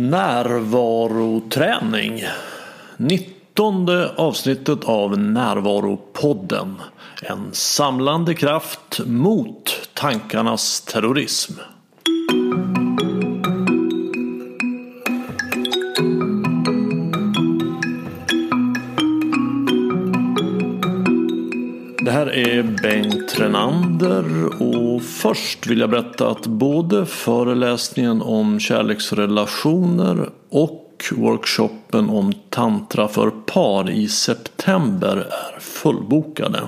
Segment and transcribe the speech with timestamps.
[0.00, 2.24] Närvaroträning.
[2.96, 6.76] 19 avsnittet av Närvaropodden.
[7.22, 11.52] En samlande kraft mot tankarnas terrorism.
[22.20, 31.04] Här är Bengt Renander och först vill jag berätta att både föreläsningen om kärleksrelationer och
[31.12, 36.60] workshopen om tantra för par i september är fullbokade.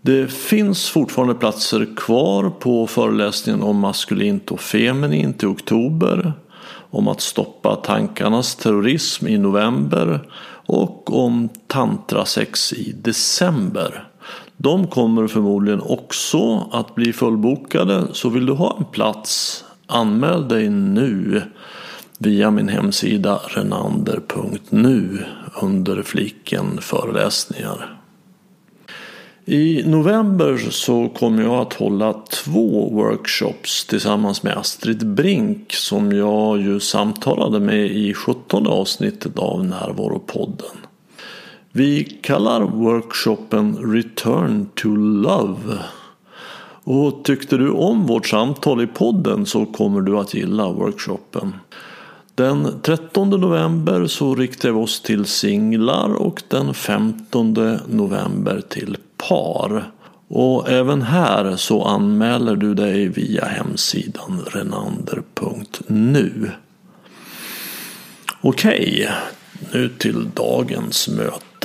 [0.00, 6.32] Det finns fortfarande platser kvar på föreläsningen om maskulint och feminint i oktober,
[6.90, 10.20] om att stoppa tankarnas terrorism i november
[10.66, 14.08] och om tantrasex i december.
[14.56, 20.70] De kommer förmodligen också att bli fullbokade så vill du ha en plats anmäl dig
[20.70, 21.42] nu
[22.18, 25.24] via min hemsida renander.nu
[25.62, 27.96] under fliken föreläsningar.
[29.44, 36.60] I november så kommer jag att hålla två workshops tillsammans med Astrid Brink som jag
[36.60, 40.85] ju samtalade med i 17 avsnittet av Närvaropodden.
[41.76, 45.78] Vi kallar workshopen Return to Love.
[46.84, 51.54] Och tyckte du om vårt samtal i podden så kommer du att gilla workshopen.
[52.34, 59.90] Den 13 november så riktar vi oss till singlar och den 15 november till par.
[60.28, 66.50] Och även här så anmäler du dig via hemsidan renander.nu.
[68.40, 69.08] Okej,
[69.72, 71.55] nu till dagens möte.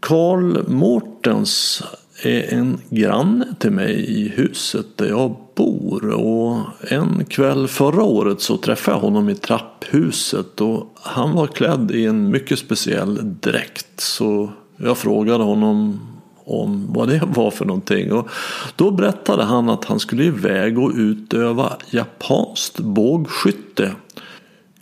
[0.00, 1.82] Karl Mårtens
[2.22, 6.10] är en granne till mig i huset där jag bor.
[6.10, 10.60] Och en kväll förra året så träffade jag honom i trapphuset.
[10.60, 14.00] Och han var klädd i en mycket speciell dräkt.
[14.00, 16.00] Så jag frågade honom
[16.44, 18.12] om vad det var för någonting.
[18.12, 18.28] Och
[18.76, 23.92] då berättade han att han skulle iväg och utöva japanskt bågskytte.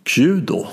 [0.02, 0.66] kudo.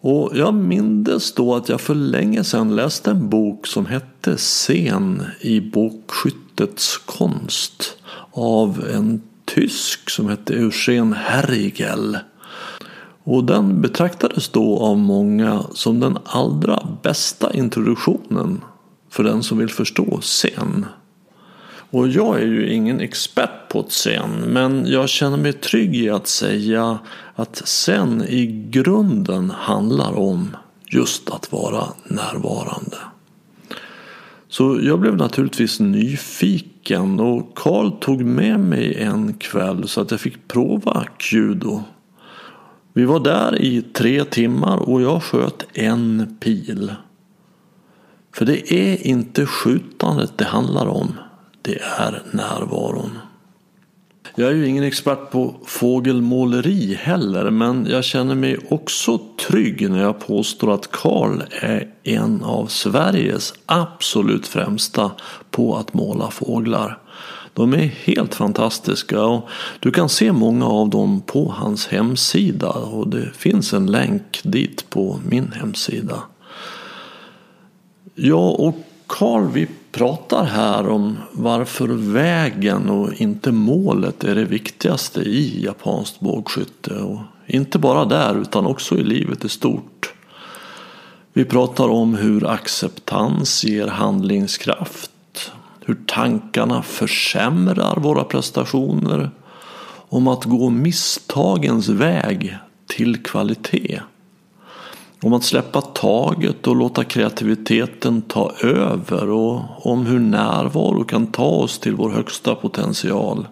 [0.00, 5.22] Och jag mindes då att jag för länge sedan läste en bok som hette Scen
[5.40, 7.96] i bokskyttets konst.
[8.32, 12.18] Av en tysk som hette Eugen Herigel.
[13.24, 18.60] Och den betraktades då av många som den allra bästa introduktionen
[19.10, 20.86] för den som vill förstå scen.
[21.90, 26.26] Och jag är ju ingen expert på Zen, men jag känner mig trygg i att
[26.26, 26.98] säga
[27.34, 30.56] att Zen i grunden handlar om
[30.86, 32.96] just att vara närvarande.
[34.48, 40.20] Så jag blev naturligtvis nyfiken och Karl tog med mig en kväll så att jag
[40.20, 41.82] fick prova Kudo.
[42.92, 46.92] Vi var där i tre timmar och jag sköt en pil.
[48.34, 51.12] För det är inte skjutandet det handlar om.
[51.68, 53.18] Det är närvaron.
[54.34, 60.02] Jag är ju ingen expert på fågelmåleri heller men jag känner mig också trygg när
[60.02, 65.10] jag påstår att Karl är en av Sveriges absolut främsta
[65.50, 66.98] på att måla fåglar.
[67.54, 69.48] De är helt fantastiska och
[69.80, 74.90] du kan se många av dem på hans hemsida och det finns en länk dit
[74.90, 76.22] på min hemsida.
[78.14, 78.74] Jag och
[79.06, 86.20] Karl vi pratar här om varför vägen och inte målet är det viktigaste i japanskt
[86.20, 86.94] bågskytte.
[86.94, 90.14] Och inte bara där utan också i livet i stort.
[91.32, 95.10] Vi pratar om hur acceptans ger handlingskraft.
[95.84, 99.30] Hur tankarna försämrar våra prestationer.
[100.08, 104.00] Om att gå misstagens väg till kvalitet.
[105.22, 111.46] Om att släppa taget och låta kreativiteten ta över och om hur närvaro kan ta
[111.46, 113.48] oss till vår högsta potential.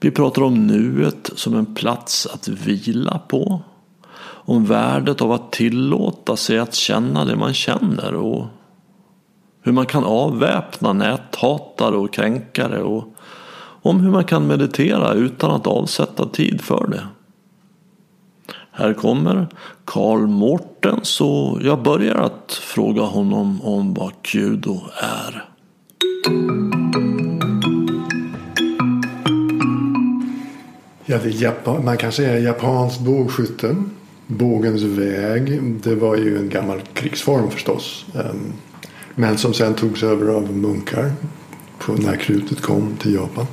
[0.00, 3.62] Vi pratar om nuet som en plats att vila på.
[4.46, 8.46] Om värdet av att tillåta sig att känna det man känner och
[9.62, 13.04] hur man kan avväpna näthatare och kränkare och
[13.82, 17.06] om hur man kan meditera utan att avsätta tid för det.
[18.76, 19.48] Här kommer
[19.84, 25.44] Karl Mårtens och jag börjar att fråga honom om vad Kudo är.
[31.04, 33.76] Ja, det Japan, man kan säga japansk bågskytte.
[34.26, 35.62] Bågens väg.
[35.62, 38.06] Det var ju en gammal krigsform förstås.
[38.14, 38.52] Ehm,
[39.14, 41.12] men som sen togs över av munkar
[41.98, 43.46] när krutet kom till Japan.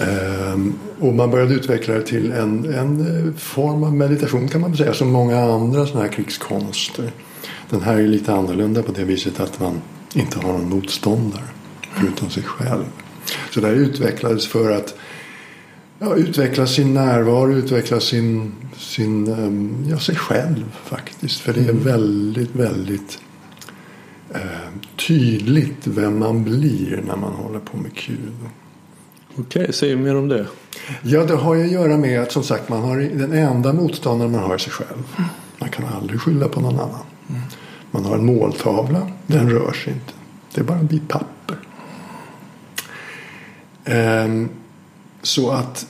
[0.00, 4.94] Ehm, och man började utveckla det till en, en form av meditation kan man säga
[4.94, 7.12] som många andra sådana här krigskonster.
[7.70, 9.80] Den här är lite annorlunda på det viset att man
[10.14, 11.44] inte har någon motståndare
[11.94, 12.84] förutom sig själv.
[13.50, 14.94] Så det här utvecklades för att
[15.98, 21.40] ja, utveckla sin närvaro, utveckla sin, sin, ehm, ja, sig själv faktiskt.
[21.40, 23.18] För det är väldigt, väldigt
[24.34, 24.40] eh,
[24.96, 28.48] tydligt vem man blir när man håller på med kudo.
[29.40, 30.46] Okej, säg mer om det.
[31.02, 34.32] Ja, det har ju att göra med att som sagt man har den enda motståndaren
[34.32, 35.16] man har är sig själv.
[35.58, 37.04] Man kan aldrig skylla på någon annan.
[37.90, 40.12] Man har en måltavla, den rör sig inte.
[40.54, 41.56] Det är bara en bit papper.
[43.84, 44.48] Ehm,
[45.22, 45.86] så att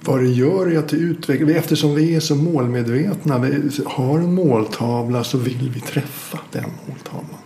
[0.00, 4.34] vad det gör är att det utvecklar, eftersom vi är så målmedvetna, vi har en
[4.34, 7.40] måltavla så vill vi träffa den måltavlan.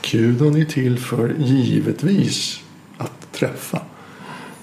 [0.00, 2.60] Kudon är till för givetvis
[2.98, 3.80] att träffa.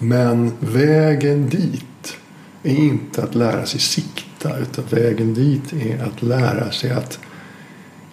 [0.03, 2.18] Men vägen dit
[2.63, 7.19] är inte att lära sig sikta utan vägen dit är att lära sig att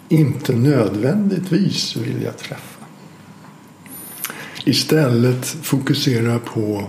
[0.09, 2.85] inte nödvändigtvis vilja träffa.
[4.65, 6.85] Istället fokusera på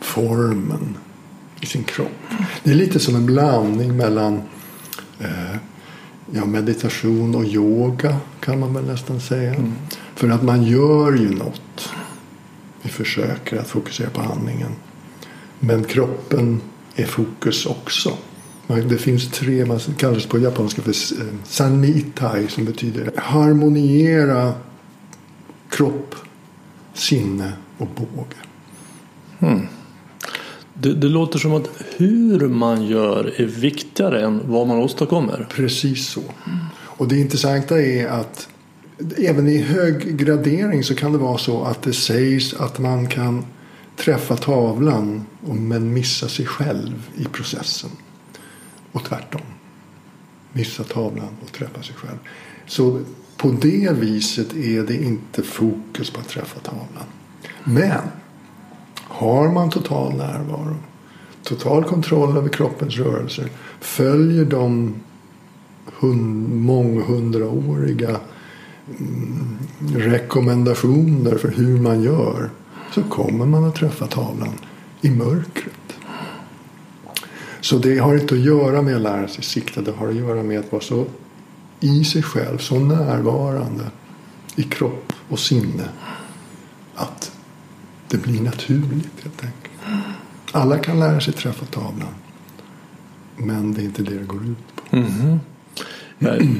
[0.00, 0.96] formen
[1.60, 2.08] i sin kropp.
[2.64, 4.42] Det är lite som en blandning mellan
[5.20, 5.56] eh,
[6.32, 9.54] ja, meditation och yoga kan man väl nästan säga.
[9.54, 9.72] Mm.
[10.14, 11.62] För att man gör ju något.
[12.82, 14.70] Vi försöker att fokusera på handlingen.
[15.60, 16.60] Men kroppen
[16.96, 18.16] är fokus också.
[18.66, 24.52] Det finns tre, man kallas på japanska för eh, sanmitai som betyder harmoniera
[25.68, 26.14] kropp,
[26.94, 28.36] sinne och båge.
[29.38, 29.66] Hmm.
[30.74, 35.46] Det, det, låter som att hur man gör är viktigare än vad man åstadkommer.
[35.50, 36.22] Precis så.
[36.80, 38.48] Och det intressanta är att
[39.16, 43.46] även i hög gradering så kan det vara så att det sägs att man kan
[43.96, 47.90] träffa tavlan men missa sig själv i processen.
[48.92, 49.40] Och tvärtom.
[50.52, 52.18] Missa tavlan och träffa sig själv.
[52.66, 53.00] Så
[53.36, 57.04] på det viset är det inte fokus på att träffa tavlan.
[57.64, 58.00] Men
[58.96, 60.76] har man total närvaro,
[61.42, 63.50] total kontroll över kroppens rörelser,
[63.80, 64.94] följer de
[66.48, 68.20] månghundraåriga
[68.98, 69.58] Mm,
[69.94, 72.50] rekommendationer för hur man gör
[72.94, 74.54] så kommer man att träffa tavlan
[75.00, 75.74] i mörkret.
[77.60, 79.80] Så det har inte att göra med att lära sig sikta.
[79.80, 81.06] Det har att göra med att vara så
[81.80, 83.84] i sig själv, så närvarande
[84.56, 85.88] i kropp och sinne
[86.94, 87.32] att
[88.08, 90.04] det blir naturligt helt enkelt.
[90.52, 92.14] Alla kan lära sig träffa tavlan.
[93.36, 94.96] Men det är inte det det går ut på.
[94.96, 95.38] Mm.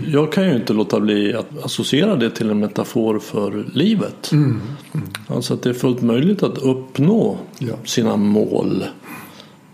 [0.06, 4.32] Jag kan ju inte låta bli att associera det till en metafor för livet.
[4.32, 4.60] Mm.
[4.94, 5.08] Mm.
[5.26, 7.75] Alltså att det är fullt möjligt att uppnå ja.
[7.84, 8.84] sina mål.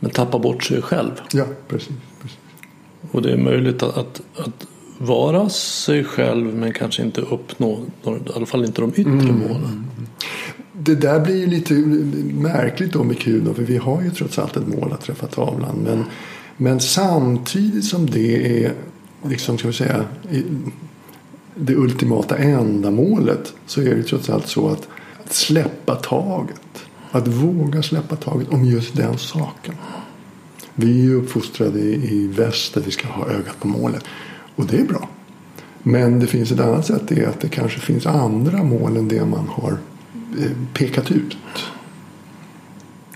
[0.00, 1.10] Men tappa bort sig själv.
[1.32, 1.92] Ja, precis.
[2.22, 2.38] precis.
[3.10, 4.66] Och det är möjligt att, att, att,
[4.98, 9.38] vara sig själv men kanske inte uppnå, i alla fall inte de yttre mm.
[9.38, 9.84] målen
[10.78, 11.74] det där blir ju lite
[12.34, 15.76] märkligt då med Kuno för vi har ju trots allt ett mål att träffa tavlan.
[15.84, 16.04] Men,
[16.56, 18.72] men samtidigt som det är
[19.28, 20.04] liksom ska vi säga
[21.54, 24.88] det ultimata ändamålet så är det trots allt så att,
[25.30, 26.60] släppa taget.
[27.10, 29.74] Att våga släppa taget om just den saken.
[30.74, 34.04] Vi är ju uppfostrade i väst att vi ska ha ögat på målet.
[34.56, 35.08] Och det är bra.
[35.82, 37.02] Men det finns ett annat sätt.
[37.08, 39.78] Det är att det kanske finns andra mål än det man har
[40.40, 41.36] eh, pekat ut.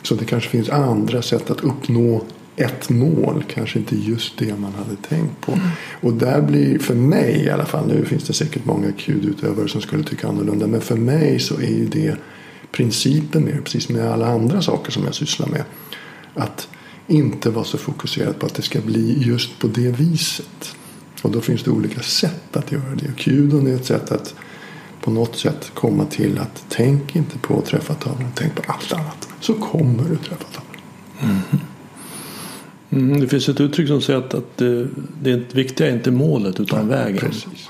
[0.03, 2.23] Så det kanske finns andra sätt att uppnå
[2.59, 5.53] ett mål, kanske inte just det man hade tänkt på.
[5.53, 5.67] Mm.
[6.01, 9.81] Och där blir, för mig i alla fall, nu finns det säkert många KUD-utövare som
[9.81, 12.17] skulle tycka annorlunda, men för mig så är ju det
[12.73, 15.65] principen mer, precis som med alla andra saker som jag sysslar med.
[16.35, 16.69] Att
[17.07, 20.75] inte vara så fokuserad på att det ska bli just på det viset.
[21.23, 23.13] Och då finns det olika sätt att göra det.
[23.13, 23.29] Och
[23.69, 24.35] är ett sätt att
[25.01, 28.93] på något sätt komma till att tänk inte på att träffa tavlan, tänk på allt
[28.93, 29.29] annat.
[29.41, 30.83] Så kommer du träffa tavlan.
[31.21, 31.61] Mm.
[32.91, 34.89] Mm, det finns ett uttryck som säger att, att det,
[35.23, 37.19] det viktiga är inte målet utan ja, vägen.
[37.19, 37.69] Precis.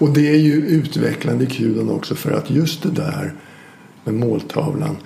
[0.00, 3.34] Och det är ju utvecklande i kuden också för att just det där
[4.04, 4.96] med måltavlan.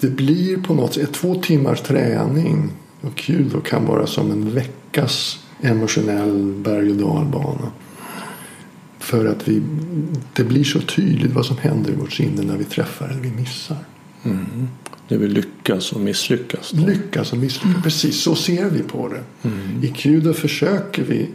[0.00, 5.38] Det blir på något sätt två timmars träning och kudo kan vara som en veckas
[5.60, 7.72] emotionell berg och dalbana.
[8.98, 9.62] För att vi,
[10.32, 13.30] det blir så tydligt vad som händer i vårt sinne när vi träffar eller vi
[13.30, 13.76] missar.
[14.24, 14.68] Mm.
[15.08, 16.70] När vi lyckas och misslyckas.
[16.70, 16.86] Då.
[16.86, 17.82] Lyckas och misslyckas, mm.
[17.82, 19.48] precis så ser vi på det.
[19.48, 19.84] Mm.
[19.84, 21.28] I Kuda försöker vi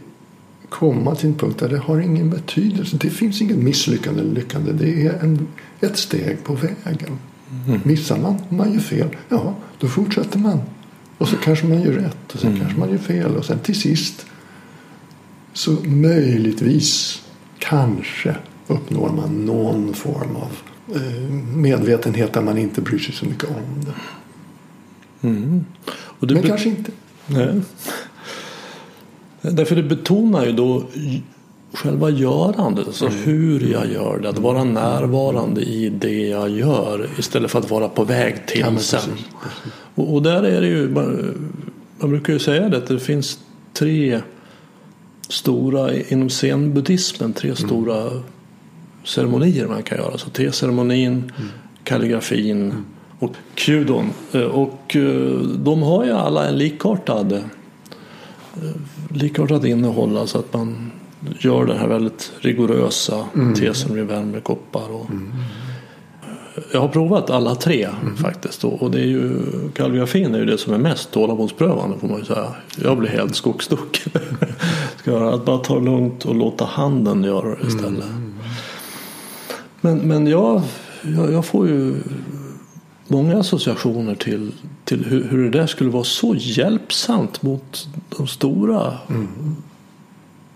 [0.68, 2.96] komma till en punkt där det har ingen betydelse.
[3.00, 4.72] Det finns inget misslyckande eller lyckande.
[4.72, 5.48] Det är en,
[5.80, 7.18] ett steg på vägen.
[7.66, 7.80] Mm.
[7.84, 10.60] Missar man, man gör fel, ja då fortsätter man.
[11.18, 12.60] Och så kanske man gör rätt och sen mm.
[12.60, 13.36] kanske man gör fel.
[13.36, 14.26] Och sen till sist
[15.52, 17.22] så möjligtvis,
[17.58, 18.36] kanske
[18.66, 20.50] uppnår man någon form av
[21.54, 25.28] medvetenhet där man inte bryr sig så mycket om det.
[25.28, 25.64] Mm.
[26.20, 26.90] Men kanske inte.
[27.26, 27.60] Nej.
[29.42, 30.84] Därför det betonar ju då
[31.72, 33.18] själva görandet, alltså mm.
[33.18, 34.28] hur jag gör det.
[34.28, 38.66] Att vara närvarande i det jag gör istället för att vara på väg till ja,
[38.66, 39.00] sen.
[39.00, 39.72] Precis, precis.
[39.94, 40.88] Och, och, där är det ju,
[41.98, 43.38] man brukar ju säga det, att det finns
[43.72, 44.20] tre
[45.28, 47.58] stora, inom zenbuddhismen, tre mm.
[49.04, 50.18] Ceremonier man kan göra.
[50.18, 51.50] Så teceremonin, mm.
[51.84, 52.84] kalligrafin mm.
[53.18, 54.10] och kudon.
[54.32, 57.40] Eh, och eh, de har ju alla en likartad eh,
[59.10, 60.16] likartat innehåll.
[60.16, 60.90] Alltså att man
[61.38, 63.54] gör den här väldigt rigorösa mm.
[63.54, 64.92] tesen med värmekoppar.
[64.92, 65.32] Och, mm.
[66.72, 68.16] Jag har provat alla tre mm.
[68.16, 68.64] faktiskt.
[68.64, 69.30] Och det är ju,
[69.74, 72.46] kalligrafin är ju det som är mest tålamodsprövande får man ju säga.
[72.82, 74.12] Jag blir helt skogsstucken.
[75.32, 78.04] att bara ta det lugnt och låta handen göra det istället.
[78.04, 78.31] Mm.
[79.84, 80.62] Men, men jag,
[81.02, 81.94] jag, jag, får ju
[83.08, 84.52] många associationer till,
[84.84, 89.56] till hur, hur det där skulle vara så hjälpsamt mot de stora mm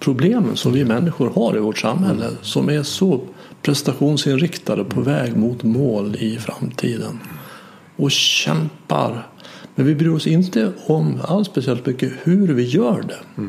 [0.07, 3.21] problemen som vi människor har i vårt samhälle som är så
[3.63, 7.19] prestationsinriktade på väg mot mål i framtiden
[7.97, 9.29] och kämpar.
[9.75, 13.43] Men vi bryr oss inte om alls speciellt mycket hur vi gör det.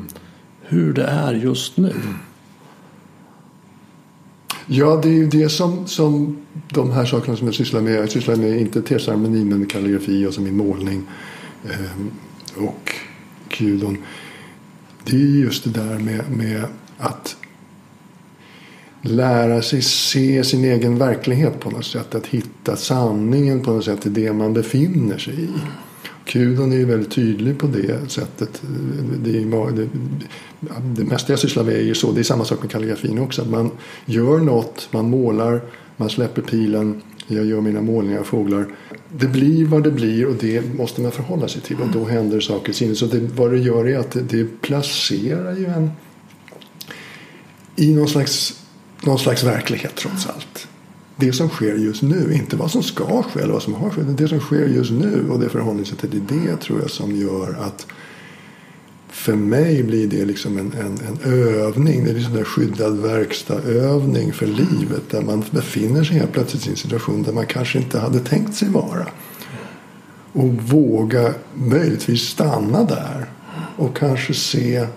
[0.61, 1.93] Hur det är just nu.
[4.67, 6.37] Ja, det är ju det som, som
[6.69, 7.93] de här sakerna som jag sysslar med.
[7.93, 11.03] Jag sysslar med inte teceremoni men kalligrafi och som min målning
[11.65, 12.91] eh, och
[13.47, 13.97] kudon
[15.09, 16.63] det är just det där med, med
[16.97, 17.35] att
[19.01, 22.15] lära sig se sin egen verklighet på något sätt.
[22.15, 25.49] Att hitta sanningen på något sätt i det man befinner sig i.
[26.27, 28.61] Kudon är ju väldigt tydlig på det sättet.
[29.23, 29.87] Det, är, det,
[30.95, 32.11] det mesta jag sysslar med är ju så.
[32.11, 33.41] Det är samma sak med kalligrafin också.
[33.41, 33.71] Att man
[34.05, 35.61] gör något, man målar,
[35.97, 37.01] man släpper pilen.
[37.27, 38.67] Jag gör mina målningar av fåglar
[39.09, 42.39] det blir vad det blir och det måste man förhålla sig till och då händer
[42.39, 42.97] saker i sinnet.
[42.97, 45.91] Så det, vad det gör är att det, det placerar ju en
[47.75, 48.61] i någon slags,
[49.01, 50.56] någon slags verklighet trots allt.
[51.19, 54.17] Det som sker just nu, inte vad som ska ske eller vad som har skett.
[54.17, 57.87] Det som sker just nu och det förhållningssättet i det tror jag som gör att
[59.07, 62.03] för mig blir det liksom en, en, en övning.
[62.03, 65.09] Det är liksom en skyddad verkstadsövning för livet.
[65.09, 68.55] Där man befinner sig helt plötsligt i en situation där man kanske inte hade tänkt
[68.55, 69.07] sig vara.
[70.33, 73.25] Och våga möjligtvis stanna där.
[73.77, 74.87] Och kanske se,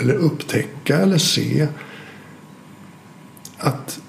[0.00, 1.68] eller upptäcka eller se
[3.58, 4.00] att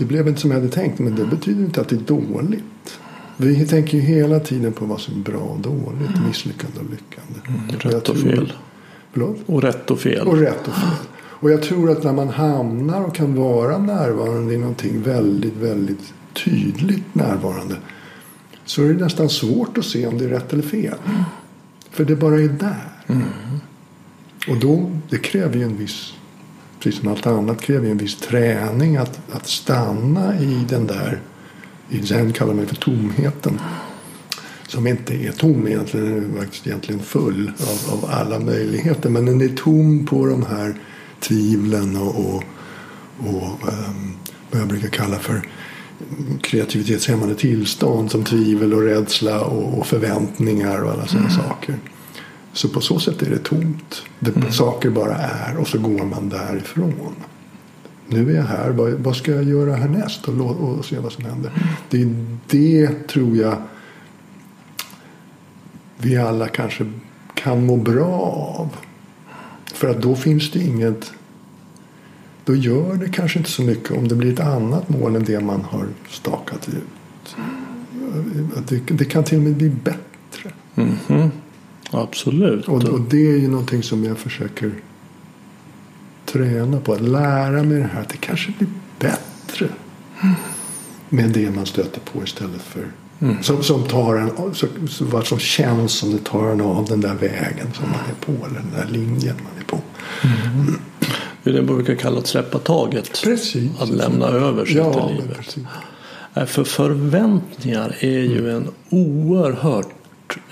[0.00, 0.98] det blev inte som jag hade tänkt.
[0.98, 3.00] Men det betyder inte att det är dåligt.
[3.36, 6.28] Vi tänker ju hela tiden på vad som är bra och dåligt, mm.
[6.28, 7.40] misslyckande och lyckande.
[7.48, 8.52] Mm, rätt och fel.
[9.12, 9.36] Förlåt?
[9.46, 10.26] Och rätt och fel.
[10.26, 10.90] Och rätt och fel.
[11.16, 16.14] Och jag tror att när man hamnar och kan vara närvarande i någonting väldigt, väldigt
[16.44, 17.76] tydligt närvarande
[18.64, 20.94] så är det nästan svårt att se om det är rätt eller fel.
[21.06, 21.22] Mm.
[21.90, 22.90] För det bara är där.
[23.06, 23.22] Mm.
[24.48, 26.14] Och då, det kräver ju en viss,
[26.80, 31.20] precis som allt annat, kräver ju en viss träning att, att stanna i den där
[31.90, 33.60] i zen kallar man för tomheten.
[34.68, 39.10] Som inte är tom egentligen, den är faktiskt egentligen full av, av alla möjligheter.
[39.10, 40.74] Men den är tom på de här
[41.20, 42.44] tvivlen och, och,
[43.18, 44.12] och um,
[44.50, 45.48] vad jag brukar kalla för
[46.42, 51.42] kreativitetshämmande tillstånd som tvivel och rädsla och, och förväntningar och alla sådana mm.
[51.42, 51.78] saker.
[52.52, 54.02] Så på så sätt är det tomt.
[54.18, 54.52] Det, mm.
[54.52, 57.14] Saker bara är och så går man därifrån
[58.12, 61.24] nu är jag här, vad, vad ska jag göra härnäst och, och se vad som
[61.24, 61.52] händer.
[61.90, 63.56] Det är det tror jag
[65.98, 66.92] vi alla kanske
[67.34, 68.14] kan må bra
[68.58, 68.76] av.
[69.74, 71.12] För att då finns det inget
[72.44, 75.40] då gör det kanske inte så mycket om det blir ett annat mål än det
[75.40, 77.36] man har stakat ut.
[78.68, 80.50] Det, det kan till och med bli bättre.
[80.74, 81.30] Mm -hmm.
[81.90, 82.68] Absolut.
[82.68, 84.72] Och, och, det är ju någonting som jag försöker
[86.24, 88.00] träna på att lära mig det här.
[88.00, 88.68] Att det kanske blir
[88.98, 89.68] bättre
[91.08, 92.86] med det man stöter på istället för
[93.20, 93.42] mm.
[93.42, 94.30] som, som, tar en,
[95.00, 98.46] vad som känns som det tar en av den där vägen som man är på
[98.46, 99.78] eller den där linjen man är på.
[100.22, 100.74] Mm.
[101.42, 103.22] Det är det man brukar kalla att släppa taget.
[103.24, 103.70] Precis.
[103.80, 105.56] Att lämna över sig ja, till livet.
[106.50, 108.56] För förväntningar är ju mm.
[108.56, 109.99] en oerhört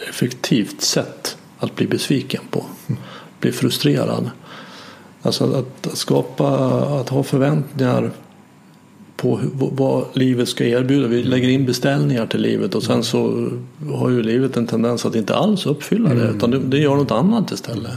[0.09, 2.67] effektivt sätt att bli besviken på.
[3.41, 4.31] Bli frustrerad.
[5.23, 6.49] Alltså att skapa,
[7.01, 8.11] att ha förväntningar
[9.19, 11.09] på vad livet ska erbjuda.
[11.09, 13.49] Vi lägger in beställningar till livet och sen så
[13.93, 17.11] har ju livet en tendens att inte alls uppfylla det utan det, det gör något
[17.11, 17.93] annat istället.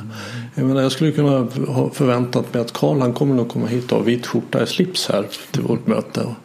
[0.55, 3.91] Jag, menar, jag skulle kunna ha förväntat mig att Karl han kommer nog komma hit
[3.91, 6.35] och ha vit skjorta i slips här till vårt möte.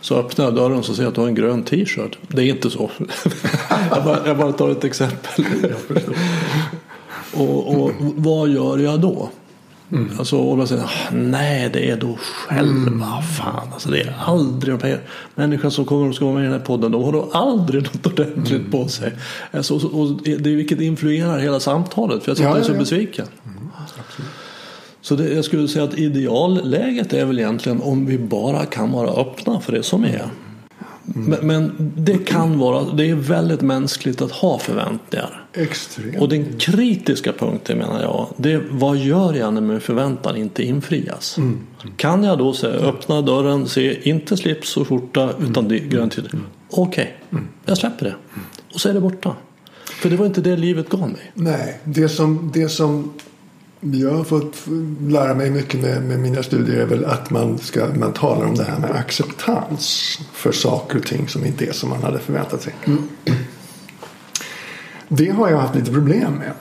[0.00, 2.18] Så öppnar jag dörren och så ser jag att du har en grön t-shirt.
[2.28, 2.90] Det är inte så.
[3.90, 5.44] jag, bara, jag bara tar ett exempel.
[7.32, 9.30] och, och vad gör jag då?
[10.18, 13.22] Alltså, och då säger jag, nej det är då själva.
[13.22, 16.52] Fan, alltså, det är aldrig de här som kommer och ska vara med i den
[16.52, 16.92] här podden.
[16.92, 19.12] De har då aldrig något ordentligt på sig.
[19.50, 22.22] Alltså, och, och det, vilket influerar hela samtalet.
[22.22, 22.78] För jag sitter Ja, ja, så ja.
[22.78, 23.26] besviken.
[25.00, 29.10] Så det, jag skulle säga att idealläget är väl egentligen om vi bara kan vara
[29.10, 30.28] öppna för det som är.
[31.04, 35.44] Men, men det kan vara, det är väldigt mänskligt att ha förväntningar.
[35.52, 36.20] Extremt.
[36.20, 40.62] Och den kritiska punkten menar jag, det är vad gör jag när min förväntan inte
[40.62, 41.38] infrias?
[41.96, 46.12] Kan jag då säga, öppna dörren, se inte slips och skjorta utan det är grönt
[46.12, 46.28] till.
[46.70, 47.16] Okej,
[47.64, 48.14] jag släpper det.
[48.74, 49.36] Och så är det borta.
[49.84, 51.32] För det var inte det livet gav mig.
[51.34, 53.12] Nej, det som, det som
[53.90, 54.56] jag har fått
[55.08, 58.54] lära mig mycket med, med mina studier är väl att man, ska, man talar om
[58.54, 62.62] det här med acceptans för saker och ting som inte är som man hade förväntat
[62.62, 62.74] sig.
[65.08, 66.52] Det har jag haft lite problem med.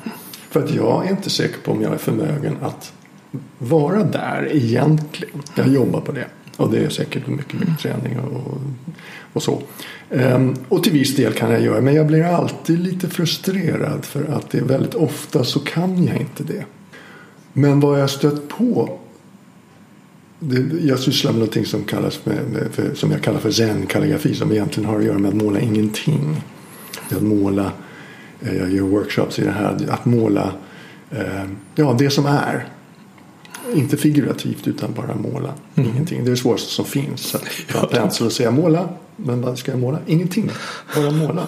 [0.49, 2.93] För att jag är inte säker på om jag är förmögen att
[3.57, 5.41] vara där egentligen.
[5.55, 6.27] Jag jobbar på det.
[6.57, 8.61] Och det är säkert mycket, mycket träning och,
[9.33, 9.61] och så.
[10.09, 14.25] Um, och till viss del kan jag göra men jag blir alltid lite frustrerad för
[14.33, 16.65] att det är väldigt ofta så kan jag inte det.
[17.53, 18.99] Men vad jag stött på
[20.43, 24.35] det, jag sysslar med någonting som, kallas med, med, för, som jag kallar för zen-kalligrafi
[24.35, 26.43] som egentligen har att göra med att måla ingenting.
[27.09, 27.71] Att måla,
[28.41, 30.53] eh, jag gör workshops i det här, att måla
[31.11, 31.43] eh,
[31.75, 32.67] ja, det som är.
[33.73, 36.23] Inte figurativt utan bara måla ingenting.
[36.23, 37.35] Det är det svåraste som finns.
[37.35, 38.89] Att ta en pensel och säga måla.
[39.15, 39.99] Men vad ska jag måla?
[40.05, 40.49] Ingenting.
[40.95, 41.47] Bara måla.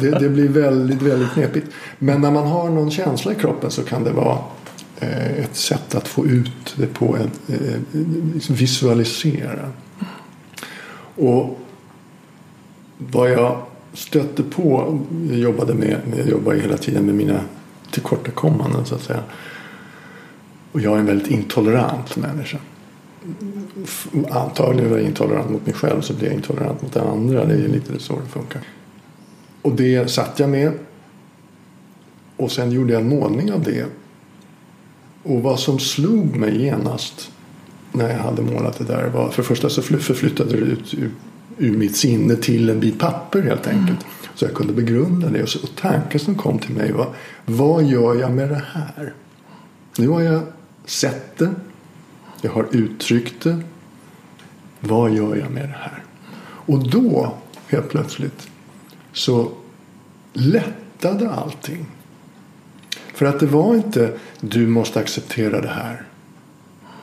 [0.00, 1.66] Det, det blir väldigt, väldigt knepigt.
[1.98, 4.38] Men när man har någon känsla i kroppen så kan det vara
[5.00, 7.80] Eh, ett sätt att få ut det på en eh,
[8.34, 9.70] liksom visualisera.
[11.16, 11.58] Och
[12.98, 14.98] vad jag stötte på,
[15.30, 17.40] jag jobbade med, jag jobbar ju hela tiden med mina
[17.90, 19.22] tillkortakommanden så att säga.
[20.72, 22.58] Och jag är en väldigt intolerant människa.
[24.30, 27.44] Antagligen var jag intolerant mot mig själv så blir jag intolerant mot andra.
[27.44, 28.62] Det är ju lite så det funkar.
[29.62, 30.72] Och det satt jag med.
[32.36, 33.86] Och sen gjorde jag en målning av det.
[35.26, 37.30] Och vad som slog mig genast
[37.92, 40.94] när jag hade målat det där var för det första så fly- förflyttade det ut
[40.94, 41.10] ur,
[41.58, 44.06] ur mitt sinne till en bit papper helt enkelt.
[44.34, 45.42] Så jag kunde begrunda det.
[45.42, 47.08] Och, så, och tanken som kom till mig var
[47.46, 49.12] vad gör jag med det här?
[49.98, 50.42] Nu har jag
[50.84, 51.54] sett det.
[52.42, 53.60] Jag har uttryckt det.
[54.80, 56.02] Vad gör jag med det här?
[56.42, 57.34] Och då
[57.68, 58.48] helt plötsligt
[59.12, 59.50] så
[60.32, 61.86] lättade allting.
[63.16, 66.02] För att det var inte du måste acceptera det här.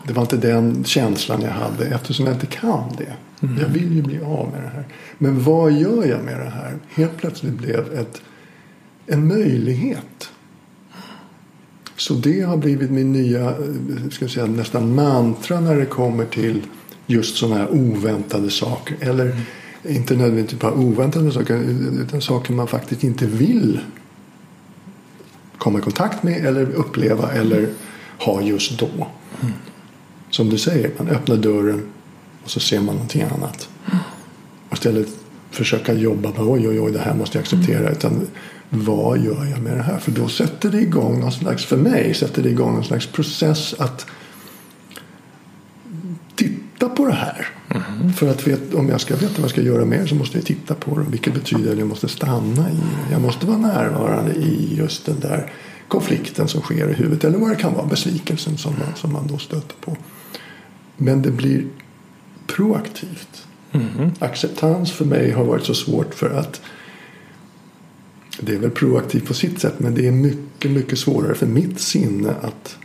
[0.08, 3.14] Det var inte den känslan jag hade eftersom jag inte kan det.
[3.62, 4.86] Jag vill ju bli av med det här.
[5.18, 6.78] Men vad gör jag med det här?
[6.90, 8.22] Helt plötsligt blev ett,
[9.08, 10.30] en möjlighet.
[11.98, 16.62] Så det har blivit min nya eh, ska säga, nästan mantra när det kommer till
[17.06, 18.98] just sådana här oväntade saker.
[19.00, 19.42] Eller
[19.84, 21.56] inte nödvändigtvis bara oväntade saker
[22.02, 23.80] utan saker man faktiskt inte vill
[25.64, 27.70] komma i kontakt med eller uppleva eller
[28.20, 29.08] ha just då.
[30.30, 31.90] Som du säger, man öppnar dörren
[32.44, 33.70] och så ser man någonting annat.
[34.70, 35.08] Och istället
[35.52, 37.90] försöka jobba med oj, oj, oj, det här måste jag acceptera.
[37.90, 38.28] Utan
[38.70, 39.98] vad gör jag med det här?
[39.98, 43.74] För då sätter det igång någon slags, för mig sätter det igång någon slags process
[43.78, 44.06] att
[46.36, 47.48] titta på det här.
[48.16, 50.46] För att vet, om jag ska veta vad jag ska göra mer så måste jag
[50.46, 51.06] titta på det.
[51.10, 53.12] Vilket betyder att jag måste stanna i det.
[53.12, 55.52] Jag måste vara närvarande i just den där
[55.88, 57.24] konflikten som sker i huvudet.
[57.24, 59.98] Eller vad det kan vara, besvikelsen som man, som man då stöter på.
[60.98, 61.66] Men det blir
[62.48, 63.48] proaktivt.
[64.20, 66.62] Acceptans för mig har varit så svårt för att
[68.40, 71.80] det är väl proaktivt på sitt sätt men det är mycket, mycket svårare för mitt
[71.80, 72.78] sinne att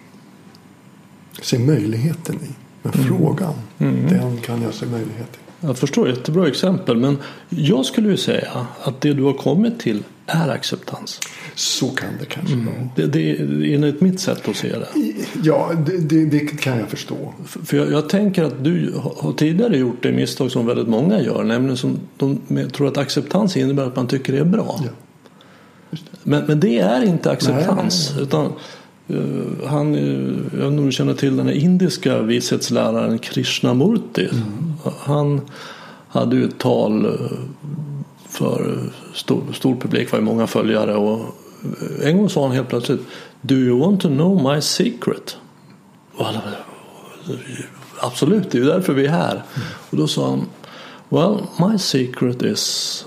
[1.43, 2.68] se möjligheten i.
[2.83, 5.49] Men frågan, den kan jag se möjlighet i.
[5.61, 6.97] Jag förstår, jättebra exempel.
[6.97, 11.21] Men jag skulle ju säga att det du har kommit till är acceptans.
[11.55, 12.89] Så kan det kanske vara.
[12.97, 13.37] Det, det
[13.75, 14.89] enligt mitt sätt att se det.
[15.43, 17.35] Ja, det, det, det kan jag förstå.
[17.47, 21.45] För jag, jag tänker att du har tidigare gjort det misstag som väldigt många gör.
[21.45, 22.41] Nämligen som de
[22.73, 24.81] tror att acceptans innebär att man tycker det är bra.
[24.85, 24.91] Ja.
[26.23, 28.11] Men, men det är inte acceptans.
[28.11, 28.53] Nej, nej, Utan, eh,
[29.67, 34.29] han, eh, jag vet inte om du känner till den här indiska vishetsläraren Krishnamurti.
[34.99, 35.41] Han
[36.09, 37.13] hade ju ett tal eh,
[38.29, 38.79] för
[39.15, 41.21] stor, stor publik, var ju många följare och
[42.03, 43.01] en gång sa han helt plötsligt
[43.41, 45.37] Do you want to know my secret?
[48.01, 49.33] Absolut, det är ju därför vi är här.
[49.33, 49.69] Mm.
[49.91, 50.47] Och då sa han
[51.09, 53.05] Well, my secret is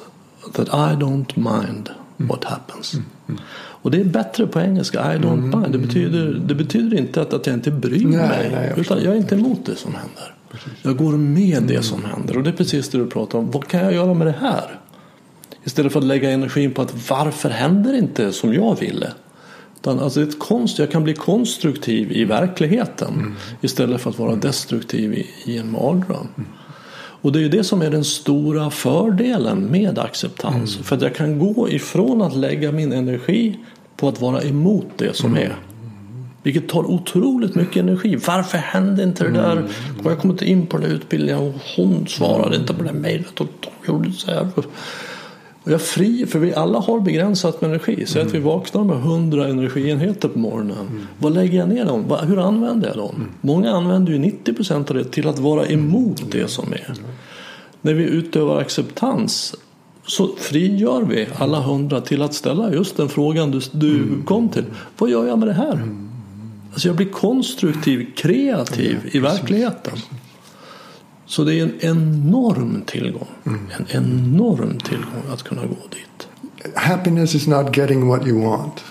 [0.53, 2.93] that I don't mind what happens.
[2.93, 3.41] Mm.
[3.81, 3.85] Mm.
[3.85, 5.59] Och det är bättre på engelska, I don't mm.
[5.59, 5.71] mind.
[5.71, 8.49] Det betyder, det betyder inte att, att jag inte bryr nej, mig.
[8.51, 10.35] Nej, jag utan jag är inte emot det som händer.
[10.51, 10.71] Precis.
[10.81, 12.37] Jag går med det som händer.
[12.37, 13.51] Och det är precis det du pratar om.
[13.51, 14.79] Vad kan jag göra med det här?
[15.63, 19.11] Istället för att lägga energin på att varför händer inte som jag ville?
[19.79, 23.35] Utan alltså ett konst, jag kan bli konstruktiv i verkligheten mm.
[23.61, 26.27] istället för att vara destruktiv i, i en mardröm.
[27.21, 30.73] Och det är ju det som är den stora fördelen med acceptans.
[30.75, 30.83] Mm.
[30.83, 33.59] För att jag kan gå ifrån att lägga min energi
[33.97, 35.43] på att vara emot det som mm.
[35.43, 35.55] är.
[36.43, 38.15] Vilket tar otroligt mycket energi.
[38.15, 39.51] Varför hände inte det där?
[39.51, 39.69] Mm.
[40.03, 43.47] Jag kom inte in på den utbildningen och hon svarade inte på det mejlet och
[43.59, 44.47] de gjorde så här.
[45.63, 48.05] Och jag fri, för vi alla har begränsat med energi.
[48.07, 48.27] Säg mm.
[48.27, 50.87] att vi vaknar med 100 energienheter på morgonen.
[50.89, 51.07] Mm.
[51.19, 52.17] Vad lägger jag ner dem?
[52.23, 53.15] Hur använder jag dem?
[53.15, 53.29] Mm.
[53.41, 56.93] Många använder ju 90 procent av det till att vara emot det som är.
[57.81, 59.55] När vi utövar acceptans
[60.05, 64.65] så frigör vi alla hundra till att ställa just den frågan du, du kom till.
[64.97, 65.87] Vad gör jag med det här?
[66.71, 69.93] Alltså jag blir konstruktiv, kreativ i verkligheten.
[71.31, 73.27] Så det är en enorm tillgång.
[73.45, 73.59] Mm.
[73.77, 76.27] En enorm tillgång att kunna gå dit.
[76.75, 78.83] Happiness is not getting what you want.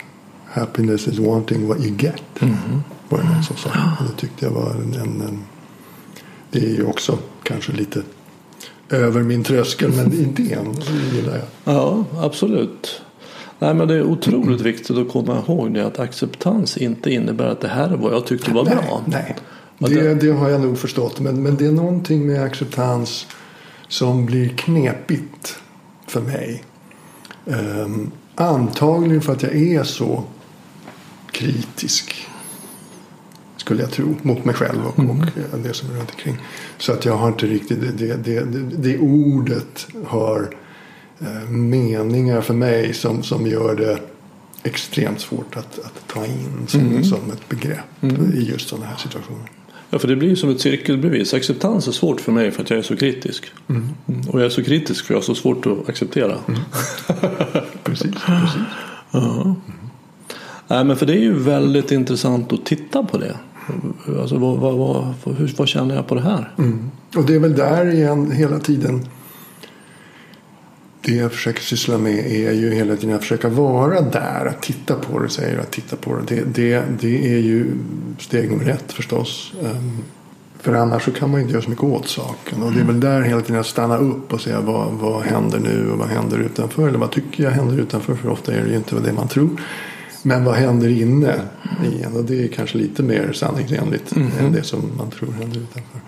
[0.44, 2.22] Happiness is wanting what you get.
[2.40, 2.54] Mm.
[3.08, 3.70] Var det någon som sa.
[4.08, 5.44] Det tyckte jag var en, en, en,
[6.50, 8.02] Det är ju också kanske lite
[8.88, 9.92] över min tröskel.
[9.96, 10.76] Men idén
[11.12, 11.74] gillar jag.
[11.74, 13.02] Ja, absolut.
[13.58, 17.60] Nej, men det är otroligt viktigt att komma ihåg det att acceptans inte innebär att
[17.60, 19.02] det här är vad jag tyckte var nej, bra.
[19.06, 19.36] Nej,
[19.88, 21.20] det, det har jag nog förstått.
[21.20, 23.26] Men, men det är någonting med acceptans
[23.88, 25.58] som blir knepigt
[26.06, 26.64] för mig.
[27.44, 30.24] Um, antagligen för att jag är så
[31.30, 32.26] kritisk.
[33.56, 34.16] Skulle jag tro.
[34.22, 35.20] Mot mig själv och, mm.
[35.52, 36.38] och det som är runt omkring.
[36.78, 37.80] Så att jag har inte riktigt.
[37.80, 40.56] Det, det, det, det ordet har
[41.22, 43.98] uh, meningar för mig som, som gör det
[44.62, 47.04] extremt svårt att, att ta in som, mm.
[47.04, 48.32] som ett begrepp mm.
[48.34, 49.50] i just sådana här situationer.
[49.90, 51.34] Ja, för det blir som ett cirkelbevis.
[51.34, 53.44] Acceptans är svårt för mig för att jag är så kritisk.
[53.68, 53.88] Mm.
[54.28, 56.38] Och jag är så kritisk för jag har så svårt att acceptera.
[56.48, 56.60] Mm.
[57.84, 58.60] precis, precis.
[59.10, 59.54] Ja.
[60.68, 63.36] Nej, men för det är ju väldigt intressant att titta på det.
[64.20, 66.54] Alltså, vad, vad, vad, hur, vad känner jag på det här?
[66.58, 66.90] Mm.
[67.16, 69.06] Och det är väl där igen hela tiden
[71.00, 74.46] det jag försöker syssla med är ju hela tiden att försöka vara där.
[74.46, 76.34] Att titta på det, säger att titta på det.
[76.34, 77.66] Det, det, det är ju
[78.18, 79.52] steg nummer ett förstås.
[79.62, 80.02] Um,
[80.60, 82.62] för annars så kan man ju inte göra så mycket åt saken.
[82.62, 85.58] Och det är väl där hela tiden att stanna upp och säga vad, vad händer
[85.58, 86.88] nu och vad händer utanför.
[86.88, 88.14] Eller vad tycker jag händer utanför?
[88.14, 89.50] För ofta är det ju inte det man tror.
[90.22, 91.34] Men vad händer inne
[91.84, 92.12] igen?
[92.16, 94.30] Och det är kanske lite mer sanningsenligt mm.
[94.40, 96.00] än det som man tror händer utanför.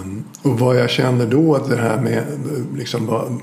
[0.00, 2.24] Um, och vad jag känner då att det här med
[2.76, 3.40] liksom vad,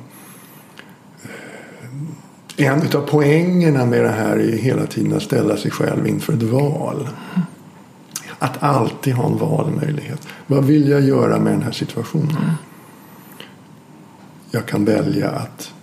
[2.62, 6.44] en av poängerna med det här är hela tiden att ställa sig själv inför ett
[6.44, 7.10] val.
[8.40, 10.28] Att alltid ha en valmöjlighet.
[10.48, 12.52] Vad vill jag göra med den här situationen?
[14.52, 15.74] Jag kan välja att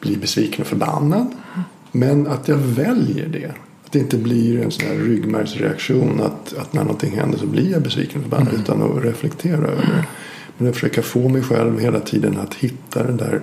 [0.00, 1.26] bli besviken och förbannad.
[1.92, 3.52] Men att jag väljer det.
[3.84, 7.70] Att det inte blir en sån här ryggmärgsreaktion att, att när någonting händer så blir
[7.72, 8.60] jag besviken och förbannad mm.
[8.60, 10.04] utan att reflektera över det.
[10.58, 13.40] Men att försöka få mig själv hela tiden att hitta den där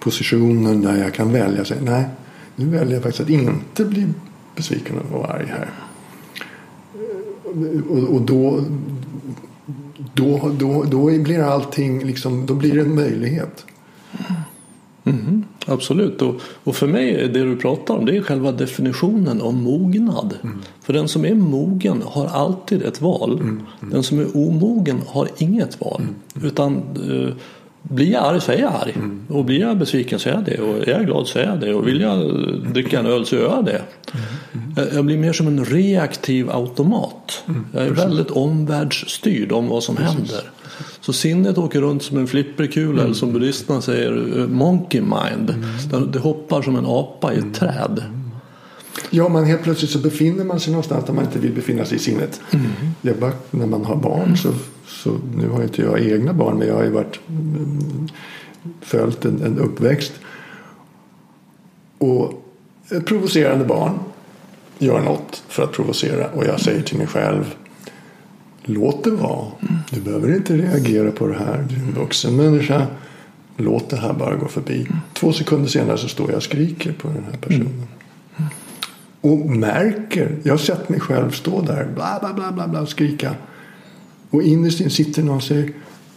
[0.00, 1.64] positionen där jag kan välja.
[1.64, 2.04] Säga, nej,
[2.56, 4.06] nu väljer jag faktiskt att inte bli
[4.56, 5.70] besviken och arg här.
[7.88, 8.64] Och, och då,
[10.14, 13.64] då, då, då blir allting liksom, då blir det en möjlighet.
[15.04, 19.40] Mm, absolut, och, och för mig är det du pratar om det är själva definitionen
[19.40, 20.34] av mognad.
[20.42, 20.58] Mm.
[20.80, 23.32] För den som är mogen har alltid ett val.
[23.32, 23.48] Mm.
[23.48, 23.92] mm.
[23.92, 26.00] Den som är omogen har inget val.
[26.00, 26.14] Mm.
[26.34, 26.46] Mm.
[26.46, 27.34] Utan eh,
[27.82, 28.92] blir jag arg så är jag arg.
[28.96, 29.20] Mm.
[29.28, 30.58] Och blir jag besviken så är jag det.
[30.58, 31.74] Och är jag glad så är jag det.
[31.74, 32.30] Och vill jag
[32.72, 33.82] dricka en öl så gör jag det.
[34.52, 34.94] Mm.
[34.94, 37.44] Jag blir mer som en reaktiv automat.
[37.48, 37.66] Mm.
[37.72, 38.04] Jag är Precis.
[38.04, 40.14] väldigt omvärldsstyrd om vad som Precis.
[40.14, 40.42] händer.
[41.00, 43.04] Så sinnet åker runt som en flipperkula mm.
[43.04, 44.12] eller som buddhisterna säger
[44.46, 45.50] monkey mind.
[45.50, 46.10] Mm.
[46.10, 47.52] Det hoppar som en apa i ett mm.
[47.52, 48.04] träd.
[49.10, 51.96] Ja, men helt plötsligt så befinner man sig någonstans där man inte vill befinna sig
[51.96, 52.40] i sinnet.
[52.50, 52.66] Mm.
[53.02, 54.48] Är bara när man har barn så,
[55.02, 58.08] så nu har inte jag egna barn men jag har ju varit mm,
[58.80, 60.12] följt en, en uppväxt.
[61.98, 62.44] Och
[62.90, 63.98] ett provocerande barn
[64.78, 67.54] gör något för att provocera och jag säger till mig själv
[68.64, 69.46] Låt det vara.
[69.90, 71.66] Du behöver inte reagera på det här.
[71.68, 72.86] Du är en vuxen människa.
[73.56, 74.86] Låt det här bara gå förbi.
[75.12, 77.86] Två sekunder senare så står jag och skriker på den här personen.
[79.20, 80.36] Och märker.
[80.42, 81.88] Jag har sett mig själv stå där.
[81.94, 83.34] Bla bla bla bla, bla skrika.
[84.30, 85.72] Och innerst inne sitter någon och säger.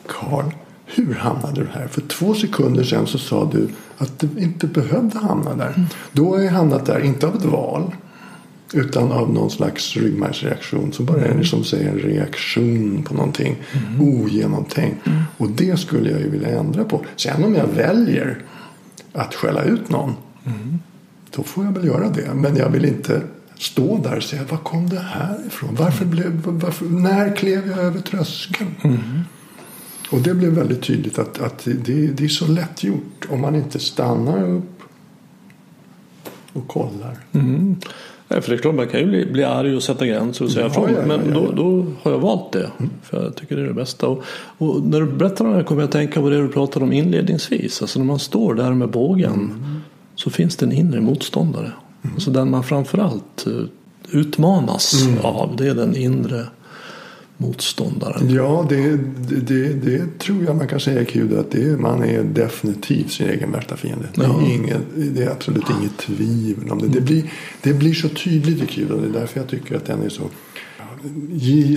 [0.07, 0.45] Karl.
[0.85, 1.87] Hur hamnade du här?
[1.87, 5.85] För två sekunder sedan så sa du att du inte behövde hamna där.
[6.11, 7.91] Då har jag hamnat där, inte av ett val.
[8.73, 14.01] Utan av någon slags ryggmärgsreaktion som bara är som säger en reaktion på någonting mm.
[14.01, 15.07] ogenomtänkt.
[15.07, 15.21] Mm.
[15.37, 17.05] Och det skulle jag ju vilja ändra på.
[17.15, 18.41] Sen om jag väljer
[19.13, 20.15] att skälla ut någon.
[20.45, 20.79] Mm.
[21.35, 22.33] Då får jag väl göra det.
[22.33, 23.21] Men jag vill inte
[23.57, 25.75] stå där och säga var kom det här ifrån?
[25.75, 28.75] Varför blev, varför, när klev jag över tröskeln?
[28.83, 28.99] Mm.
[30.11, 33.55] Och det blev väldigt tydligt att, att det, det, är så lätt gjort om man
[33.55, 34.81] inte stannar upp
[36.53, 37.17] och kollar.
[37.31, 37.75] Mm.
[38.27, 40.51] Nej, för det är klart man kan ju bli, bli arg och sätta gränser och
[40.51, 40.89] säga ifrån.
[40.89, 42.71] Ja, ja, men ja, då, då, har jag valt det.
[42.79, 42.91] Mm.
[43.03, 44.07] För jag tycker det är det bästa.
[44.07, 44.23] Och,
[44.57, 46.85] och, när du berättar om det här kommer jag att tänka på det du pratade
[46.85, 47.81] om inledningsvis.
[47.81, 49.81] Alltså när man står där med bågen mm.
[50.15, 51.71] så finns det en inre motståndare.
[52.03, 52.15] Mm.
[52.15, 53.63] Alltså den man framförallt eh,
[54.11, 55.25] utmanas mm.
[55.25, 55.55] av.
[55.55, 56.47] Det är den inre
[57.37, 58.33] motståndaren.
[58.33, 58.97] Ja, det,
[59.41, 63.51] det, det, tror jag man kan säga Kuda att det, man är definitivt sin egen
[63.51, 64.07] värsta fiende.
[64.15, 66.87] Det, är, ingen, det är absolut inget tvivel om det.
[66.87, 68.95] Det blir, det blir så tydligt i Kuda.
[68.95, 70.23] Det är därför jag tycker att den är så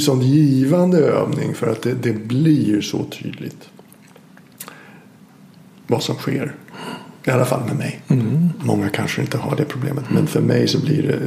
[0.00, 3.68] sån givande övning för att det, det blir så tydligt
[5.86, 6.54] vad som sker.
[7.26, 8.00] I alla fall med mig.
[8.08, 8.48] Mm.
[8.64, 10.04] Många kanske inte har det problemet.
[10.10, 11.20] Men för mig så blir det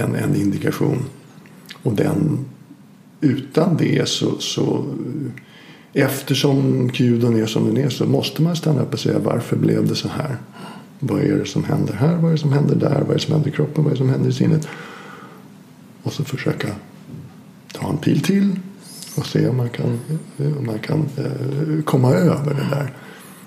[0.00, 1.04] en, en indikation.
[1.82, 2.44] Och den
[3.20, 4.84] utan det så, så
[5.92, 9.86] eftersom guden är som den är så måste man stanna upp och säga varför blev
[9.86, 10.36] det så här?
[10.98, 12.16] Vad är det som händer här?
[12.16, 13.00] Vad är det som händer där?
[13.00, 13.84] Vad är det som händer i kroppen?
[13.84, 14.68] Vad är det som händer i sinnet?
[16.02, 16.68] Och så försöka
[17.72, 18.58] ta en pil till
[19.16, 20.00] och se om man kan,
[20.38, 22.92] om man kan eh, komma över det där.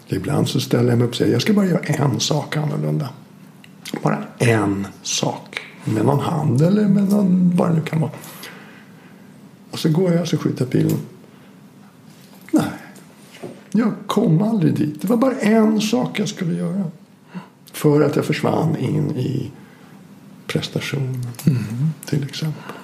[0.10, 3.10] Ibland så ställer jag mig upp och säger jag ska bara göra en sak annorlunda.
[4.04, 5.60] Bara en sak.
[5.86, 8.12] Med någon hand eller med någon, vad det nu kan vara.
[9.72, 11.00] Och så går jag och så skjuter pilen.
[12.52, 12.64] Nej,
[13.72, 15.02] jag kom aldrig dit.
[15.02, 16.84] Det var bara en sak jag skulle göra.
[17.72, 19.52] För att jag försvann in i
[20.48, 21.64] prestationen mm.
[22.06, 22.76] till exempel.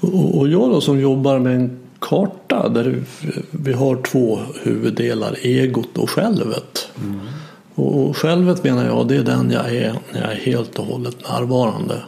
[0.00, 3.02] Och jag då som jobbar med en karta där
[3.50, 6.88] vi har två huvuddelar, egot och självet.
[7.00, 7.20] Mm.
[7.74, 11.16] Och självet menar jag, det är den jag är när jag är helt och hållet
[11.28, 12.02] närvarande.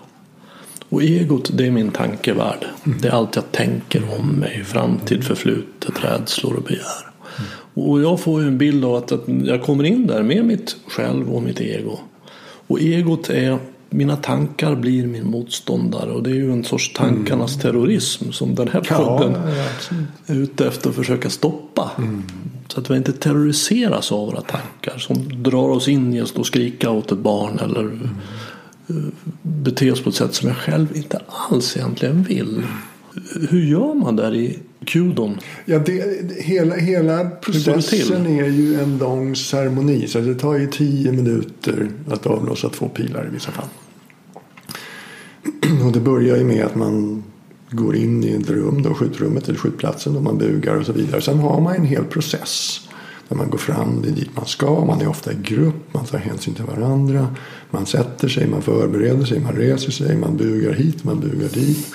[0.88, 2.64] Och egot det är min tankevärld.
[2.84, 2.98] Mm.
[3.00, 4.64] Det är allt jag tänker om mig.
[4.64, 7.10] Framtid, förflutet, rädslor och begär.
[7.38, 7.50] Mm.
[7.88, 10.76] Och jag får ju en bild av att, att jag kommer in där med mitt
[10.88, 11.98] själv och mitt ego.
[12.66, 13.58] Och egot är
[13.90, 17.62] mina tankar blir min motståndare och det är ju en sorts tankarnas mm.
[17.62, 21.90] terrorism som den här podden ja, är ute efter att försöka stoppa.
[21.98, 22.22] Mm.
[22.68, 26.40] Så att vi inte terroriseras av våra tankar som drar oss in i att stå
[26.40, 28.08] och skrika åt ett barn eller mm
[29.42, 32.62] bete oss på ett sätt som jag själv inte alls egentligen vill.
[33.50, 35.38] Hur gör man där i kudon?
[35.64, 40.06] Ja, det, hela, hela processen är ju en lång ceremoni.
[40.08, 43.68] Så det tar ju tio minuter att avlossa två pilar i vissa fall.
[45.86, 47.22] Och det börjar ju med att man
[47.70, 51.20] går in i ett rum, då, skjutrummet eller skjutplatsen och man bugar och så vidare.
[51.20, 52.80] Sen har man en hel process
[53.28, 54.84] där man går fram, det är dit man ska.
[54.84, 57.28] Man är ofta i grupp, man tar hänsyn till varandra.
[57.70, 61.94] Man sätter sig, man förbereder sig, man reser sig, man bugar hit, man bugar dit.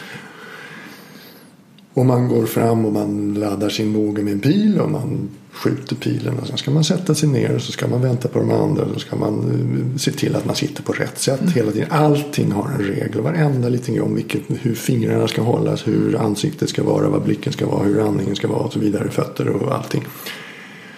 [1.96, 5.96] Och man går fram och man laddar sin båge med en pil och man skjuter
[5.96, 6.40] pilen.
[6.40, 8.84] Och sen ska man sätta sig ner och så ska man vänta på de andra.
[8.84, 11.54] Och så ska man eh, se till att man sitter på rätt sätt mm.
[11.54, 11.88] hela tiden.
[11.92, 13.22] Allting har en regel.
[13.22, 17.68] Varenda liten om vilket, hur fingrarna ska hållas, hur ansiktet ska vara, vad blicken ska
[17.68, 19.10] vara, hur andningen ska vara och så vidare.
[19.10, 20.04] Fötter och allting.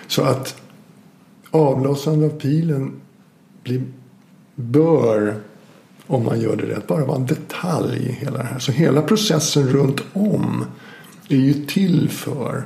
[0.08, 0.56] Så att
[1.52, 2.92] avlossande av pilen
[3.64, 3.82] blir,
[4.56, 5.36] bör,
[6.08, 8.60] om man gör det rätt, bara vara en detalj i hela det här.
[8.60, 10.66] Så hela processen runt om
[11.30, 12.66] är ju till för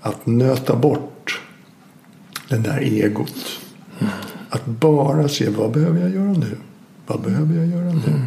[0.00, 1.40] att nöta bort
[2.48, 3.60] den där egot.
[3.98, 4.12] Mm.
[4.48, 6.56] Att bara se vad behöver jag göra nu?
[7.06, 8.12] Vad behöver jag göra nu?
[8.12, 8.26] Mm.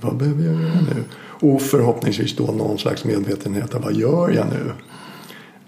[0.00, 1.04] Vad behöver jag göra nu?
[1.40, 4.72] Och förhoppningsvis då någon slags medvetenhet av vad gör jag nu?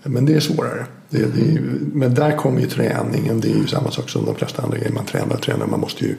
[0.02, 0.86] Men det är svårare.
[1.08, 3.40] Det, det är, men där kommer ju träningen.
[3.40, 4.92] Det är ju samma sak som de flesta andra grejer.
[4.92, 5.66] Man tränar och tränar.
[5.66, 6.16] Man måste ju,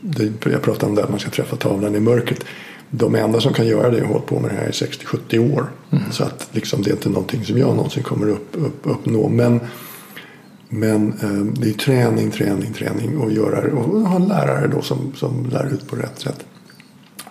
[0.00, 2.44] det, jag pratade om det att man ska träffa tavlan i mörkret.
[2.90, 5.70] De enda som kan göra det har hållit på med det här i 60-70 år.
[5.90, 6.04] Mm.
[6.10, 9.28] Så att liksom, det är inte någonting som jag någonsin kommer upp, upp, uppnå.
[9.28, 9.60] Men,
[10.68, 15.12] men eh, det är träning, träning, träning och, göra, och ha en lärare då som,
[15.16, 16.46] som lär ut på rätt sätt.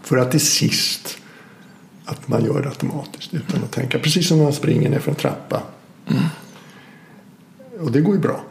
[0.02, 1.18] För att till sist
[2.06, 4.00] att man gör det automatiskt utan att tänka.
[4.00, 5.62] Precis som när man springer ner för en trappa.
[6.08, 6.24] Mm.
[7.80, 8.44] Och det går ju bra.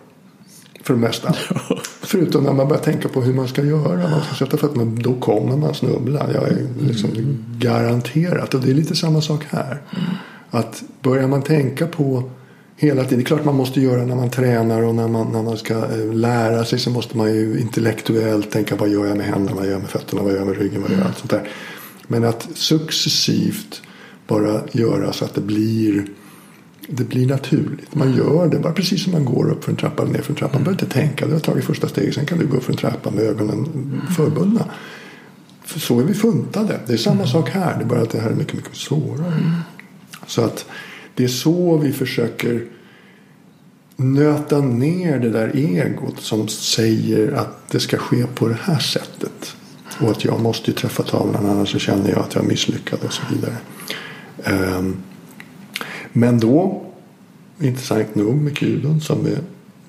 [0.82, 1.34] För det mesta.
[2.14, 4.10] Förutom när man börjar tänka på hur man ska göra.
[4.10, 4.84] Man ska sätta fötterna.
[4.84, 6.32] Då kommer man snubbla.
[6.34, 7.44] Jag är liksom mm.
[7.58, 8.54] garanterat.
[8.54, 9.70] Och det är lite samma sak här.
[9.70, 10.04] Mm.
[10.50, 12.30] Att börjar man tänka på
[12.76, 13.18] hela tiden.
[13.18, 15.74] Det är klart man måste göra när man tränar och när man, när man ska
[15.74, 19.64] eh, lära sig så måste man ju intellektuellt tänka vad gör jag med händerna, vad
[19.66, 21.48] gör jag med fötterna, vad gör jag med ryggen, vad gör jag allt sånt där.
[22.06, 23.82] Men att successivt
[24.26, 26.06] bara göra så att det blir
[26.88, 27.94] det blir naturligt.
[27.94, 30.32] Man gör det bara precis som man går upp för en trappa eller ner för
[30.32, 30.54] en trappa.
[30.54, 31.26] Man behöver inte tänka.
[31.26, 32.14] Du har tagit första steget.
[32.14, 34.64] Sen kan du gå upp för en trappa med ögonen förbundna.
[35.64, 36.80] För så är vi funtade.
[36.86, 37.78] Det är samma sak här.
[37.78, 39.52] Det är bara att det här är mycket, mycket svårare.
[40.26, 40.66] Så att
[41.14, 42.64] det är så vi försöker
[43.96, 49.56] nöta ner det där egot som säger att det ska ske på det här sättet.
[50.00, 52.98] Och att jag måste ju träffa tavlan annars så känner jag att jag är misslyckad
[53.04, 53.56] och så vidare.
[54.78, 54.96] Um,
[56.16, 56.82] men då,
[57.60, 59.38] intressant nog med kudon som, är,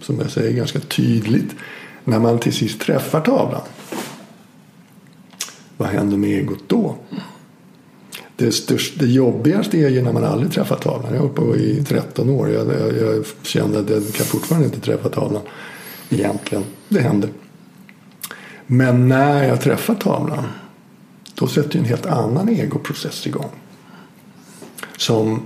[0.01, 1.55] som jag säger ganska tydligt,
[2.03, 3.61] när man till sist träffar tavlan.
[5.77, 6.95] Vad händer med egot då?
[8.35, 11.13] Det, största, det jobbigaste är ju när man aldrig träffar tavlan.
[11.13, 12.49] Jag har hållit på i 13 år.
[12.49, 15.41] Jag, jag, jag kände att jag kan fortfarande inte träffa tavlan.
[16.09, 16.63] Egentligen.
[16.89, 17.29] Det händer.
[18.67, 20.43] Men när jag träffar tavlan.
[21.35, 23.51] Då sätter en helt annan egoprocess igång.
[24.97, 25.41] Som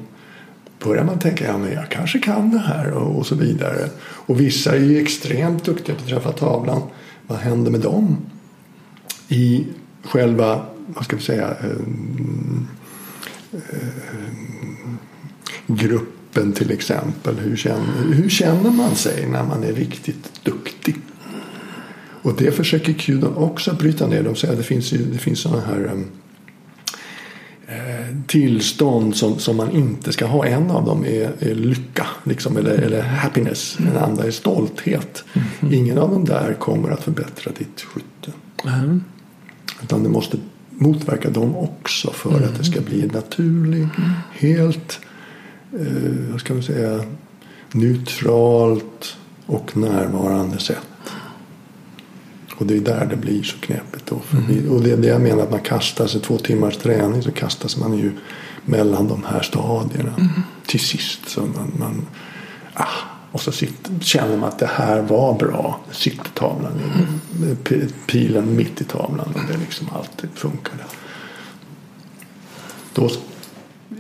[0.84, 3.89] börjar man tänka ja men jag kanske kan det här och, och så vidare.
[4.02, 6.82] Och vissa är ju extremt duktiga på att träffa tavlan.
[7.28, 8.18] Vad händer med dem?
[9.28, 9.68] I
[10.04, 11.70] själva, vad ska vi säga, eh,
[13.54, 13.89] eh,
[15.68, 17.36] gruppen till exempel.
[17.36, 20.96] Hur känner, hur känner man sig när man är riktigt duktig?
[22.22, 24.24] Och det försöker Q också bryta ner.
[24.24, 26.02] De säger att det finns, det finns sådana här eh,
[28.27, 30.45] tillstånd som, som man inte ska ha.
[30.45, 33.77] En av dem är, är lycka liksom, eller, eller happiness.
[33.77, 35.23] Den andra är stolthet.
[35.34, 35.73] Mm.
[35.73, 38.32] Ingen av dem där kommer att förbättra ditt skytte.
[38.65, 39.03] Mm.
[39.84, 40.38] Utan det måste
[40.69, 42.43] motverka dem också för mm.
[42.43, 44.12] att det ska bli naturligt, mm.
[44.32, 44.99] helt
[45.79, 47.03] eh, vad ska man säga,
[47.71, 50.88] neutralt och närvarande sätt.
[52.60, 54.06] Och det är där det blir så knepigt.
[54.06, 54.22] Då.
[54.32, 54.72] Mm.
[54.72, 57.78] Och det är det jag menar att man kastar sig två timmars träning så kastas
[57.78, 58.12] man ju
[58.65, 60.13] mellan de här stadierna.
[60.17, 60.30] Mm.
[60.65, 62.08] Till sist så man, man
[62.74, 62.86] ah,
[63.32, 65.80] och så sitter, känner man att det här var bra.
[65.91, 67.88] Sitter tavlan mm.
[68.08, 70.74] pilen mitt i tavlan och det liksom alltid funkar.
[72.93, 73.10] Då,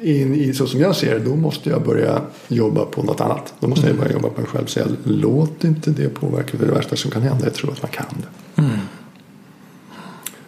[0.01, 3.53] i, så som jag ser det, då måste jag börja jobba på något annat.
[3.59, 3.97] Då måste mm.
[3.97, 4.65] jag börja jobba på mig själv.
[4.65, 6.57] Säga, låt inte det påverka.
[6.57, 8.61] För det värsta som kan hända är att tro att man kan det.
[8.61, 8.77] Mm.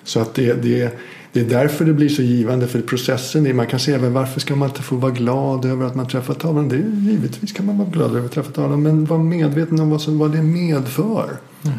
[0.03, 0.99] Så att det, det,
[1.31, 2.67] det är därför det blir så givande.
[2.67, 5.95] För processen är, man kan säga varför ska man inte få vara glad över att
[5.95, 6.69] man träffar tavlan.
[6.69, 8.83] Det är, givetvis kan man vara glad över att träffa tavlan.
[8.83, 11.37] Men var medveten om vad, som, vad det medför.
[11.63, 11.77] Mm.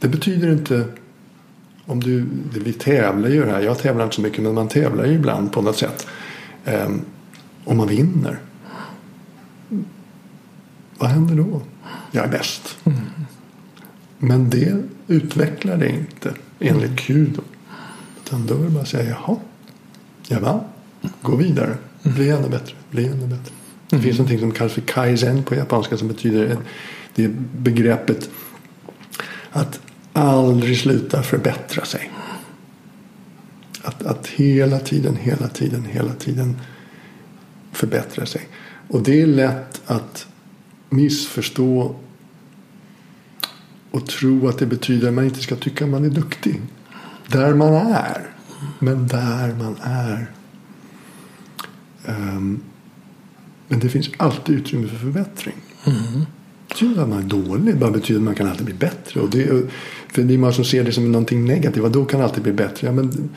[0.00, 0.84] Det betyder inte
[1.86, 2.26] om du,
[2.64, 3.60] vi tävlar ju här.
[3.60, 6.06] Jag tävlar inte så mycket men man tävlar ju ibland på något sätt.
[6.64, 7.00] Ehm,
[7.64, 8.38] om man vinner.
[10.98, 11.62] Vad händer då?
[12.10, 12.76] Jag är bäst.
[12.84, 12.98] Mm.
[14.18, 17.38] Men det utvecklar det inte enligt Gud.
[18.24, 19.36] Utan då är det bara att säga jaha,
[20.28, 20.60] jag vann.
[21.22, 21.76] Gå vidare.
[22.02, 22.74] Bli ännu bättre.
[22.90, 23.54] Bli ännu bättre.
[23.88, 26.56] Det finns någonting som kallas för kaizen på japanska som betyder
[27.14, 28.30] det begreppet
[29.50, 29.80] att
[30.12, 32.10] aldrig sluta förbättra sig.
[33.84, 36.56] Att, att hela tiden, hela tiden, hela tiden
[37.72, 38.48] förbättra sig.
[38.88, 40.26] Och det är lätt att
[40.90, 41.96] missförstå
[43.90, 46.60] och tro att det betyder att man inte ska tycka att man är duktig.
[47.28, 48.30] Där man är.
[48.78, 50.30] Men där man är.
[52.06, 52.62] Um,
[53.68, 55.54] men det finns alltid utrymme för förbättring.
[55.84, 56.26] Mm.
[56.68, 57.78] Betyder att man är dålig.
[57.78, 59.20] Bara betyder att man kan alltid bli bättre.
[59.20, 59.70] Och det,
[60.08, 61.92] för det är många som ser det som någonting negativt.
[61.92, 62.86] Då kan alltid bli bättre.
[62.86, 63.30] Ja, men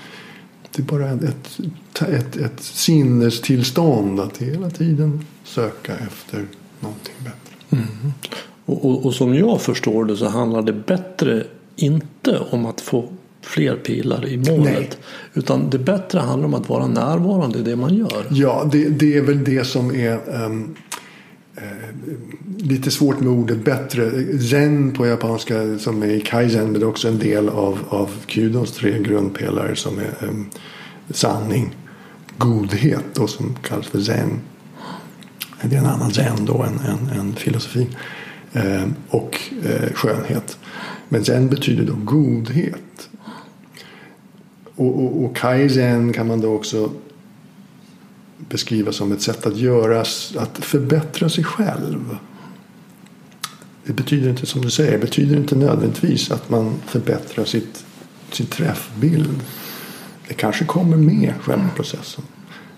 [0.78, 1.60] det är bara ett,
[2.02, 6.46] ett, ett sinnestillstånd att hela tiden söka efter
[6.80, 7.56] någonting bättre.
[7.70, 8.14] Mm.
[8.66, 11.44] Och, och, och, som jag förstår det så handlar det bättre
[11.76, 13.10] inte om att få
[13.42, 14.64] fler pilar i målet.
[14.64, 14.90] Nej.
[15.34, 18.26] Utan det bättre handlar om att vara närvarande i det man gör.
[18.30, 20.76] Ja, det, det är väl det som är um,
[21.62, 21.90] Eh,
[22.58, 24.12] lite svårt med ordet bättre.
[24.40, 28.72] Zen på japanska som är kaizen men det är också en del av, av kudons
[28.72, 30.50] tre grundpelare som är um,
[31.10, 31.76] sanning,
[32.38, 34.40] godhet och som kallas för zen.
[35.62, 37.88] Det är en annan zen då än, än, än filosofi.
[38.54, 40.58] Um, och uh, skönhet.
[41.10, 43.10] Men zen betyder då godhet.
[44.76, 46.92] Och, och, och kaizen kan man då också
[48.38, 50.00] beskriva som ett sätt att göra,
[50.38, 52.18] att förbättra sig själv.
[53.84, 57.86] Det betyder inte som du säger, det betyder inte nödvändigtvis att man förbättrar sitt,
[58.32, 59.40] sin träffbild.
[60.28, 62.24] Det kanske kommer med själva processen.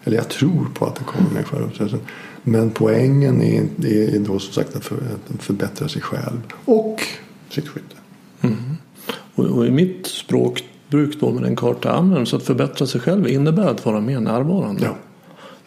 [0.03, 1.99] Eller jag tror på att det kommer med själva processen.
[2.43, 7.01] Men poängen är, är då som sagt att, för, att förbättra sig själv och
[7.49, 7.95] sitt skytte.
[8.41, 8.57] Mm.
[9.35, 13.27] Och, och, i mitt språkbruk då med den karta använder så att förbättra sig själv
[13.27, 14.83] innebär att vara mer närvarande.
[14.83, 14.95] Ja.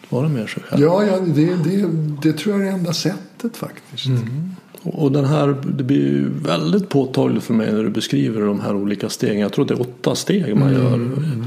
[0.09, 0.81] Vara mer sig själv.
[0.81, 1.89] Ja, ja det, det,
[2.21, 4.05] det tror jag är det enda sättet faktiskt.
[4.05, 4.55] Mm.
[4.83, 8.75] Och den här, det blir ju väldigt påtagligt för mig när du beskriver de här
[8.75, 9.39] olika stegen.
[9.39, 10.93] Jag tror att det är åtta steg man gör.
[10.93, 11.45] Mm.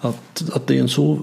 [0.00, 1.18] Att, att det är en så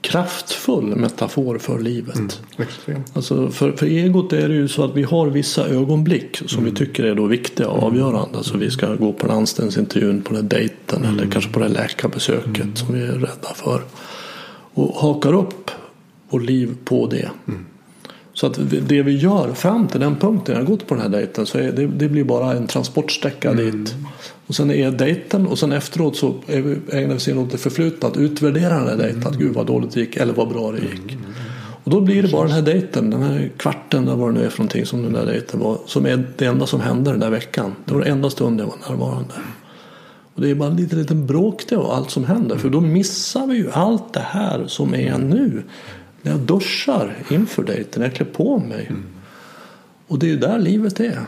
[0.00, 2.40] kraftfull metafor för livet.
[2.58, 6.58] Mm, alltså för, för egot är det ju så att vi har vissa ögonblick som
[6.58, 6.70] mm.
[6.70, 8.38] vi tycker är då viktiga och avgörande.
[8.38, 11.18] Alltså vi ska gå på den anställningsintervjun, på den dejten mm.
[11.18, 12.76] eller kanske på det läkarbesöket mm.
[12.76, 13.82] som vi är rädda för.
[14.74, 15.70] Och hakar upp
[16.28, 17.30] vårt liv på det.
[17.48, 17.66] Mm.
[18.32, 18.58] Så att
[18.88, 21.58] det vi gör fram till den punkten, jag har gått på den här dejten, så
[21.58, 23.64] det, det, blir bara en transportsträcka mm.
[23.64, 23.94] dit.
[24.46, 26.34] Och sen är dejten och sen efteråt så
[26.92, 28.08] ägnar vi sig åt det förflutna.
[28.08, 29.26] Att utvärdera den här dejten.
[29.26, 31.12] Att gud vad dåligt det gick eller vad bra det gick.
[31.12, 31.24] Mm.
[31.84, 34.46] Och då blir det bara den här dejten, den här kvarten eller vad det nu
[34.46, 35.78] är för någonting som den där dejten var.
[35.86, 37.74] Som är det enda som hände den där veckan.
[37.84, 39.34] Det var den enda stunden jag var närvarande.
[40.34, 42.56] Och det är bara en liten, liten bråkdel av allt som händer.
[42.56, 45.62] För då missar vi ju allt det här som är nu.
[46.28, 48.86] När jag duschar inför dejten, när jag klär på mig.
[48.90, 49.02] Mm.
[50.06, 51.20] Och det är ju där livet är.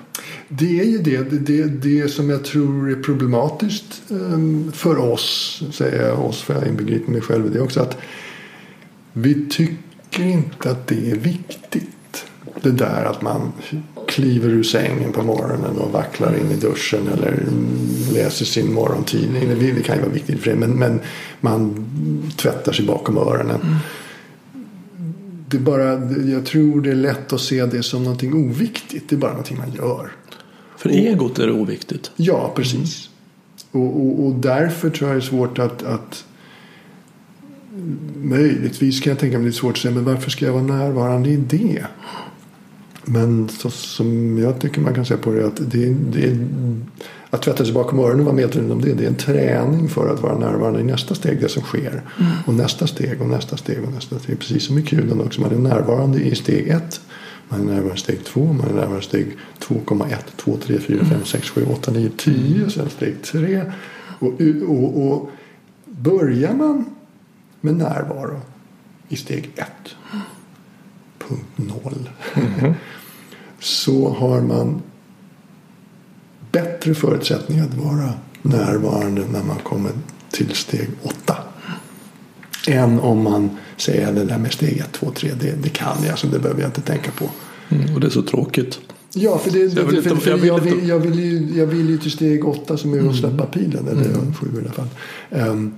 [0.48, 1.30] Det är ju det.
[1.30, 6.54] Det, det, det som jag tror är problematiskt um, för oss, säger jag oss för
[6.54, 7.96] jag inbegriper mig själv i det också, att
[9.12, 12.24] vi tycker inte att det är viktigt.
[12.62, 13.52] Det där att man
[14.08, 17.44] kliver ur sängen på morgonen och vacklar in i duschen eller
[18.12, 19.74] läser sin morgontidning.
[19.76, 21.00] Det kan ju vara viktigt för det men, men
[21.40, 21.86] man
[22.36, 23.60] tvättar sig bakom öronen.
[23.60, 23.76] Mm
[25.50, 29.08] det bara, jag tror det är lätt att se det som någonting oviktigt.
[29.08, 30.12] Det är bara någonting man gör.
[30.76, 32.10] För egot är det oviktigt.
[32.16, 33.10] Ja, precis.
[33.72, 33.86] Mm.
[33.86, 36.24] Och, och, och, därför tror jag det är svårt att, att
[38.16, 40.62] Möjligtvis kan jag tänka mig det är svårt att säga men varför ska jag vara
[40.62, 41.86] närvarande i det?
[43.04, 46.38] Men så, som jag tycker man kan säga på det att det, det,
[47.30, 48.92] att tvätta sig bakom öronen och vara medveten om det.
[48.94, 52.02] Det är en träning för att vara närvarande i nästa steg, det som sker.
[52.18, 52.32] Mm.
[52.46, 54.38] Och nästa steg och nästa steg och nästa steg.
[54.38, 55.40] Precis som i kulan också.
[55.40, 57.00] Man är närvarande i steg ett.
[57.48, 58.52] Man är närvarande i steg två.
[58.52, 62.70] Man är närvarande i steg 2,1, 2, 3, 4, 5, 6, 7, 8, 9, 10.
[62.70, 63.72] Sen steg tre.
[64.18, 65.30] Och, och, och
[65.84, 66.84] börjar man
[67.60, 68.40] med närvaro
[69.08, 69.96] i steg ett.
[71.18, 72.10] Punkt noll.
[72.34, 72.74] Mm.
[73.60, 74.82] Så har man
[76.52, 79.92] bättre förutsättningar att vara närvarande när man kommer
[80.30, 81.36] till steg åtta.
[82.68, 85.30] Än om man säger det där med steg 1, 2, 3.
[85.40, 87.30] Det, det kan jag så det behöver jag inte tänka på.
[87.68, 88.80] Mm, och det är så tråkigt.
[89.12, 91.98] Ja, för, det, jag, vill för, för, jag, vill, jag, vill ju, jag vill ju
[91.98, 93.14] till steg 8 som är att mm.
[93.14, 93.88] släppa pilen.
[93.88, 94.34] Eller mm.
[94.56, 94.88] i alla fall.
[95.30, 95.74] Um,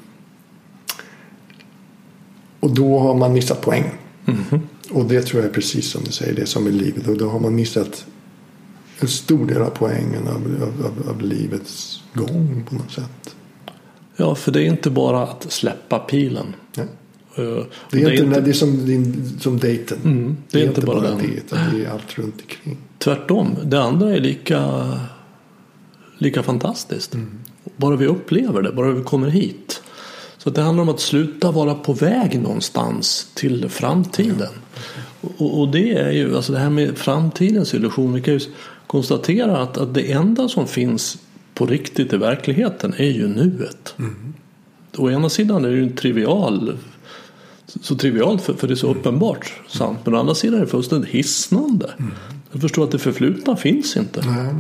[2.61, 3.95] och då har man missat poängen.
[4.27, 4.67] Mm.
[4.93, 7.09] Och det tror jag är precis som du säger, det som är livet.
[7.09, 8.07] Och då har man missat
[9.01, 13.37] en stor del av poängen av, av, av, livets gång på något sätt.
[14.17, 16.47] Ja, för det är inte bara att släppa pilen.
[16.75, 16.83] Ja.
[16.83, 16.89] Uh,
[17.39, 19.99] det, är det, är inte, inte, det är som, din, som dejten.
[20.05, 22.79] Mm, det, är det, är inte bara, bara det, utan det är allt runt omkring.
[22.99, 24.93] Tvärtom, det andra är lika,
[26.19, 27.15] lika fantastiskt.
[27.15, 27.39] Mm.
[27.77, 29.83] Bara vi upplever det, bara vi kommer hit.
[30.43, 34.49] Så det handlar om att sluta vara på väg någonstans till framtiden.
[35.21, 38.13] Och, och, det är ju, alltså det här med framtidens illusion.
[38.13, 38.41] Vi kan ju
[38.87, 41.19] konstatera att, att det enda som finns
[41.55, 43.95] på riktigt i verkligheten är ju nuet.
[43.99, 44.35] Mm.
[44.97, 46.79] Å ena sidan är det ju en trivial
[47.67, 48.99] så trivialt för, för det är så mm.
[48.99, 49.99] uppenbart sant.
[50.05, 51.91] Men å andra sidan är det fullständigt hisnande.
[51.99, 52.13] Mm.
[52.53, 54.23] Jag förstår att det förflutna finns inte.
[54.27, 54.55] Nej.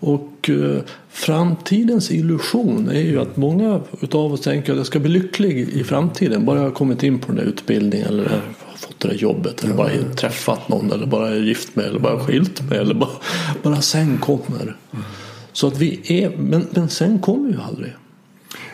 [0.00, 3.80] Och eh, framtidens illusion är ju att många
[4.12, 6.44] av oss tänker att jag ska bli lycklig i framtiden.
[6.44, 8.40] Bara jag har kommit in på den där utbildningen eller
[8.76, 12.20] fått det där jobbet eller bara träffat någon eller bara är gift med eller bara
[12.20, 13.10] skilt med eller bara,
[13.62, 14.76] bara sen kommer.
[15.52, 17.92] Så att vi är, men, men sen kommer ju aldrig.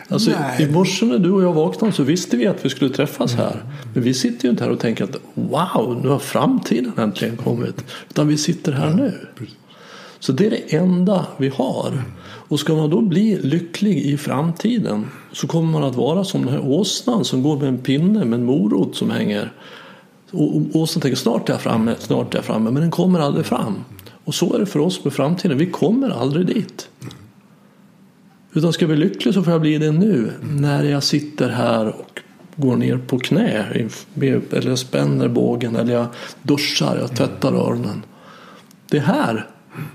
[0.09, 3.35] Alltså, I morse när du och jag vaknade så visste vi att vi skulle träffas
[3.35, 3.63] här.
[3.93, 7.85] Men vi sitter ju inte här och tänker att wow, nu har framtiden äntligen kommit.
[8.09, 9.13] Utan vi sitter här nu.
[10.19, 12.03] Så det är det enda vi har.
[12.49, 16.53] Och ska man då bli lycklig i framtiden så kommer man att vara som den
[16.53, 19.53] här åsnan som går med en pinne med en morot som hänger.
[20.31, 23.45] Och åsnan tänker snart är jag framme, snart är jag framme, men den kommer aldrig
[23.45, 23.83] fram.
[24.23, 26.89] Och så är det för oss med framtiden, vi kommer aldrig dit.
[28.53, 31.87] Utan ska jag bli lycklig så får jag bli det nu, när jag sitter här
[31.87, 32.21] och
[32.55, 33.65] går ner på knä
[34.51, 36.07] eller jag spänner bågen eller jag
[36.41, 38.03] duschar, jag tvättar öronen.
[38.89, 39.47] Det är här,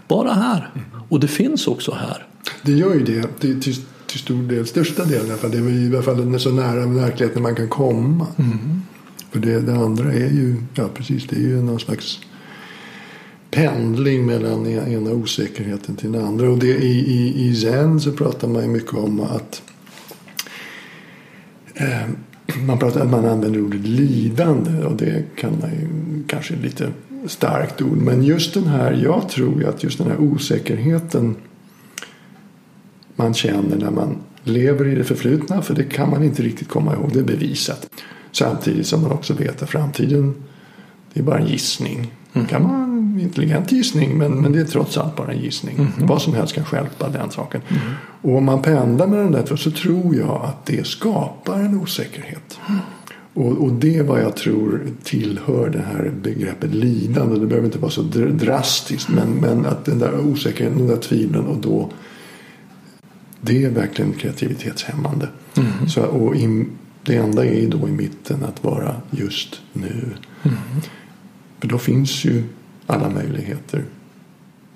[0.09, 0.71] bara här.
[1.09, 2.27] Och det finns också här.
[2.63, 3.75] Det gör ju det till, till,
[4.07, 5.51] till stor del, största delen i alla fall.
[5.51, 8.27] Det är i alla fall så nära verkligheten man kan komma.
[8.39, 8.83] Mm.
[9.31, 12.21] För det, det, andra är ju, ja precis, det är ju någon slags
[13.51, 16.51] pendling mellan ena osäkerheten till den andra.
[16.51, 19.63] Och det, i, i, i zen så pratar man ju mycket om att
[21.75, 22.09] eh,
[22.67, 25.89] man pratar att man använder ordet lidande och det kan man ju
[26.27, 26.89] kanske lite
[27.27, 27.99] starkt ord.
[27.99, 31.37] Men just den här, jag tror att just den här osäkerheten
[33.17, 35.63] man känner när man lever i det förflutna.
[35.63, 37.91] För det kan man inte riktigt komma ihåg, det är bevisat.
[38.33, 40.35] Samtidigt som man också vet att framtiden
[41.13, 42.13] det är bara en gissning.
[42.33, 42.47] Mm.
[42.47, 45.77] kan man en intelligent gissning men, men det är trots allt bara en gissning.
[45.77, 45.93] Mm.
[46.07, 47.61] Vad som helst kan stjälpa den saken.
[47.69, 47.83] Mm.
[48.23, 52.59] Och om man pendlar med den där så tror jag att det skapar en osäkerhet.
[53.35, 57.41] Och, och, det är vad jag tror tillhör det här begreppet lidande.
[57.41, 61.47] Det behöver inte vara så drastiskt men, men att den där osäkerheten, den där tvivlen
[61.47, 61.91] och då
[63.41, 65.29] det är verkligen kreativitetshämmande.
[65.57, 65.89] Mm.
[65.89, 66.67] Så, och i,
[67.03, 70.07] det enda är då i mitten att vara just nu.
[70.43, 70.57] Mm.
[71.61, 72.45] För då finns ju
[72.87, 73.85] alla möjligheter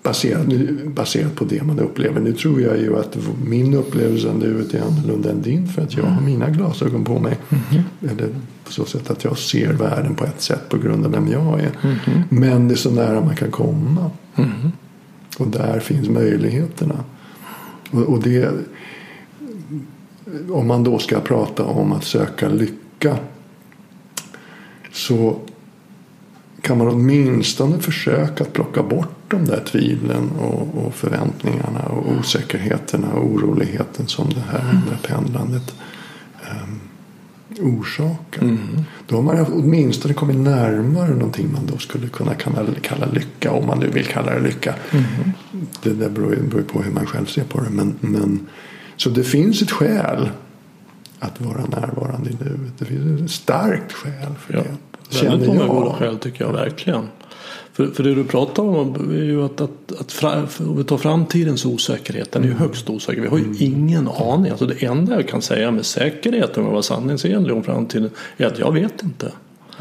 [0.07, 0.47] baserat,
[0.87, 2.21] baserat på det man upplever.
[2.21, 5.95] Nu tror jag ju att min upplevelse av nuet är annorlunda än din för att
[5.95, 7.39] jag har mina glasögon på mig.
[7.49, 7.85] Mm.
[8.01, 8.29] Eller
[8.65, 11.61] på så sätt att jag ser världen på ett sätt på grund av vem jag
[11.61, 11.71] är.
[11.83, 12.23] Mm.
[12.29, 14.11] Men det är så nära man kan komma.
[14.37, 14.51] Mm.
[15.39, 17.05] Och där finns möjligheterna.
[17.91, 18.51] Och, och det,
[20.51, 23.17] om man då ska prata om att söka lycka
[24.93, 25.37] så
[26.67, 33.13] kan man åtminstone försöka att plocka bort de där tvivlen och, och förväntningarna och osäkerheterna
[33.13, 34.83] och oroligheten som det här mm.
[35.03, 35.75] pendlandet
[36.51, 36.81] um,
[37.61, 38.43] orsakar.
[38.43, 38.59] Mm.
[39.07, 43.67] Då har man åtminstone kommit närmare någonting man då skulle kunna kalla, kalla lycka om
[43.67, 44.75] man nu vill kalla det lycka.
[44.91, 45.05] Mm.
[45.83, 47.71] Det där beror, beror på hur man själv ser på det.
[47.71, 48.47] Men, men,
[48.97, 50.31] så det finns ett skäl
[51.19, 52.79] att vara närvarande i nuet.
[52.79, 54.63] Det finns ett starkt skäl för ja.
[54.63, 54.77] det.
[55.23, 57.09] Väldigt många goda skäl tycker jag verkligen.
[57.73, 60.99] För, för det du pratar om är ju att, att, att fra, om vi tar
[60.99, 62.63] framtidens osäkerhet, den är ju mm.
[62.63, 63.21] högst osäker.
[63.21, 63.57] Vi har ju mm.
[63.61, 64.51] ingen aning.
[64.51, 68.47] Alltså det enda jag kan säga med säkerhet om jag var sanningsenlig om framtiden är
[68.47, 69.33] att jag vet inte.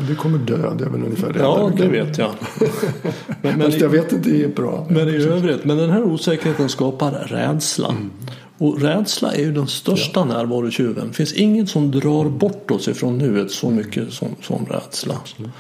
[0.08, 1.40] Du kommer dö, det är väl ungefär det.
[1.40, 2.32] Ja, det vet jag.
[3.42, 4.88] men, men jag vet inte, det är bra.
[4.90, 7.90] Men i övrigt, men den här osäkerheten skapar rädsla.
[7.90, 8.12] Mm.
[8.58, 10.26] Och rädsla är ju den största ja.
[10.26, 11.08] närvarotjuven.
[11.08, 15.16] Det finns inget som drar bort oss ifrån nuet så mycket som, som rädsla.
[15.22, 15.51] Absolut.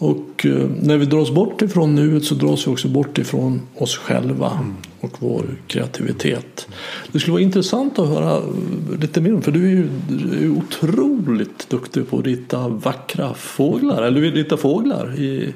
[0.00, 3.96] Och eh, när vi dras bort ifrån nuet så dras vi också bort ifrån oss
[3.96, 4.76] själva mm.
[5.00, 6.68] och vår kreativitet.
[7.12, 8.42] Det skulle vara intressant att höra
[9.00, 13.34] lite mer om, för du är ju, du är otroligt duktig på att rita vackra
[13.34, 15.20] fåglar, eller du vill rita fåglar.
[15.20, 15.54] I,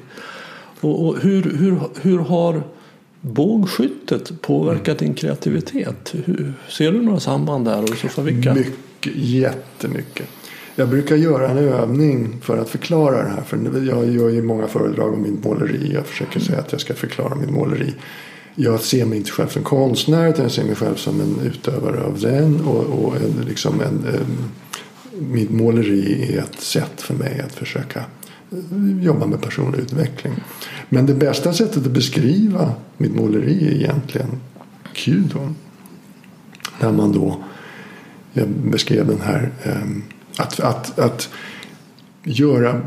[0.81, 2.63] och, och hur, hur, hur har
[3.25, 6.15] bågskyttet påverkat din kreativitet?
[6.25, 8.53] Hur, ser du några samband där och i så fall vilka?
[8.53, 10.27] Mycket, jättemycket.
[10.75, 13.41] Jag brukar göra en övning för att förklara det här.
[13.41, 13.57] För
[13.87, 15.93] jag gör ju många föredrag om mitt måleri.
[15.93, 17.93] Jag försöker säga att jag ska förklara mitt måleri.
[18.55, 22.03] Jag ser mig inte själv som konstnär utan jag ser mig själv som en utövare
[22.03, 22.61] av den.
[22.61, 24.49] Och, och en, liksom en, en,
[25.31, 28.05] mitt måleri är ett sätt för mig att försöka
[29.01, 30.33] jobba med personlig utveckling.
[30.89, 34.29] Men det bästa sättet att beskriva mitt måleri är egentligen
[34.93, 35.55] kudon.
[36.79, 37.37] Där man då
[38.37, 40.03] jag beskrev den här ehm,
[40.37, 41.29] att, att, att
[42.23, 42.81] göra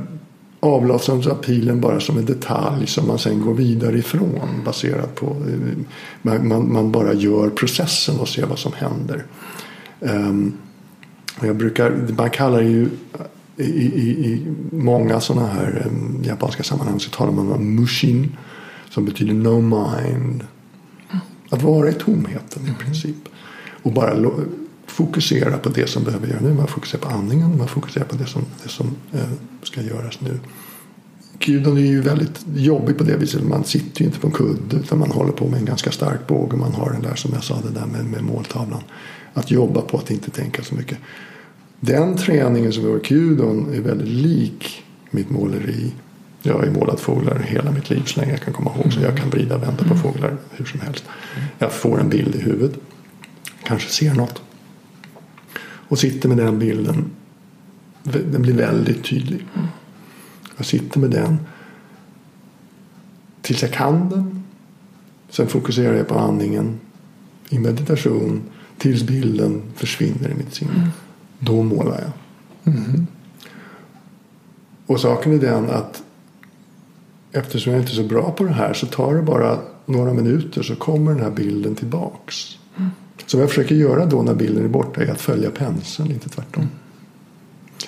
[0.60, 5.78] avloppspilen bara som en detalj som man sen går vidare ifrån baserat på eh,
[6.22, 9.24] man, man, bara gör processen och ser vad som händer.
[10.00, 10.52] Ehm,
[11.42, 12.88] jag brukar, man kallar ju
[13.58, 18.36] i, i, i många sådana här um, japanska sammanhang så talar man om mushin
[18.90, 20.44] som betyder no mind.
[21.50, 23.16] Att vara i tomheten i princip.
[23.82, 24.30] Och bara
[24.86, 26.54] fokusera på det som behöver göras nu.
[26.54, 27.58] Man fokuserar på andningen.
[27.58, 29.30] Man fokuserar på det som, det som eh,
[29.62, 30.40] ska göras nu.
[31.38, 33.42] Guden är ju väldigt jobbig på det viset.
[33.42, 36.26] Man sitter ju inte på en kudde utan man håller på med en ganska stark
[36.26, 36.56] båge.
[36.56, 38.82] Man har den där som jag sa det där med, med måltavlan.
[39.34, 40.98] Att jobba på att inte tänka så mycket.
[41.80, 45.92] Den träningen som vi har i Kudon är väldigt lik mitt måleri.
[46.42, 48.92] Jag har ju målat fåglar hela mitt liv så länge jag kan komma ihåg.
[48.92, 51.04] Så jag kan vrida och vända på fåglar hur som helst.
[51.58, 52.78] Jag får en bild i huvudet.
[53.64, 54.42] Kanske ser något
[55.88, 57.10] och sitter med den bilden.
[58.02, 59.46] Den blir väldigt tydlig.
[60.56, 61.38] Jag sitter med den
[63.42, 64.44] tills jag kan den.
[65.30, 66.80] Sen fokuserar jag på andningen
[67.48, 68.42] i meditation
[68.78, 70.90] tills bilden försvinner i mitt sinne.
[71.38, 72.74] Då målar jag.
[72.74, 73.06] Mm.
[74.86, 76.02] Och saken är den att
[77.32, 80.62] eftersom jag inte är så bra på det här så tar det bara några minuter
[80.62, 82.58] så kommer den här bilden tillbaks.
[82.76, 82.90] Mm.
[83.26, 86.28] Så vad jag försöker göra då när bilden är borta är att följa penseln, inte
[86.28, 86.62] tvärtom.
[86.62, 86.74] Mm.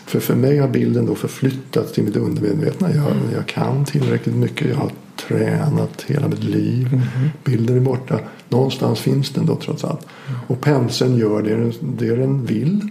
[0.06, 2.94] För för mig har bilden då förflyttats till mitt undermedvetna.
[2.94, 4.68] Jag, jag kan tillräckligt mycket.
[4.68, 6.86] Jag har tränat hela mitt liv.
[6.86, 7.28] Mm -hmm.
[7.44, 8.20] Bilden är borta.
[8.48, 10.06] Någonstans finns den då trots allt.
[10.28, 10.40] Mm.
[10.46, 12.88] Och penseln gör det, det den vill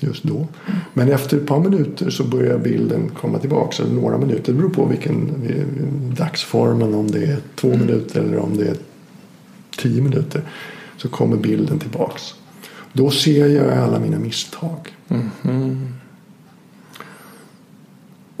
[0.00, 0.36] just då.
[0.36, 0.48] Mm.
[0.94, 3.82] Men efter ett par minuter så börjar bilden komma tillbaka.
[3.82, 4.52] Eller några minuter.
[4.52, 5.34] Det beror på vilken
[6.16, 6.94] dagsformen.
[6.94, 7.80] Om det är två mm.
[7.80, 8.76] minuter eller om det är
[9.76, 10.42] tio minuter.
[10.96, 12.34] Så kommer bilden tillbaks.
[12.92, 14.96] Då ser jag alla mina misstag.
[15.08, 15.86] -hmm.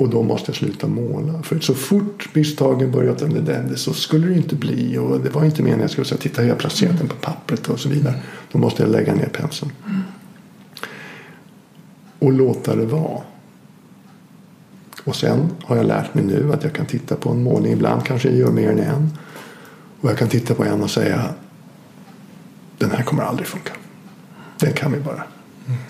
[0.00, 1.42] Och då måste jag sluta måla.
[1.42, 4.98] För så fort misstagen började det så skulle det inte bli.
[4.98, 7.14] Och det var inte meningen att jag skulle säga titta jag har placerat den på
[7.14, 8.14] pappret och så vidare.
[8.52, 9.72] Då måste jag lägga ner penseln.
[12.20, 13.20] Och låta det vara.
[15.04, 17.72] Och sen har jag lärt mig nu att jag kan titta på en målning.
[17.72, 19.18] Ibland kanske jag gör mer än en.
[20.00, 21.34] Och jag kan titta på en och säga
[22.78, 23.72] den här kommer aldrig funka.
[24.58, 25.22] Den kan vi bara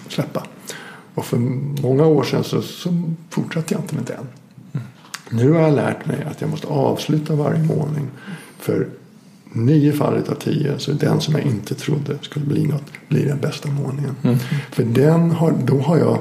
[0.09, 0.47] släppa.
[1.15, 1.37] Och för
[1.83, 4.27] många år sedan så, så fortsatte jag inte med den.
[5.31, 8.09] Nu har jag lärt mig att jag måste avsluta varje målning.
[8.59, 8.89] För
[9.53, 13.39] nio fall av tio så den som jag inte trodde skulle bli något blir den
[13.39, 14.17] bästa målningen.
[14.23, 14.39] Mm.
[14.71, 16.19] För den har, då har jag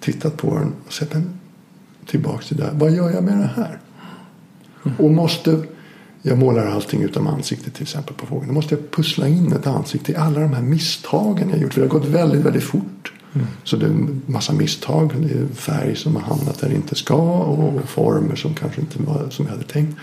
[0.00, 1.40] tittat på den och sett den
[2.06, 2.70] tillbaks till där.
[2.74, 3.78] Vad gör jag med det här?
[4.84, 4.96] Mm.
[4.98, 5.62] Och måste
[6.22, 8.48] jag målar allting utom ansiktet till exempel på fågeln.
[8.48, 11.74] Då måste jag pussla in ett ansikte i alla de här misstagen jag gjort.
[11.74, 13.12] För det har gått väldigt, väldigt fort.
[13.32, 13.46] Mm.
[13.64, 15.12] Så det är en massa misstag.
[15.18, 19.02] Det är färg som har hamnat där det inte ska och former som kanske inte
[19.02, 19.98] var som jag hade tänkt.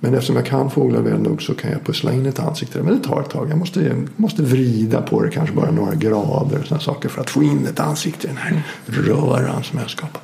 [0.00, 2.82] Men eftersom jag kan fåglar väl nog så kan jag pussla in ett ansikte.
[2.82, 3.50] Men det tar ett tag.
[3.50, 6.62] Jag måste, måste vrida på det kanske bara några grader.
[6.62, 10.22] Såna saker för att få in ett ansikte i den här röran som jag skapat.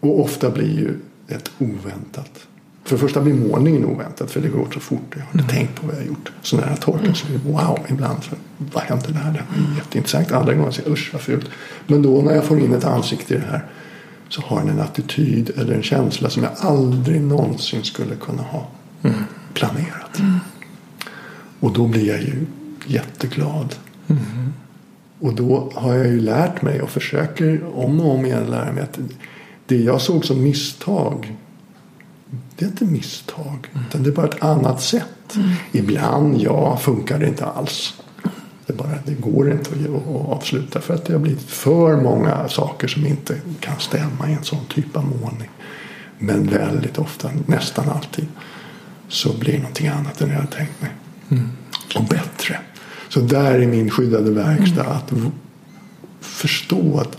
[0.00, 0.94] Och ofta blir ju
[1.28, 2.48] ett oväntat
[2.88, 5.14] för det första blir målningen oväntad för det går så fort.
[5.14, 5.56] Jag har inte mm.
[5.56, 6.32] tänkt på vad jag har gjort.
[6.42, 8.24] Så när jag har torkat så blir det wow ibland.
[8.24, 8.36] Så,
[8.72, 9.12] vad hände där?
[9.12, 10.32] Det var jätteintressant.
[10.32, 11.46] Andra gånger säger jag usch vad fult.
[11.86, 13.64] Men då när jag får in ett ansikte i det här
[14.28, 18.68] så har den en attityd eller en känsla som jag aldrig någonsin skulle kunna ha
[19.02, 19.16] mm.
[19.54, 20.18] planerat.
[20.18, 20.38] Mm.
[21.60, 22.46] Och då blir jag ju
[22.86, 23.74] jätteglad.
[24.08, 24.52] Mm.
[25.20, 28.82] Och då har jag ju lärt mig och försöker om och om igen lära mig
[28.82, 28.98] att
[29.66, 31.36] det jag såg som misstag
[32.30, 33.68] det är inte misstag.
[33.72, 33.86] Mm.
[33.88, 35.36] Utan det är bara ett annat sätt.
[35.36, 35.50] Mm.
[35.72, 37.94] Ibland, ja, funkar det inte alls.
[38.68, 42.88] Det, bara, det går inte att, avsluta för att det har blivit för många saker
[42.88, 45.48] som inte kan stämma i en sån typ av målning.
[46.18, 48.26] Men väldigt ofta, nästan alltid,
[49.08, 50.90] så blir det någonting annat än jag hade tänkt mig.
[51.30, 51.48] Mm.
[51.96, 52.60] Och bättre.
[53.08, 54.84] Så där är min skyddade verkstad.
[54.84, 55.26] Mm.
[55.26, 55.32] Att
[56.20, 57.18] förstå att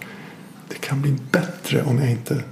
[0.70, 2.44] det kan bli bättre om jag inte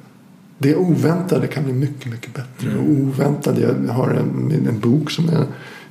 [0.58, 2.72] det oväntade kan bli mycket, mycket bättre.
[2.72, 2.80] Mm.
[2.80, 5.46] Och oväntade, jag har en, en bok som jag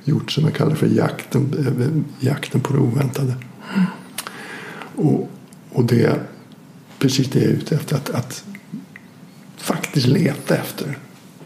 [0.07, 3.33] gjort som jag kallar för Jakten, eh, jakten på det oväntade.
[4.95, 5.29] Och,
[5.71, 6.19] och det är
[6.99, 7.95] precis det jag är ute efter.
[7.95, 8.43] Att, att
[9.57, 10.97] faktiskt leta efter.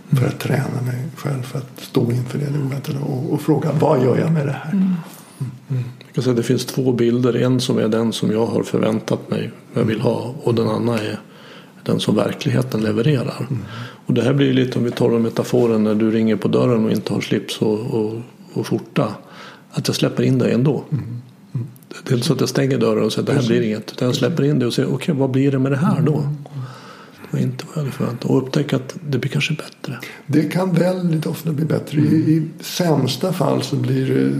[0.09, 4.03] För att träna mig själv för att stå inför det oväntade och, och fråga vad
[4.03, 4.72] gör jag med det här?
[4.72, 4.93] Mm.
[5.70, 5.84] Mm.
[6.05, 7.36] Jag kan säga det finns två bilder.
[7.36, 10.99] En som är den som jag har förväntat mig jag vill ha och den andra
[10.99, 11.20] är
[11.84, 13.47] den som verkligheten levererar.
[13.49, 13.64] Mm.
[14.05, 16.91] Och det här blir lite om vi tar metaforen när du ringer på dörren och
[16.91, 18.22] inte har slips och, och,
[18.54, 19.16] och skjorta.
[19.72, 20.84] Att jag släpper in dig ändå.
[20.91, 21.04] Mm.
[21.54, 21.68] Mm.
[22.04, 23.91] Det är inte så att jag stänger dörren och säger att det här blir inget.
[23.91, 26.02] Utan jag släpper in dig och säger okej okay, vad blir det med det här
[26.02, 26.18] då?
[26.18, 26.36] Mm.
[27.32, 29.99] Det var inte vad jag hade förväntat Och upptäcka att det blir kanske bättre.
[30.28, 31.97] Det kan väldigt ofta bli bättre.
[31.97, 32.30] I, mm.
[32.30, 34.32] i sämsta fall så blir det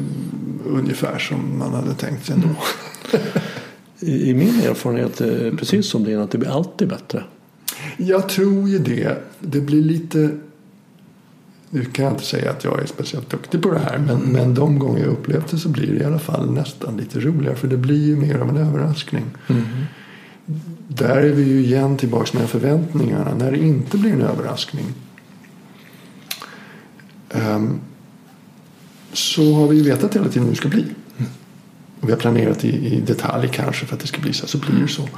[0.70, 2.48] ungefär som man hade tänkt sig ändå.
[2.48, 3.26] Mm.
[4.00, 7.24] I, i min erfarenhet är precis som din att det blir alltid bättre.
[7.98, 9.18] Jag tror ju det.
[9.40, 10.38] Det blir lite
[11.74, 14.54] nu kan jag inte säga att jag är speciellt duktig på det här men, men
[14.54, 17.68] de gånger jag upplevt det så blir det i alla fall nästan lite roligare för
[17.68, 19.26] det blir ju mer av en överraskning.
[19.48, 19.64] Mm.
[20.88, 23.36] Där är vi ju igen tillbaka med förväntningarna.
[23.36, 24.86] När det inte blir en överraskning
[27.30, 27.80] um,
[29.14, 30.86] så har vi vetat hela tiden hur det ska bli
[32.02, 34.58] och vi har planerat i, i detalj kanske för att det ska bli så så
[34.58, 35.10] blir det så.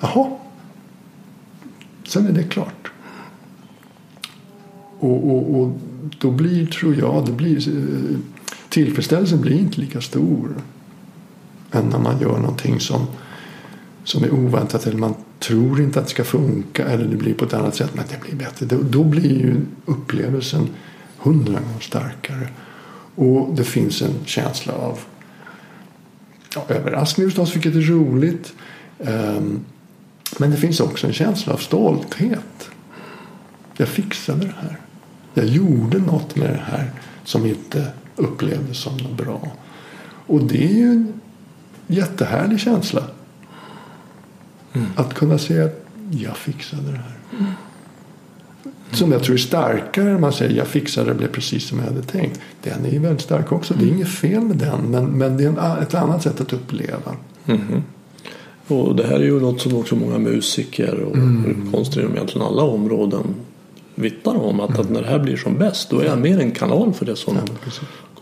[0.00, 0.30] Jaha.
[2.04, 2.92] Sen är det klart.
[4.98, 5.80] Och, och, och
[6.18, 7.60] då blir, tror jag, det blir,
[8.68, 10.54] tillfredsställelsen blir inte lika stor
[11.70, 13.06] än när man gör någonting som,
[14.04, 17.44] som är oväntat eller man tror inte att det ska funka eller det blir på
[17.44, 18.66] ett annat sätt men det blir bättre.
[18.66, 20.68] Då, då blir ju upplevelsen
[21.18, 22.48] hundra gånger starkare.
[23.14, 24.98] Och det finns en känsla av
[26.54, 28.54] ja, överraskning förstås, vilket är roligt.
[28.98, 29.64] Um,
[30.38, 32.70] Men det finns också en känsla av stolthet.
[33.76, 34.78] Jag fixade det här.
[35.34, 36.90] Jag gjorde något med det här
[37.24, 39.52] som inte upplevdes som något bra.
[40.26, 41.20] Och det är ju en
[41.86, 43.02] jättehärlig känsla.
[44.72, 44.86] Mm.
[44.96, 47.16] Att kunna säga att jag fixade det här.
[47.38, 47.52] Mm.
[48.92, 51.86] Som jag tror är starkare än man säger jag fixade det, blev precis som jag
[51.86, 52.40] hade tänkt.
[52.62, 53.74] Den är ju väldigt stark också.
[53.74, 54.80] Det är inget fel med den.
[54.80, 57.16] Men, men det är ett annat sätt att uppleva.
[57.46, 57.82] Mm.
[58.66, 61.72] Och det här är ju något som också många musiker och mm.
[61.72, 63.34] konstnärer egentligen alla områden
[63.94, 64.60] vittnar om.
[64.60, 67.06] Att, att, när det här blir som bäst då är jag mer en kanal för
[67.06, 67.38] det som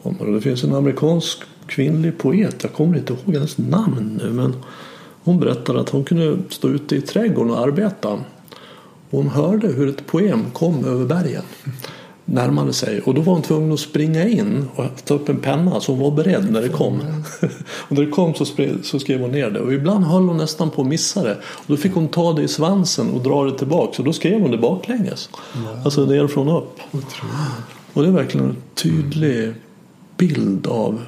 [0.03, 0.27] kommer.
[0.27, 4.31] Och det finns en amerikansk kvinnlig poet, jag kommer inte ihåg hennes namn nu.
[4.31, 4.57] Men
[5.25, 8.19] hon berättade att hon kunde stå ute i trädgården och arbeta.
[9.11, 11.43] hon hörde hur ett poem kom över bergen
[12.31, 15.81] närmade sig och då var hon tvungen att springa in och ta upp en penna
[15.81, 16.95] så hon var beredd när det kom.
[17.63, 18.35] och när det kom
[18.83, 21.35] så, skrev hon ner det och ibland höll hon nästan på att missa det.
[21.43, 24.41] Och då fick hon ta det i svansen och dra det tillbaka och då skrev
[24.41, 25.31] hon det baklänges.
[25.55, 25.83] Ja.
[25.85, 26.81] Alltså nerifrån och upp.
[27.93, 29.55] Och det är verkligen en tydlig
[30.17, 31.01] bild av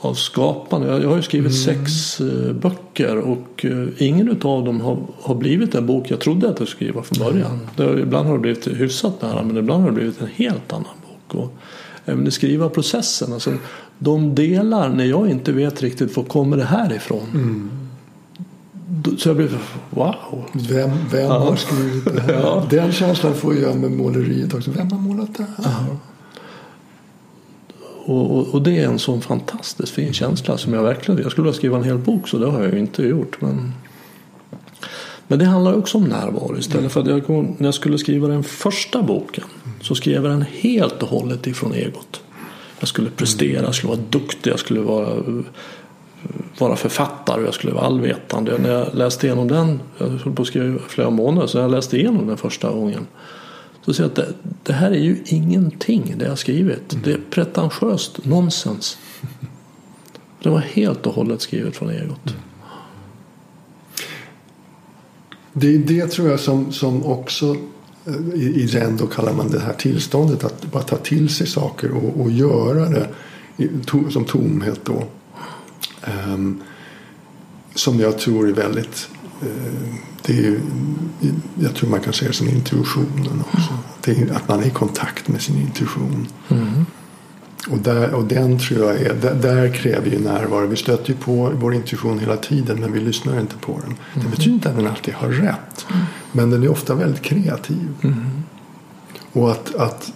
[0.00, 0.88] av skapande.
[1.02, 1.84] Jag, har ju skrivit mm.
[1.84, 6.48] sex uh, böcker och uh, ingen av dem har, har blivit en bok jag trodde
[6.48, 7.60] att jag skulle skriva från början.
[7.76, 7.98] Mm.
[7.98, 11.42] Ibland har det blivit hyfsat nära men ibland har det blivit en helt annan bok.
[11.42, 11.52] Och
[12.04, 13.52] även i skrivarprocessen, alltså,
[13.98, 17.26] de delar när jag inte vet riktigt var kommer det här ifrån.
[17.34, 17.70] Mm.
[19.18, 19.58] Så jag blev
[19.90, 20.44] wow.
[20.52, 21.38] Vem, vem ja.
[21.38, 22.32] har skrivit det här?
[22.42, 22.66] Ja.
[22.70, 24.70] Den känslan får jag med måleriet också.
[24.70, 25.74] Vem har målat det här?
[25.88, 25.96] Ja.
[28.04, 31.44] Och, och, och, det är en sån fantastiskt fin känsla som jag verkligen Jag skulle
[31.44, 33.40] vilja skriva en hel bok så det har jag ju inte gjort.
[33.40, 33.72] Men,
[35.26, 36.92] men det handlar också om närvaro istället.
[36.92, 39.44] För att jag, när jag skulle skriva den första boken
[39.80, 42.20] så skrev jag den helt och hållet ifrån egot.
[42.80, 45.22] Jag skulle prestera, jag skulle vara duktig, jag skulle vara,
[46.58, 48.58] vara författare, jag skulle vara allvetande.
[48.58, 51.96] När jag läste igenom den, jag höll på att skriva flera månader, så jag läste
[51.96, 53.06] igenom den första gången
[53.84, 56.92] så säger jag att det, det, här är ju ingenting det jag skrivit.
[56.92, 57.04] Mm.
[57.04, 58.98] Det är pretentiöst nonsens.
[60.42, 62.26] Det var helt och hållet skrivet från egot.
[62.26, 62.40] Mm.
[65.52, 67.56] Det är det tror jag som, som också
[68.06, 71.90] eh, i, i då kallar man det här tillståndet att bara ta till sig saker
[71.90, 73.08] och, och göra det
[73.86, 75.04] to, som tomhet då.
[76.26, 76.62] Um,
[77.74, 79.08] som jag tror är väldigt
[79.42, 80.60] uh, det är
[81.60, 83.78] jag tror man kan säga som intuitionen också.
[84.00, 86.26] Det är att man är i kontakt med sin intuition.
[86.48, 86.86] Mm.
[87.68, 90.66] Och, där, och den tror jag är, där, där, kräver ju närvaro.
[90.66, 93.96] Vi stöter ju på vår intuition hela tiden men vi lyssnar inte på den.
[94.14, 94.24] Mm.
[94.24, 95.86] Det betyder inte att den alltid har rätt.
[95.90, 96.04] Mm.
[96.32, 97.88] Men den är ofta väldigt kreativ.
[98.02, 98.42] Mm.
[99.32, 100.12] Och att, att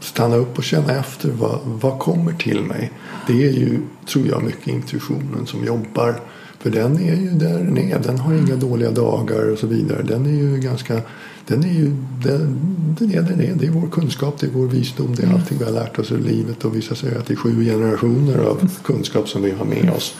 [0.00, 2.92] stanna upp och känna efter vad, vad kommer till mig.
[3.26, 6.20] Det är ju, tror jag, mycket intuitionen som jobbar
[6.62, 7.98] för den är ju där den är.
[7.98, 10.02] Den har inga dåliga dagar och så vidare.
[10.02, 11.00] Den är ju ganska...
[11.46, 12.58] Den är ju den,
[12.98, 13.54] den är den är.
[13.54, 16.10] Det är vår kunskap, det är vår visdom, det är allting vi har lärt oss
[16.10, 16.64] i livet.
[16.64, 20.14] Och vissa säger att det är sju generationer av kunskap som vi har med oss.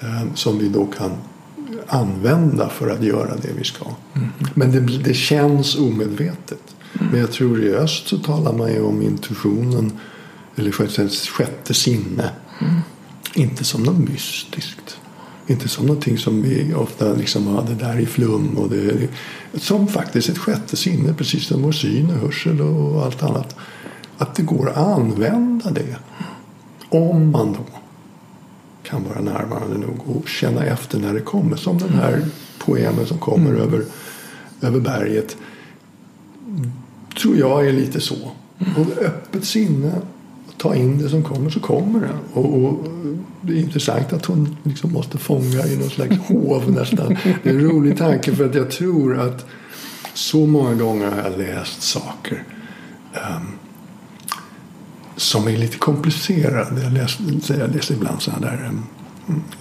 [0.00, 1.10] Eh, som vi då kan
[1.86, 3.84] använda för att göra det vi ska.
[4.14, 4.28] Mm.
[4.54, 6.76] Men det, det känns omedvetet.
[6.98, 7.12] Mm.
[7.12, 9.92] Men jag tror i öst så talar man ju om intuitionen
[10.56, 10.72] eller
[11.30, 12.30] sjätte sinne.
[12.60, 12.80] Mm.
[13.34, 14.98] Inte som något mystiskt.
[15.50, 18.58] Inte som någonting som vi ofta liksom hade där i flum.
[18.58, 19.08] Och det,
[19.54, 23.56] som faktiskt ett sjätte sinne, precis som vår syn och hörsel och allt annat.
[24.18, 25.96] Att det går att använda det.
[26.88, 27.64] Om man då
[28.82, 31.56] kan vara närvarande nog och känna efter när det kommer.
[31.56, 32.24] Som den här
[32.58, 33.62] poemen som kommer mm.
[33.62, 33.84] över,
[34.60, 35.36] över berget.
[37.20, 38.30] Tror jag är lite så.
[38.76, 39.92] Och öppet sinne
[40.58, 42.14] ta in det som kommer så kommer det.
[42.32, 42.84] Och, och
[43.40, 47.16] det är intressant att hon liksom måste fånga i någon slags hov nästan.
[47.42, 49.46] Det är en rolig tanke för att jag tror att
[50.14, 52.44] så många gånger har jag läst saker
[53.12, 53.48] um,
[55.16, 56.82] som är lite komplicerade.
[56.82, 58.84] Jag läser, jag läser ibland sådana där um,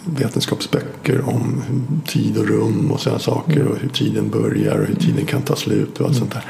[0.06, 1.64] vetenskapsböcker om
[2.06, 5.56] tid och rum och sådana saker och hur tiden börjar och hur tiden kan ta
[5.56, 6.46] slut och allt sånt där.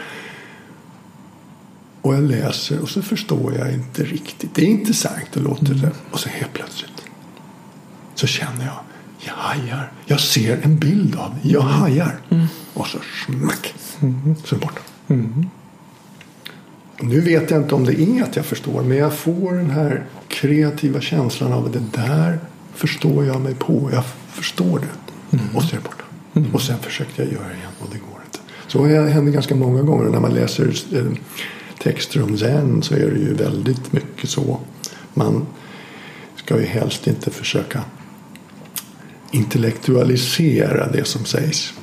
[2.08, 4.56] Och jag läser och så förstår jag inte riktigt.
[4.56, 5.90] Det är intressant och låter mm.
[6.12, 6.98] Och så helt plötsligt
[8.16, 8.80] så känner jag,
[9.20, 9.92] jag hajar.
[10.06, 11.50] Jag ser en bild av det.
[11.50, 12.20] Jag hajar.
[12.30, 12.48] Mm.
[12.74, 13.74] Och så smack.
[14.00, 14.36] Mm.
[14.46, 14.82] Så är det borta.
[15.08, 15.46] Mm.
[17.00, 18.84] Nu vet jag inte om det är att jag förstår.
[18.84, 22.40] Men jag får den här kreativa känslan av att det där
[22.76, 23.90] förstår jag mig på.
[23.94, 25.38] Jag förstår det.
[25.38, 25.56] Mm.
[25.56, 26.04] Och så är det borta.
[26.34, 26.56] Mm.
[26.56, 28.40] Och sen försökte jag göra det igen och det går inte.
[28.68, 30.74] Så det händer ganska många gånger när man läser
[31.78, 34.60] eh, texter om zen så är det ju väldigt mycket så.
[35.14, 35.46] Man
[36.36, 37.84] ska ju helst inte försöka
[39.32, 41.74] intellektualisera det som sägs.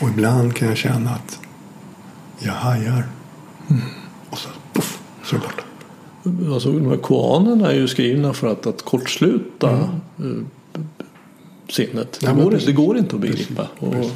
[0.00, 1.40] Och ibland kan jag känna att
[2.38, 3.08] jag hajar.
[3.70, 3.82] Mm.
[4.30, 5.62] Och så puff, så är det borta.
[6.54, 10.46] Alltså, de här koanerna är ju skrivna för att, att kortsluta mm.
[11.68, 12.18] sinnet.
[12.20, 13.68] Det, ja, går, det går inte att begripa.
[13.80, 13.80] Precis.
[13.80, 14.12] Och, precis.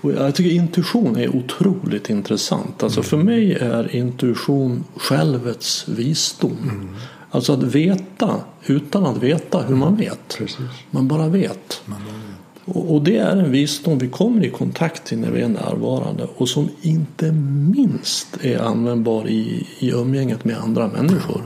[0.00, 2.82] Och jag tycker intuition är otroligt intressant.
[2.82, 6.56] Alltså för mig är intuition självets visdom.
[6.62, 6.88] Mm.
[7.30, 10.36] Alltså att veta utan att veta hur man vet.
[10.38, 10.58] Precis.
[10.90, 11.82] Man bara vet.
[11.84, 12.28] Man bara vet.
[12.76, 16.26] Och, och, det är en visdom vi kommer i kontakt till när vi är närvarande
[16.36, 21.42] och som inte minst är användbar i, i umgänget med andra människor.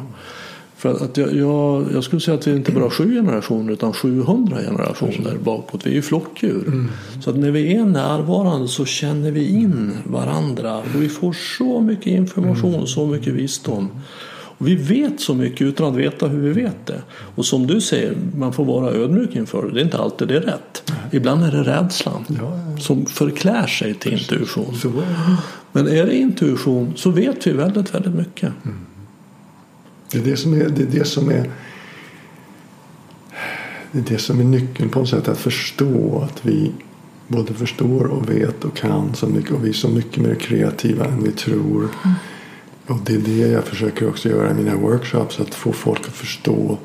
[0.83, 4.57] För att jag, jag, jag, skulle säga att vi inte bara sju generationer utan 700
[4.57, 5.87] generationer bakåt.
[5.87, 6.67] Vi är ju flockdjur.
[6.67, 6.89] Mm.
[7.21, 10.79] Så att när vi är närvarande så känner vi in varandra.
[10.79, 12.87] Och vi får så mycket information, mm.
[12.87, 13.89] så mycket visdom.
[14.59, 17.03] Och vi vet så mycket utan att veta hur vi vet det.
[17.35, 19.73] Och som du säger, man får vara ödmjuk inför det.
[19.75, 20.83] Det är inte alltid det är rätt.
[20.89, 20.99] Nej.
[21.13, 22.81] Ibland är det rädslan ja, ja.
[22.81, 24.75] som förklär sig till intuition.
[25.73, 28.53] Men är det intuition så vet vi väldigt, väldigt mycket.
[28.65, 28.77] Mm.
[30.13, 31.51] Det är det som är, det är, det som är
[33.93, 35.29] det är det som är nyckeln på något sätt.
[35.29, 36.73] Att förstå att vi
[37.29, 39.51] både förstår och vet och kan så mycket.
[39.51, 41.89] Och vi är så mycket mer kreativa än vi tror.
[42.05, 42.17] Mm.
[42.87, 45.41] Och det är det jag försöker också göra i mina workshops.
[45.41, 46.79] Att få folk att förstå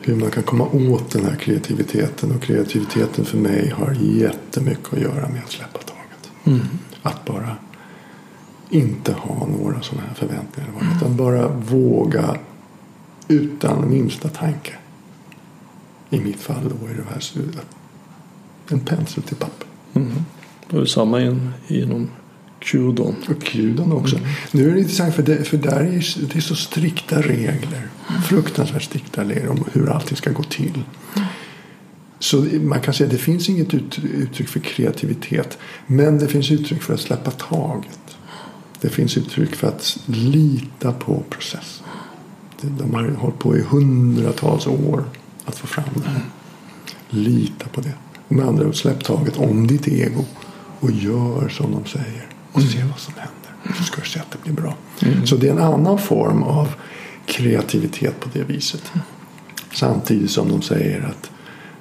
[0.00, 2.32] hur man kan komma åt den här kreativiteten.
[2.32, 6.30] Och kreativiteten för mig har jättemycket att göra med att släppa taget.
[6.44, 6.60] Mm.
[7.02, 7.56] Att bara
[8.70, 10.70] inte ha några sådana här förväntningar.
[10.96, 12.36] Utan bara våga
[13.28, 14.72] utan minsta tanke.
[16.10, 17.22] I mitt fall då är det här
[18.68, 19.66] en pensel till papper.
[19.94, 20.12] Mm.
[20.70, 22.08] Det är samma in, inom
[22.60, 23.14] Qdon.
[23.28, 24.16] Och Qdon också.
[24.16, 24.28] Mm.
[24.50, 27.88] Nu är det intressant för, det, för där är det är så strikta regler.
[28.28, 30.82] Fruktansvärt strikta regler om hur allting ska gå till.
[32.18, 35.58] Så man kan säga att det finns inget uttryck för kreativitet.
[35.86, 38.16] Men det finns uttryck för att släppa taget.
[38.80, 41.86] Det finns uttryck för att lita på processen.
[42.78, 45.04] De har hållit på i hundratals år
[45.44, 46.20] att få fram det här.
[47.08, 47.92] Lita på det.
[48.28, 50.24] Med andra ord, släpp taget om ditt ego
[50.80, 52.26] och gör som de säger.
[52.52, 53.76] Och se vad som händer.
[53.78, 54.74] Så ska du se att det blir bra.
[55.02, 55.26] Mm.
[55.26, 56.68] Så det är en annan form av
[57.26, 58.92] kreativitet på det viset.
[59.72, 61.30] Samtidigt som de säger att,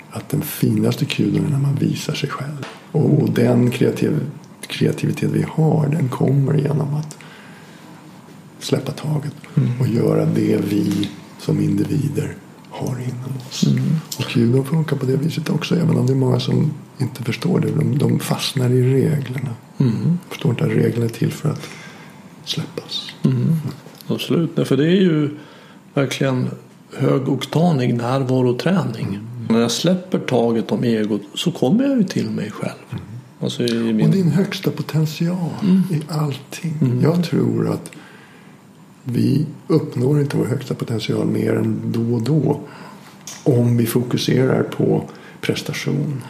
[0.10, 2.66] att den finaste kulon är när man visar sig själv.
[2.92, 4.20] Och den kreativ,
[4.68, 7.18] kreativitet vi har den kommer genom att
[8.66, 9.82] släppa taget mm.
[9.82, 11.10] och göra det vi
[11.40, 12.36] som individer
[12.70, 13.64] har inom oss.
[13.68, 13.84] Mm.
[14.18, 17.60] Och judo funkar på det viset också även om det är många som inte förstår
[17.60, 17.72] det.
[17.72, 19.50] De, de fastnar i reglerna.
[19.78, 20.18] Mm.
[20.30, 21.62] Förstår inte att reglerna är till för att
[22.46, 23.12] släppas.
[23.24, 23.56] Mm.
[24.08, 25.30] Absolut, för det är ju
[25.94, 26.50] verkligen
[26.98, 29.08] högoktanig närvaroträning.
[29.08, 29.26] Mm.
[29.50, 32.84] När jag släpper taget om egot så kommer jag ju till mig själv.
[32.92, 33.04] Mm.
[33.40, 34.02] Alltså min...
[34.02, 35.84] Och din högsta potential mm.
[35.92, 37.00] i allting.
[37.04, 37.92] Jag tror att
[39.06, 42.60] vi uppnår inte vår högsta potential mer än då och då.
[43.44, 45.04] Om vi fokuserar på
[45.42, 46.22] prestation.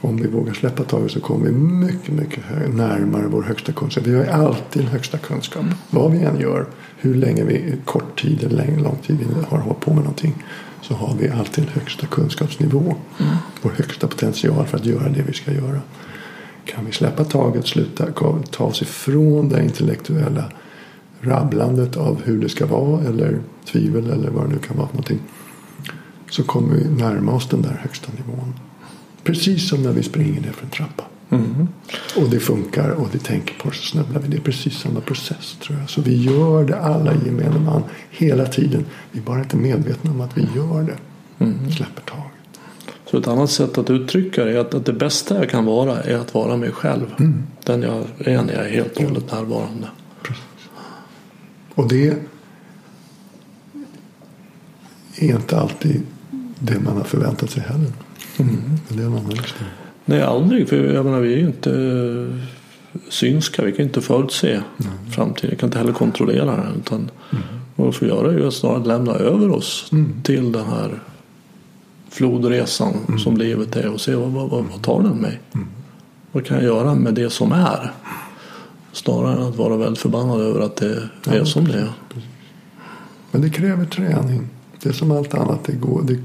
[0.00, 2.44] Om vi vågar släppa taget så kommer vi mycket, mycket
[2.74, 4.06] närmare vår högsta kunskap.
[4.06, 5.62] Vi har alltid högsta kunskap.
[5.62, 5.74] Mm.
[5.90, 9.58] Vad vi än gör, hur länge vi, kort tid eller länge, lång tid vi har
[9.58, 10.34] hållit på med någonting.
[10.80, 12.80] Så har vi alltid högsta kunskapsnivå.
[12.80, 13.34] Mm.
[13.62, 15.80] Vår högsta potential för att göra det vi ska göra.
[16.64, 18.06] Kan vi släppa taget, sluta
[18.50, 20.44] ta oss ifrån det intellektuella
[21.22, 24.94] rabblandet av hur det ska vara eller tvivel eller vad det nu kan vara för
[24.94, 25.18] någonting.
[26.30, 28.54] Så kommer vi närma oss den där högsta nivån.
[29.24, 31.04] Precis som när vi springer ner för en trappa.
[31.30, 31.68] Mm.
[32.16, 34.28] Och det funkar och vi tänker på det så snubblar vi.
[34.28, 35.90] Det är precis samma process tror jag.
[35.90, 38.84] Så vi gör det alla gemene man hela tiden.
[39.10, 40.96] Vi är bara inte medvetna om att vi gör det.
[41.44, 41.70] Mm.
[41.70, 42.32] Släpper taget.
[43.10, 46.02] Så ett annat sätt att uttrycka det är att, att det bästa jag kan vara
[46.02, 47.06] är att vara mig själv.
[47.18, 47.42] Mm.
[47.64, 49.88] Den jag är när jag är helt och hållet närvarande.
[51.74, 52.08] Och det
[55.16, 56.02] är inte alltid
[56.58, 57.92] det man har förväntat sig heller.
[58.38, 58.56] Mm.
[58.88, 59.68] Men det är en annan historia.
[60.04, 60.68] Nej, aldrig.
[60.68, 62.40] För jag menar, vi är ju inte
[63.08, 63.64] synska.
[63.64, 64.92] Vi kan inte förutse mm.
[65.10, 65.50] framtiden.
[65.50, 66.76] Vi kan inte heller kontrollera den.
[66.80, 67.42] Utan mm.
[67.76, 70.22] vad vi får göra är att snarare lämna över oss mm.
[70.22, 70.98] till den här
[72.10, 73.18] flodresan mm.
[73.18, 75.40] som livet är och se vad, vad, vad tar den mig?
[75.54, 75.68] Mm.
[76.32, 77.92] Vad kan jag göra med det som är?
[78.92, 81.92] Snarare än att vara väldigt förbannad över att det ja, är som det är.
[83.30, 84.48] Men det kräver träning.
[84.82, 85.64] Det är som allt annat.
[85.64, 86.18] Det går, det,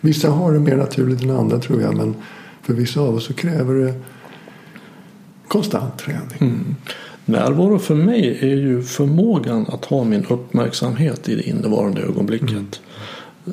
[0.00, 1.96] vissa har det mer naturligt än andra tror jag.
[1.96, 2.14] Men
[2.62, 3.94] för vissa av oss så kräver det
[5.48, 6.38] konstant träning.
[6.40, 6.76] Mm.
[7.24, 12.50] Närvaro för mig är ju förmågan att ha min uppmärksamhet i det innevarande ögonblicket.
[12.50, 12.66] Mm.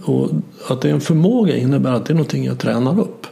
[0.03, 0.29] Och
[0.69, 3.27] att det är en förmåga innebär att det är någonting jag tränar upp.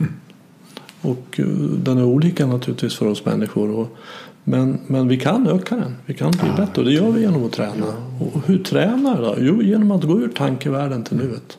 [1.02, 1.46] Och eh,
[1.84, 3.70] den är olika naturligtvis för oss människor.
[3.70, 3.98] Och,
[4.44, 5.96] men, men vi kan öka den.
[6.06, 7.86] Vi kan bli bättre och det gör vi genom att träna.
[8.20, 9.36] Och hur tränar jag då?
[9.39, 11.58] Jo, genom att gå ur tankevärlden till nuet.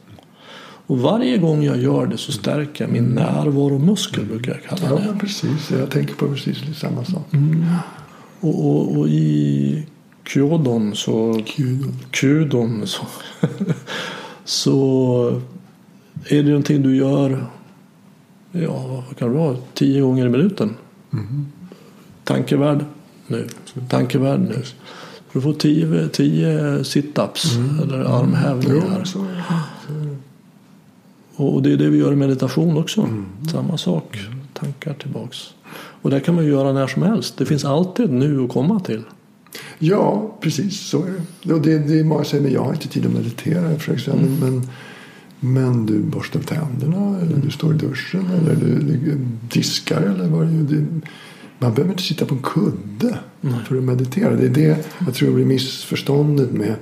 [0.87, 5.01] Och varje gång jag gör det så stärker jag min närvaromuskel brukar jag kalla Ja,
[5.01, 5.07] det.
[5.11, 5.71] men precis.
[5.71, 7.27] Jag tänker på precis samma sak.
[8.41, 9.87] Och, och, och i
[10.29, 11.43] Kyodon så.
[12.11, 13.07] Kudon så,
[14.45, 15.41] så
[16.29, 17.47] är det någonting du gör
[18.53, 20.75] ja, vad kan det vara, tio gånger i minuten.
[22.25, 22.85] Tankevärld
[23.27, 23.49] nu,
[23.89, 24.63] tankevärld nu.
[25.33, 29.05] Du får tio, tio sit-ups eller armhävningar.
[29.15, 29.25] Jo.
[31.37, 33.09] Och det är det vi gör i meditation också.
[33.53, 34.19] Samma sak.
[34.53, 35.55] Tankar tillbaks.
[35.75, 37.39] Och det kan man göra när som helst.
[37.39, 39.03] Det finns alltid nu att komma till.
[39.79, 41.55] Ja, precis så är det.
[41.55, 43.79] Och det, det är många som säger men jag har inte tid att meditera.
[43.79, 44.69] Försöker säga, men,
[45.41, 49.19] men, du borstar tänderna eller du står i duschen eller du, du
[49.53, 50.81] diskar eller vad det är.
[50.81, 50.87] Det,
[51.59, 53.19] man behöver inte sitta på en kudde
[53.69, 54.35] för att meditera.
[54.35, 56.75] Det är det jag tror blir missförståndet med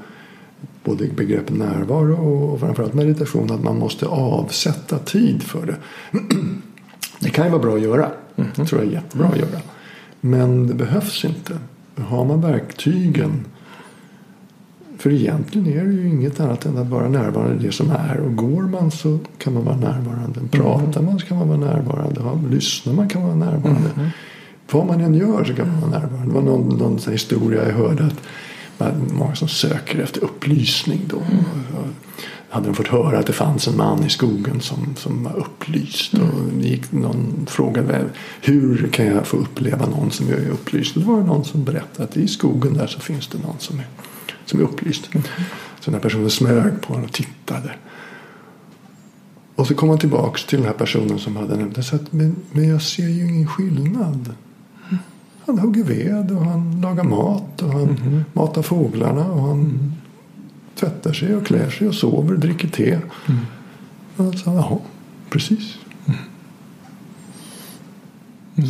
[0.85, 3.51] både begreppet närvaro och framförallt meditation.
[3.51, 5.77] Att man måste avsätta tid för det.
[7.21, 8.11] Det kan ju vara bra att göra.
[8.57, 9.61] Det tror jag är jättebra att göra.
[10.21, 11.59] Men det behövs inte.
[11.97, 13.45] Har man verktygen.
[14.99, 18.21] För egentligen är det ju inget annat än att vara närvarande i det som är.
[18.21, 20.41] Och går man så kan man vara närvarande.
[20.51, 22.49] Pratar man så kan man vara närvarande.
[22.55, 24.11] Lyssnar man kan man vara närvarande.
[24.73, 26.27] Vad man än gör så kan man vara närvarande.
[26.29, 28.05] Det var någon, någon historia jag hörde.
[28.07, 28.21] att
[28.79, 31.17] man- Många som söker efter upplysning då.
[31.17, 31.87] Och
[32.51, 36.15] hade de fått höra att det fanns en man i skogen som, som var upplyst.
[36.15, 38.05] Och det gick någon frågade
[38.41, 40.97] hur kan jag få uppleva någon som är upplyst.
[40.97, 43.59] Och då var det någon som berättade att i skogen där så finns det någon
[43.59, 43.87] som är,
[44.47, 45.05] som är upplyst.
[45.81, 47.73] Så den här personen smög på honom och tittade.
[49.55, 52.01] Och så kom han tillbaks till den här personen som hade nämnt det.
[52.11, 54.35] Men, men jag ser ju ingen skillnad.
[55.47, 59.93] Han hugger ved och han lagar mat och han matar fåglarna och han
[60.75, 62.99] tvättar sig och klär sig och sover och dricker te.
[64.17, 64.79] Och jag sa, jaha,
[65.31, 65.79] precis.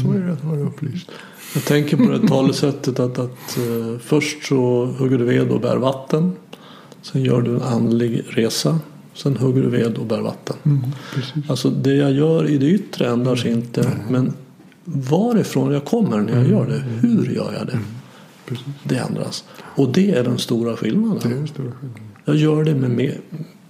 [0.02, 1.10] Så är det att vara upplyst.
[1.54, 5.76] Jag tänker på det talesättet att, att eh, först så hugger du ved och bär
[5.76, 6.32] vatten.
[7.02, 8.78] Sen gör du en andlig resa.
[9.14, 10.56] Sen hugger du ved och bär vatten.
[11.14, 11.50] precis.
[11.50, 13.90] Alltså det jag gör i det yttre ändrar sig inte.
[14.10, 14.32] Men
[14.84, 16.78] varifrån jag kommer när jag gör det.
[17.08, 17.78] Hur gör jag det?
[18.46, 18.66] precis.
[18.84, 19.44] Det ändras.
[19.58, 21.30] Och det är den stora Det är skillnaden.
[21.30, 22.02] den stora skillnaden.
[22.24, 23.18] Jag gör det med, med,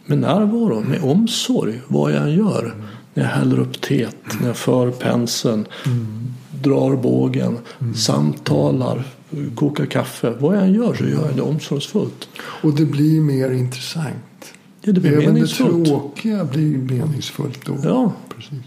[0.07, 1.81] med närvaro, med omsorg.
[1.89, 2.75] Vad jag än gör.
[3.15, 5.67] När jag häller upp teet, när jag för penseln,
[6.63, 7.59] drar bågen,
[7.95, 9.05] samtalar,
[9.55, 10.35] kokar kaffe.
[10.41, 12.29] Vad jag än gör så gör jag det omsorgsfullt.
[12.63, 14.55] Och det blir mer intressant.
[14.81, 17.77] Ja, det blir Även det tråkiga blir meningsfullt då.
[17.85, 18.59] Ja, Precis.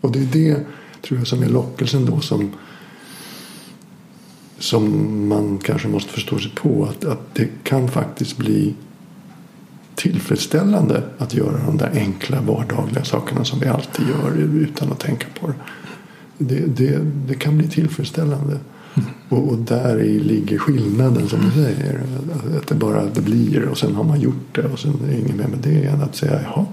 [0.00, 0.60] Och det är det
[1.02, 2.50] tror jag som är lockelsen då som
[4.58, 8.74] som man kanske måste förstå sig på att, att det kan faktiskt bli
[9.94, 15.26] tillfredsställande att göra de där enkla vardagliga sakerna som vi alltid gör utan att tänka
[15.40, 15.54] på det.
[16.38, 18.58] Det, det, det kan bli tillfredsställande.
[19.28, 22.00] Och, och där i ligger skillnaden som du säger.
[22.34, 25.06] Att- Att det bara det blir och sen har man gjort det och sen är
[25.08, 26.66] det inget mer med det än att säga jaha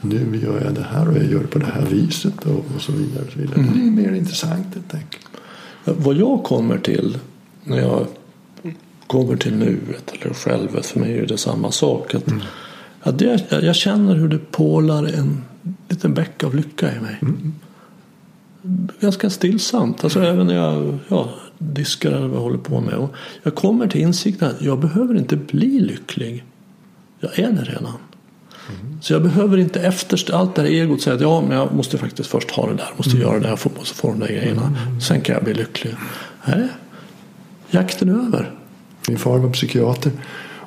[0.00, 2.92] nu gör jag det här och jag gör det på det här viset och, så
[2.92, 3.24] vidare.
[3.26, 3.66] Och så vidare.
[3.74, 5.26] Det är mer intressant helt enkelt.
[5.84, 7.18] vad jag kommer till
[7.64, 8.06] när jag
[9.06, 10.86] kommer till nuet eller självet.
[10.86, 12.14] För mig är det samma sak.
[12.14, 12.24] Att,
[13.00, 15.44] att jag, jag känner hur det pålar en
[15.88, 17.20] liten bäck av lycka i mig.
[19.00, 20.04] Ganska stillsamt.
[20.04, 22.94] Alltså även när jag ja, diskar eller vad jag håller på med.
[22.94, 26.44] Och jag kommer till insikten att jag behöver inte bli lycklig.
[27.20, 27.92] Jag är det redan.
[29.00, 31.98] Så jag behöver inte efter allt det här egot säga att ja, men jag måste
[31.98, 32.90] faktiskt först ha det där.
[32.96, 33.58] Måste göra det här.
[33.64, 34.76] Jag måste få de där grejerna.
[35.08, 35.94] Sen kan jag bli lycklig.
[36.46, 36.68] Nej,
[37.70, 38.54] jakten är över.
[39.08, 40.12] Min far var psykiater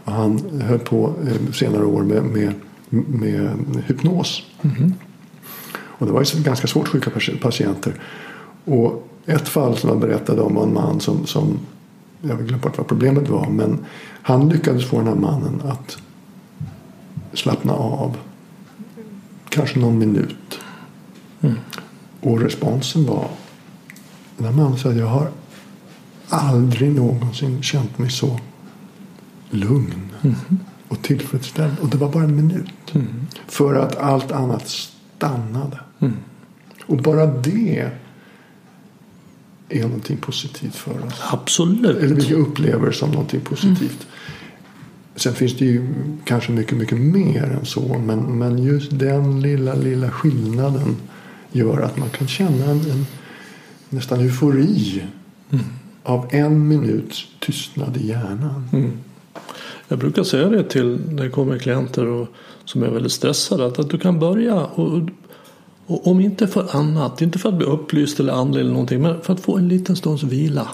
[0.04, 2.54] och han höll på eh, senare år med, med,
[2.90, 4.44] med hypnos.
[5.74, 7.94] Och det var ju ganska svårt sjuka patienter.
[8.66, 11.60] Och ett fall som han berättade om var en man som, som
[12.22, 13.50] jag har glömt bort vad problemet var.
[13.50, 13.86] Men
[14.22, 15.98] han lyckades få den här mannen att
[17.34, 18.18] slappna av.
[19.50, 20.60] Kanske någon minut.
[22.22, 23.28] Och responsen var.
[24.38, 25.32] Den här mannen sa att jag har
[26.30, 28.40] aldrig någonsin känt mig så
[29.50, 30.10] lugn
[30.88, 31.80] och tillfredsställd.
[31.80, 32.94] Och det var bara en minut.
[33.48, 35.80] För att allt annat stannade.
[36.86, 37.92] Och bara det
[39.70, 41.22] är någonting positivt för oss.
[41.32, 41.98] Absolut.
[41.98, 44.08] Eller vi upplever som någonting positivt.
[45.16, 45.88] Sen finns det ju
[46.26, 47.98] kanske mycket, mycket mer än så.
[48.06, 50.96] Men, men just den lilla, lilla skillnaden
[51.52, 53.06] gör att man kan känna en, en
[53.90, 55.04] nästan eufori
[55.52, 55.66] Mm.
[56.04, 58.70] av en minuts tystnad i hjärnan.
[58.74, 58.92] Mm.
[59.88, 62.28] Jag brukar säga det till när det kommer klienter och,
[62.66, 63.66] som är väldigt stressade.
[63.66, 65.02] Att, att du kan börja och,
[65.86, 69.02] och om inte för annat, inte för att bli upplyst eller andlig eller någonting.
[69.02, 70.68] Men för att få en liten stunds vila.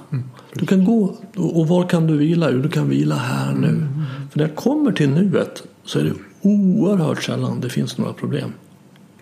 [0.53, 2.51] Du kan gå och, var kan du vila?
[2.51, 3.87] Jo, du kan vila här nu.
[4.31, 8.53] För när jag kommer till nuet så är det oerhört sällan det finns några problem.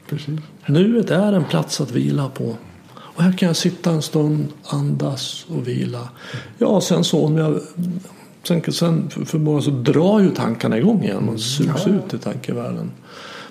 [0.10, 0.40] Precis.
[0.66, 2.56] Nuet är en plats att vila på.
[2.94, 6.10] Och här kan jag sitta en stund, andas och vila.
[6.58, 7.60] Ja, sen så om jag...
[8.44, 11.92] Sen, sen för- många så drar ju tankarna igång igen och sugs Ja.
[11.94, 12.92] ut i tankevärlden.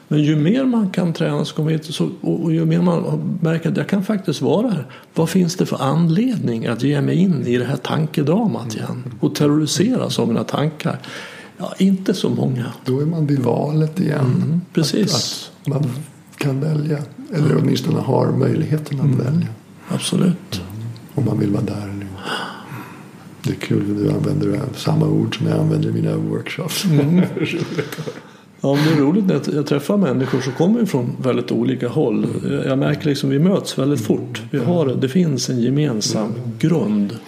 [0.09, 3.71] Men ju mer man kan träna så kommer hit, så, och, ju mer man märker
[3.71, 4.87] att jag kan faktiskt vara här.
[5.15, 9.05] Vad finns det för anledning att ge mig in i det här tankedramat igen?
[9.21, 10.99] Och terroriseras av mina tankar?
[11.59, 12.67] Ja, inte så många.
[12.85, 14.43] Då är man vid valet igen.
[14.45, 15.15] Mm, precis.
[15.65, 15.91] Att, att man
[16.37, 16.99] kan välja.
[17.35, 19.49] Eller åtminstone har möjligheten att välja.
[19.89, 20.63] Absolut.
[21.15, 22.07] Om man vill vara där inte.
[23.43, 26.85] Det är kul att du använder samma ord som jag använder i mina workshops.
[28.65, 32.27] Ja, det är roligt när jag träffar människor som kommer från väldigt olika håll.
[32.67, 34.43] Jag märker liksom vi möts väldigt fort.
[34.51, 37.19] Vi har, det finns en gemensam grund.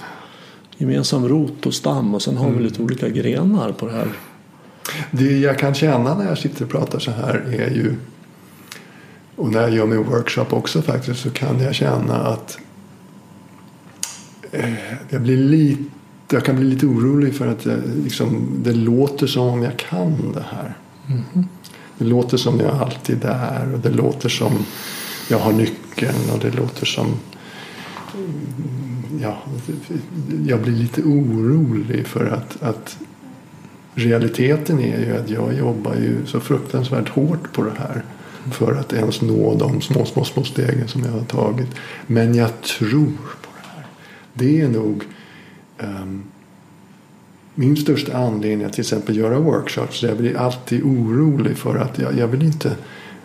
[0.76, 4.08] Gemensam rot och stam och sen har vi lite olika grenar på det här.
[5.10, 7.94] Det jag kan känna när jag sitter och pratar så här är ju
[9.36, 12.58] och när jag gör min workshop också faktiskt så kan jag känna att
[14.52, 14.74] eh,
[15.08, 15.82] jag blir lite
[16.30, 20.32] jag kan bli lite orolig för att jag, liksom, det låter som om jag kan
[20.34, 20.74] det här.
[21.06, 21.48] Mhm.
[21.98, 24.52] Det låter som jag alltid är där och det låter som
[25.30, 27.06] jag har nyckeln och det låter som
[29.20, 29.36] ja,
[30.46, 32.98] jag blir lite orolig för att, att
[33.94, 38.04] realiteten är ju att jag jobbar ju så fruktansvärt hårt på det här
[38.52, 41.68] för att ens nå de små, små, små stegen som jag har tagit.
[42.06, 43.86] Men jag tror på det här.
[44.32, 45.04] Det är nog
[45.78, 46.24] um,
[47.58, 50.02] min största anledning att till exempel göra workshops.
[50.02, 52.76] Jag blir alltid orolig för att jag, jag vill inte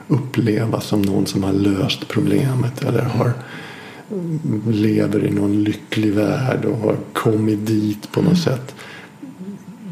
[0.07, 3.34] uppleva som någon som har löst problemet eller har
[4.71, 8.75] lever i någon lycklig värld och har kommit dit på något sätt.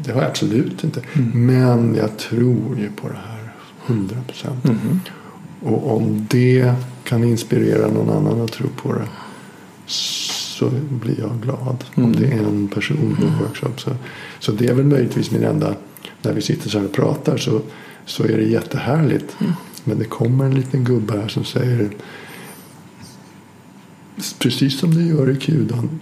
[0.04, 1.02] Det har jag absolut inte.
[1.34, 3.52] Men jag tror ju på det här.
[3.86, 4.64] 100 procent.
[5.62, 6.72] Och om det
[7.04, 9.08] kan inspirera någon annan att tro på det
[10.60, 11.84] så blir jag glad.
[11.94, 13.72] Om det är en person på en workshop.
[13.76, 13.90] Så,
[14.38, 15.74] så det är väl möjligtvis min enda.
[16.22, 17.60] När vi sitter så här och pratar så,
[18.06, 19.36] så är det jättehärligt.
[19.84, 21.90] Men det kommer en liten gubbe här som säger
[24.38, 26.00] precis som det gör i kudan.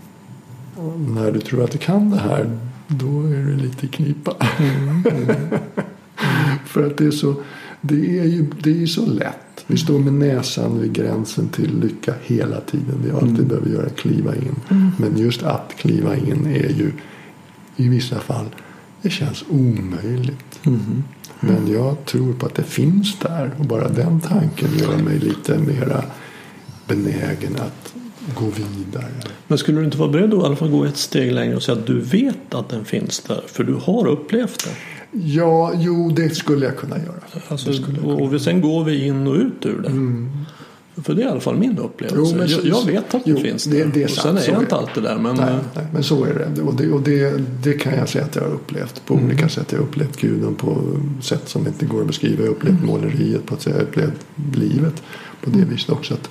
[0.97, 4.37] När du tror att du kan det här då är det lite knipa.
[6.65, 7.35] För att det är så,
[7.81, 9.48] det är ju det är ju så lätt.
[9.71, 13.03] Vi står med näsan vid gränsen till lycka hela tiden.
[13.05, 14.55] Vi alltid behöver göra kliva in.
[14.99, 16.93] Men just att kliva in är ju
[17.77, 18.47] i vissa fall
[19.03, 20.61] det känns omöjligt.
[21.41, 23.51] Men jag tror på att det finns där.
[23.59, 26.05] Och bara den tanken gör mig lite mera
[26.87, 27.95] benägen att
[28.35, 29.13] gå vidare.
[29.47, 31.63] Men skulle du inte vara beredd att i alla fall gå ett steg längre och
[31.63, 33.43] säga att du vet att den finns där?
[33.47, 34.71] För du har upplevt det.
[35.13, 37.43] Ja, jo, det skulle jag kunna göra.
[37.49, 38.03] Alltså, det jag kunna.
[38.15, 39.91] och och sen går vi in och ut ur det.
[41.03, 42.33] För det är i alla fall min upplevelse.
[42.33, 43.91] Jo, men jag, så- jag vet att jo, det finns det- där.
[43.95, 44.79] det är sant, sen är så jag inte det.
[44.81, 45.19] alltid där.
[45.19, 46.63] Men Nej, nej, men så är det.
[46.63, 49.67] Och, det, och det, det kan jag säga att jag har upplevt på olika sätt.
[49.73, 50.83] Jag har upplevt guden på
[51.23, 52.37] sätt som inte går att beskriva.
[52.43, 53.73] Jag har upplevt måleriet på ett sätt.
[53.73, 55.03] Jag har upplevt livet
[55.45, 56.15] på det viset också.
[56.15, 56.29] Att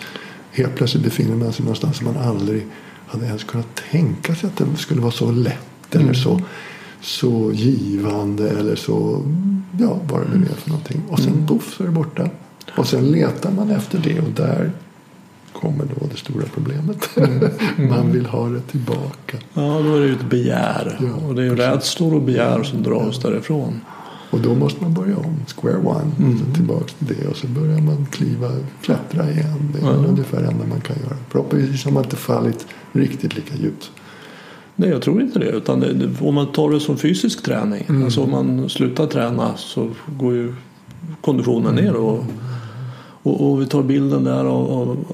[0.52, 2.66] helt plötsligt befinner man sig någonstans som man aldrig
[3.08, 5.96] hade ens kunnat tänka sig att det skulle vara så lätt.
[5.96, 6.42] Eller så,
[7.02, 8.50] så givande.
[8.50, 9.22] Eller så,
[9.80, 11.02] ja vad det nu är för någonting.
[11.10, 12.30] Och sen poff så är det borta.
[12.78, 14.20] Och sen letar man efter det.
[14.20, 14.72] Och där
[15.54, 17.10] kommer då det stora problemet.
[17.90, 19.38] man vill ha det tillbaka.
[19.54, 20.98] ja, då är det ju ett begär.
[21.02, 23.82] Ja, och det är ju rädslor och begär som drar oss därifrån.
[24.32, 26.38] Och då måste man börja om, square one.
[26.40, 27.28] Så tillbaka till det.
[27.28, 28.50] Och så börjar man kliva,
[28.82, 29.72] klättra igen.
[29.74, 29.90] Det är Ja.
[29.90, 31.18] ungefär det enda man kan göra.
[31.30, 33.92] Förhoppningsvis har man inte fallit riktigt lika djupt.
[34.80, 35.50] Nej, jag tror inte det.
[35.50, 37.86] Utan det, om man tar det som fysisk träning.
[37.90, 38.04] Mm.
[38.04, 39.90] Alltså om man slutar träna så
[40.20, 40.54] går ju
[41.22, 41.96] konditionen ner.
[41.96, 42.24] Och,
[43.24, 45.06] och, och vi tar bilden där av, av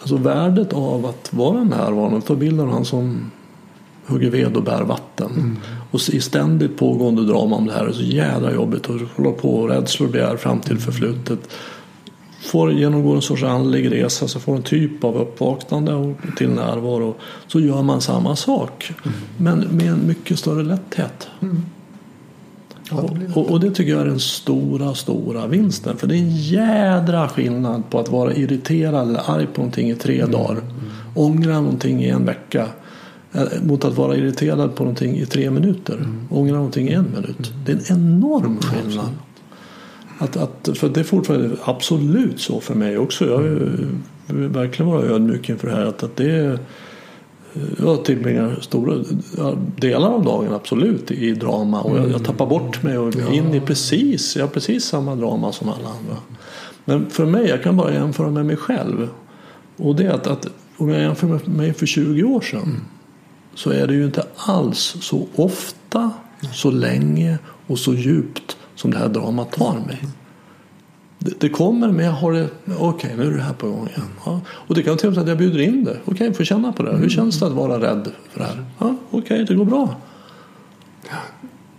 [0.00, 2.20] alltså värdet av att vara närvarande.
[2.20, 3.30] Tar bilden av han som
[4.06, 5.58] hugger ved och bär vatten.
[5.90, 9.54] Och i ständigt pågående drama om det här är så jädra jobbigt och hålla på
[9.54, 11.40] och rädslor begär fram till förflutet.
[12.40, 17.14] Får genomgå en sorts andlig resa så får en typ av uppvaknande och till närvaro.
[17.46, 18.92] Så gör man samma sak.
[19.36, 21.28] Men med en mycket större lätthet.
[22.90, 25.96] Ja, det Och, och det tycker jag är den stora, stora vinsten.
[25.96, 29.94] För det är en jädra skillnad på att vara irriterad eller arg på någonting i
[29.94, 30.30] tre Mm.
[30.32, 30.62] dagar.
[31.14, 32.66] Ångra någonting i en vecka.
[33.32, 35.94] eh, Mot att vara irriterad på någonting i tre minuter.
[35.94, 36.28] Mm.
[36.30, 37.52] Ångra någonting i en minut.
[37.66, 39.08] Det är en enorm skillnad.
[40.18, 43.26] Att, att, för det är fortfarande absolut så för mig också.
[43.26, 45.84] Jag vill verkligen vara ödmjuk inför det här.
[45.84, 46.58] Att, att det är,
[47.78, 49.04] jag tillbringar stora
[49.76, 53.32] delar av dagen absolut i drama och jag, jag tappar bort mig och Ja.
[53.32, 56.16] in i precis, jag precis samma drama som alla andra.
[56.84, 59.08] Men för mig, jag kan bara jämföra med mig själv.
[59.76, 60.46] Och det är att, att
[60.76, 62.80] om jag jämför med mig för 20 år sedan
[63.54, 66.10] så är det ju inte alls så ofta,
[66.54, 69.98] så länge och så djupt som det här dramat tar mig.
[71.18, 72.48] Det, det kommer men jag har det,
[72.78, 74.08] okej nu är det här på gång igen.
[74.24, 74.40] Ja.
[74.48, 75.98] Och det kan till och med vara att jag bjuder in det.
[76.04, 76.96] Okej, får känna på det.
[76.96, 78.64] Hur känns det att vara rädd för det här?
[78.78, 79.96] Ja, okej, det går bra.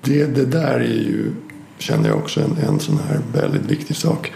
[0.01, 1.31] Det, det där är ju,
[1.77, 4.31] känner jag också, en, en sån här väldigt viktig sak.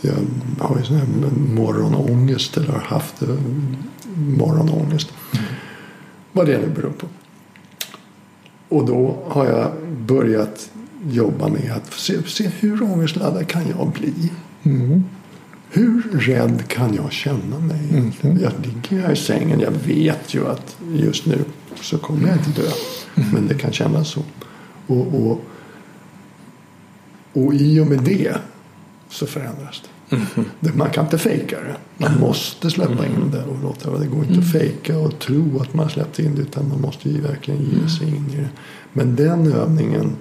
[0.00, 0.14] Jag
[0.58, 1.06] har ju sån här
[1.54, 3.22] morgonångest eller har haft
[4.14, 5.12] morgonångest.
[6.32, 7.06] Vad det nu beror på.
[8.68, 9.72] Och då har jag
[10.06, 10.70] börjat
[11.10, 14.30] jobba med att se, se hur ångestladdad kan jag bli?
[15.70, 18.40] Hur rädd kan jag känna mig egentligen?
[18.40, 19.60] Jag ligger här i sängen.
[19.60, 21.44] Jag vet ju att just nu
[21.80, 22.68] så kommer jag inte dö.
[23.32, 24.22] Men det kan kännas så.
[24.86, 25.40] Och, och,
[27.32, 28.36] och i och med det
[29.08, 30.16] så förändras det.
[30.60, 30.74] det.
[30.74, 32.04] Man kan inte fejka det.
[32.04, 33.98] Man måste släppa in det och låta det.
[33.98, 36.42] Det går inte att fejka och tro att man släppt in det.
[36.42, 38.48] Utan man måste ju verkligen ge sig in i det.
[38.92, 40.16] Men den övningen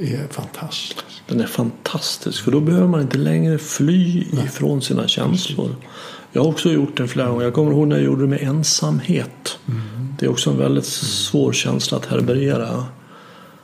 [0.00, 1.04] är fantastisk.
[1.26, 5.76] Den är fantastisk för då behöver man inte längre fly ifrån sina känslor.
[6.32, 7.44] Jag har också gjort det flera gånger.
[7.44, 9.58] Jag kommer ihåg när jag gjorde det med ensamhet.
[10.18, 12.84] Det är också en väldigt svår känsla att härbärgera.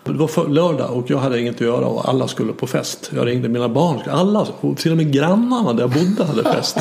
[0.05, 3.10] Det var lördag och jag hade inget att göra och alla skulle på fest.
[3.14, 4.01] Jag ringde mina barn.
[4.10, 6.78] Alla, till och med grannarna där jag bodde hade fest.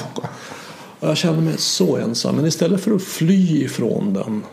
[1.00, 2.36] Och jag kände mig så ensam.
[2.36, 4.44] Men istället för att fly ifrån den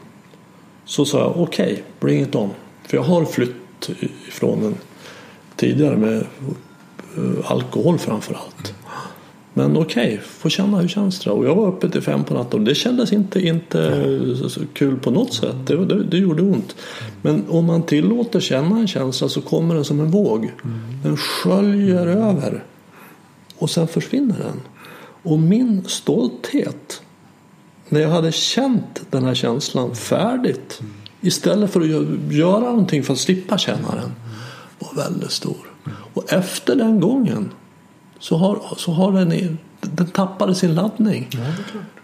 [0.85, 2.51] så sa jag okej, okay, bring it on.
[2.87, 3.62] För jag har flytt
[4.29, 4.75] ifrån en
[5.57, 6.27] tidigare med
[7.17, 8.75] eh, alkohol framför allt.
[9.55, 12.35] Men okej, okay, få känna hur känns det Och jag var uppe till fem på
[12.35, 15.57] natten och det kändes inte, inte så, så kul på något sätt.
[15.67, 16.77] Det, det, det, gjorde ont.
[17.23, 20.53] Men om man tillåter känna en känsla så kommer den som en våg.
[21.03, 22.65] Den sköljer över.
[23.59, 24.61] Och sen försvinner den.
[25.23, 27.03] Och min stolthet
[27.89, 30.81] när jag hade känt den här känslan färdigt
[31.23, 34.13] istället för att göra någonting för att slippa känna den
[34.79, 35.57] var väldigt stor.
[36.15, 37.51] Och efter den gången
[38.19, 41.29] så har, så har den, den tappade sin laddning.
[41.31, 41.39] Ja,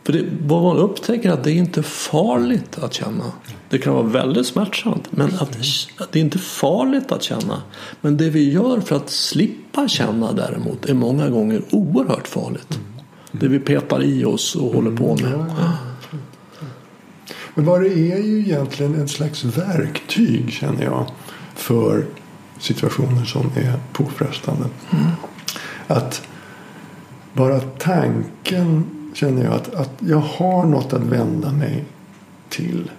[0.04, 3.24] för det, vad man upptäcker är att det är inte farligt att känna.
[3.68, 5.58] Det kan vara väldigt smärtsamt men att,
[5.98, 7.62] att det är inte farligt att känna.
[8.00, 12.78] Men det vi gör för att slippa känna däremot är många gånger oerhört farligt.
[13.32, 15.44] Det vi petar i oss och håller på med.
[17.58, 21.06] Men vad det är ju egentligen ett slags verktyg känner jag
[21.54, 22.06] för
[22.58, 24.64] situationer som är påfrestande.
[24.90, 25.06] Mm.
[25.86, 26.22] Att
[27.32, 31.84] bara tanken känner jag att, att jag har något att vända mig
[32.48, 32.90] till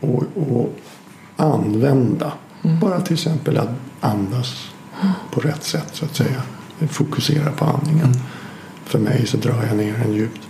[0.00, 0.76] och, och
[1.36, 2.32] använda.
[2.62, 2.80] Mm.
[2.80, 3.70] Bara till exempel att
[4.00, 4.70] andas
[5.30, 6.42] på rätt sätt så att säga.
[6.88, 8.06] Fokusera på andningen.
[8.06, 8.18] Mm.
[8.84, 10.48] För mig så drar jag ner den djupt.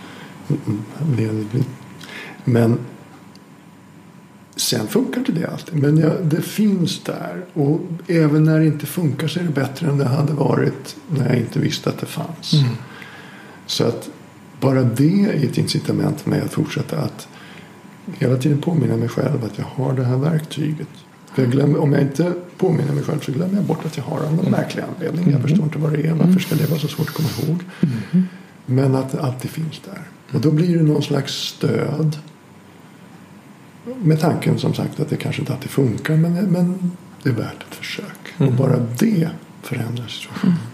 [2.44, 2.78] Men
[4.60, 5.82] Sen funkar inte det alltid.
[5.82, 7.44] Men jag, det finns där.
[7.52, 11.28] Och även när det inte funkar så är det bättre än det hade varit när
[11.28, 12.52] jag inte visste att det fanns.
[12.52, 12.74] Mm.
[13.66, 14.08] Så att
[14.60, 17.28] bara det är ett incitament för mig att fortsätta att
[18.18, 20.88] hela tiden påminna mig själv att jag har det här verktyget.
[21.34, 24.20] Jag glömmer, om jag inte påminner mig själv så glömmer jag bort att jag har
[24.24, 25.22] en märklig anledning.
[25.22, 25.32] Mm.
[25.32, 26.14] Jag förstår inte vad det är.
[26.14, 27.62] Varför ska det vara så svårt att komma ihåg?
[27.80, 28.26] Mm.
[28.66, 30.02] Men att det alltid finns där.
[30.32, 32.18] Och då blir det någon slags stöd.
[34.02, 36.92] Med tanken som sagt att det kanske inte alltid funkar men, men
[37.22, 38.34] det är värt ett försök.
[38.38, 38.52] Mm.
[38.52, 39.28] Och bara det
[39.62, 40.56] förändrar situationen.
[40.56, 40.66] Mm.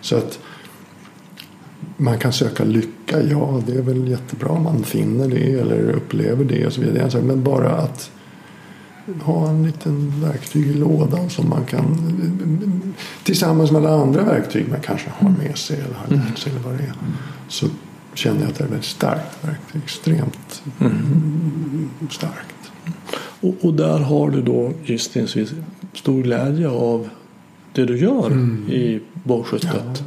[0.00, 0.38] Så att
[1.96, 6.44] man kan söka lycka, ja det är väl jättebra om man finner det eller upplever
[6.44, 7.22] det och så vidare.
[7.22, 8.10] Men bara att
[9.22, 11.96] ha en liten verktyg i lådan som man kan
[13.22, 16.62] tillsammans med alla andra verktyg man kanske har med sig eller har lärt sig eller
[16.62, 16.94] vad det är.
[17.48, 17.66] Så
[18.14, 19.82] känner jag att det är väldigt starkt verktyg.
[19.84, 20.92] Extremt mm.
[22.10, 22.54] Starkt.
[23.40, 25.52] Och, och, där har du då gissningsvis
[25.94, 27.08] stor glädje av
[27.72, 28.68] det du gör mm.
[28.70, 29.70] i bågskyttet.
[29.74, 30.04] Ja,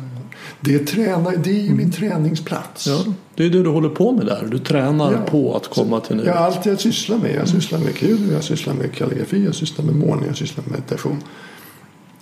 [0.62, 2.88] Det är, träna, det är ju min träningsplats.
[2.88, 3.06] Ja,
[3.36, 4.48] det är det du håller på med där.
[4.52, 6.28] Du tränar på att komma till nuet.
[6.28, 7.36] Ja, allt jag sysslar med.
[7.36, 10.72] Jag sysslar med kul, jag sysslar med kalligrafi, jag sysslar med målning, jag sysslar med
[10.72, 11.24] meditation.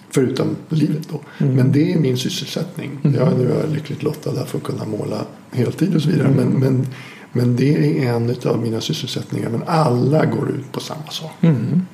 [0.10, 1.20] Förutom livet då.
[1.38, 3.00] Men det är min sysselsättning.
[3.04, 6.30] Jag nu är jag lyckligt lottad där för att kunna måla heltid och så vidare.
[6.36, 6.88] Men, men,
[7.32, 9.50] men det är en av mina sysselsättningar.
[9.50, 11.32] Men alla går ut på samma sak.
[11.42, 11.86] Mm.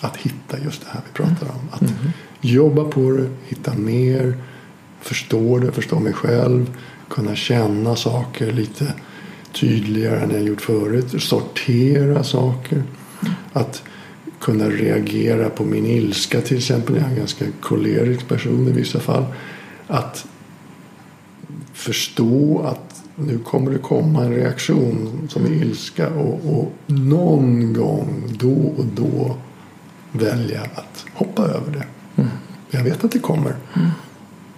[0.00, 1.68] Att hitta just det här vi pratar om.
[1.70, 1.92] Att
[2.40, 4.34] jobba på det, hitta mer,
[5.00, 6.76] förstå det, förstå mig själv.
[7.08, 8.92] Kunna känna saker lite
[9.52, 11.22] tydligare än jag gjort förut.
[11.22, 12.82] Sortera saker.
[13.52, 13.82] Att
[14.40, 16.96] kunna reagera på min ilska till exempel.
[16.96, 19.24] Jag är en ganska kolerisk person i vissa fall.
[19.86, 20.26] Att
[21.72, 22.85] förstå att
[23.16, 28.84] nu kommer det komma en reaktion som är ilska och, och någon gång då och
[28.94, 29.36] då
[30.12, 31.86] välja att hoppa över det.
[32.70, 33.54] Jag vet att det kommer.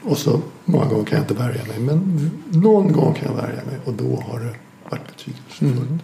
[0.02, 1.78] Och så många gånger kan jag inte värja mig.
[1.78, 4.54] Men någon gång kan jag värja mig och då har det
[4.90, 6.02] varit betydelsefullt.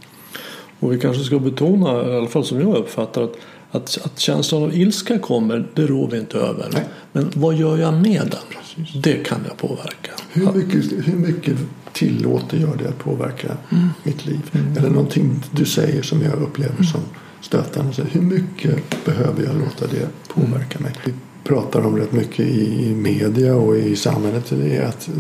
[0.81, 3.37] Och vi kanske ska betona, i alla fall som jag uppfattar att,
[3.75, 6.71] att, att känslan av ilska kommer, det rår vi inte över.
[6.73, 6.85] Nej.
[7.13, 8.85] Men vad gör jag med den?
[9.03, 10.11] Det kan jag påverka.
[10.33, 11.57] Hur mycket, hur mycket
[11.93, 13.57] tillåter jag det att påverka
[14.03, 14.41] mitt liv?
[14.79, 17.01] Eller någonting du säger som jag upplever som
[17.41, 17.93] stötande.
[17.93, 20.93] Så Hur mycket behöver jag låta det påverka mig?
[21.05, 21.13] Vi
[21.45, 24.45] pratar om rätt mycket i, media och i samhället.
[24.51, 25.15] Det är att eh,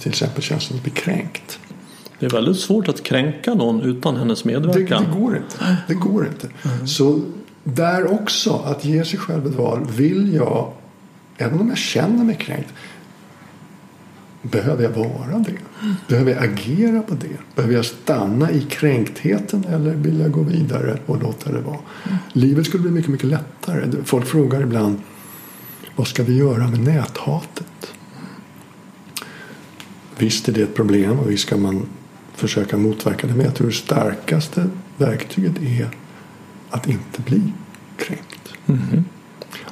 [0.00, 1.58] till exempel känslan att bli kränkt.
[2.18, 5.04] Det är väldigt svårt att kränka någon utan hennes Det, medverkan.
[5.12, 5.76] det går inte.
[5.88, 6.48] Det går inte.
[6.86, 7.20] Så
[7.64, 9.86] där också, att ge sig själv ett val.
[9.90, 10.72] Vill jag,
[11.36, 12.72] även om jag känner mig kränkt,
[14.42, 15.56] behöver jag vara det?
[16.08, 17.54] Behöver jag agera på det?
[17.54, 21.78] Behöver jag stanna i kränktheten eller vill jag gå vidare och låta det vara?
[22.32, 24.02] Livet skulle bli mycket, mycket lättare.
[24.04, 25.00] Folk frågar ibland
[25.96, 27.94] vad ska vi göra med näthatet?
[30.18, 31.86] Visst är det ett problem och visst ska man
[32.34, 33.34] försöka motverka det.
[33.34, 34.66] Men jag tror det starkaste
[34.96, 35.88] verktyget är
[36.72, 37.52] att inte bli
[37.96, 38.52] kränkt.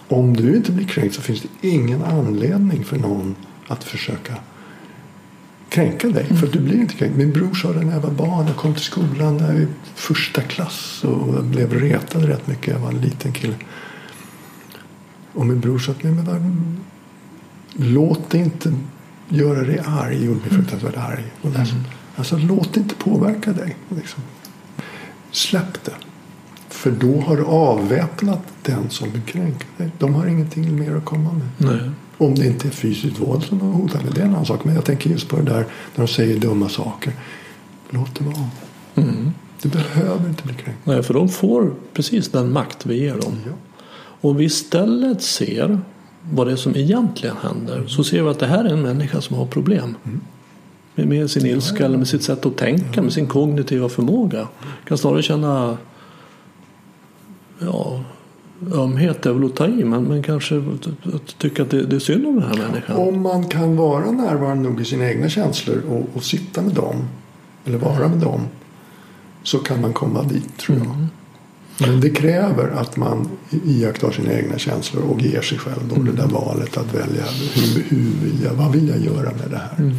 [0.09, 3.35] Om du inte blir kränkt så finns det ingen anledning för någon
[3.68, 4.36] att försöka
[5.68, 6.27] kränka dig.
[6.27, 7.16] För att du blir inte kränkt.
[7.16, 8.47] Min bror sa det när jag var barn.
[8.47, 12.74] Jag kom till skolan när i första klass och blev retad rätt mycket.
[12.74, 13.55] Jag var en liten kille.
[15.32, 16.56] Och min bror sa att men vad,
[17.72, 18.74] låt det inte
[19.28, 20.18] göra dig arg.
[20.18, 21.24] Det gjorde mig fruktansvärt arg.
[21.43, 21.85] Och ledsen.
[22.16, 23.77] Alltså låt det inte påverka dig.
[23.89, 24.22] Liksom.
[25.31, 25.94] Släpp det.
[26.71, 29.91] För då har du avväpnat den som kränka dig.
[29.99, 31.49] De har ingenting mer att komma med.
[31.71, 31.91] Nej.
[32.19, 34.13] Om det inte är fysiskt våld som de hotar med.
[34.15, 34.65] Det är en annan sak.
[34.65, 37.13] Men jag tänker just på det där när de säger dumma saker.
[37.91, 38.49] Låt det vara.
[38.95, 39.31] Mm.
[39.63, 40.81] Du behöver inte bli kränkt.
[40.85, 43.35] Nej, för de får precis den makt vi ger dem.
[43.47, 43.53] Ja.
[44.21, 45.81] Och vi istället ser
[46.23, 49.21] vad det är som egentligen händer så ser vi att det här är en människa
[49.21, 49.95] som har problem.
[50.95, 54.49] Med, med sin ilska eller med sitt sätt att tänka, med sin kognitiva förmåga.
[54.89, 55.77] Kan snarare känna
[57.61, 58.01] ja,
[58.74, 61.97] ömhet är väl att ta i men, men kanske att, att tycka att det, det
[61.97, 62.97] är synd om den här människan.
[62.97, 66.97] Om man kan vara närvarande nog i sina egna känslor och, och sitta med dem.
[67.65, 68.41] Eller vara med dem.
[69.43, 71.07] Så kan man komma dit tror jag.
[71.89, 73.28] Men det kräver att man
[73.65, 77.24] iakttar sina egna känslor och ger sig själv då det där valet att välja.
[77.55, 79.93] Hur, hur vill jag, vad vill jag göra med det här?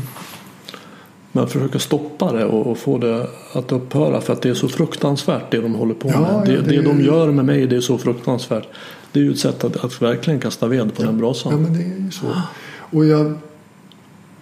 [1.31, 5.51] Men försöka stoppa det och, få det att upphöra för att det är så fruktansvärt
[5.51, 6.29] det de håller på Ja, med.
[6.31, 8.67] ja, Det, det- det de gör med mig det är så fruktansvärt.
[9.11, 11.61] Det är ju ett sätt att, att verkligen kasta ved på den Ja brasan.
[11.61, 12.25] men det är ju så.
[12.73, 13.33] Och jag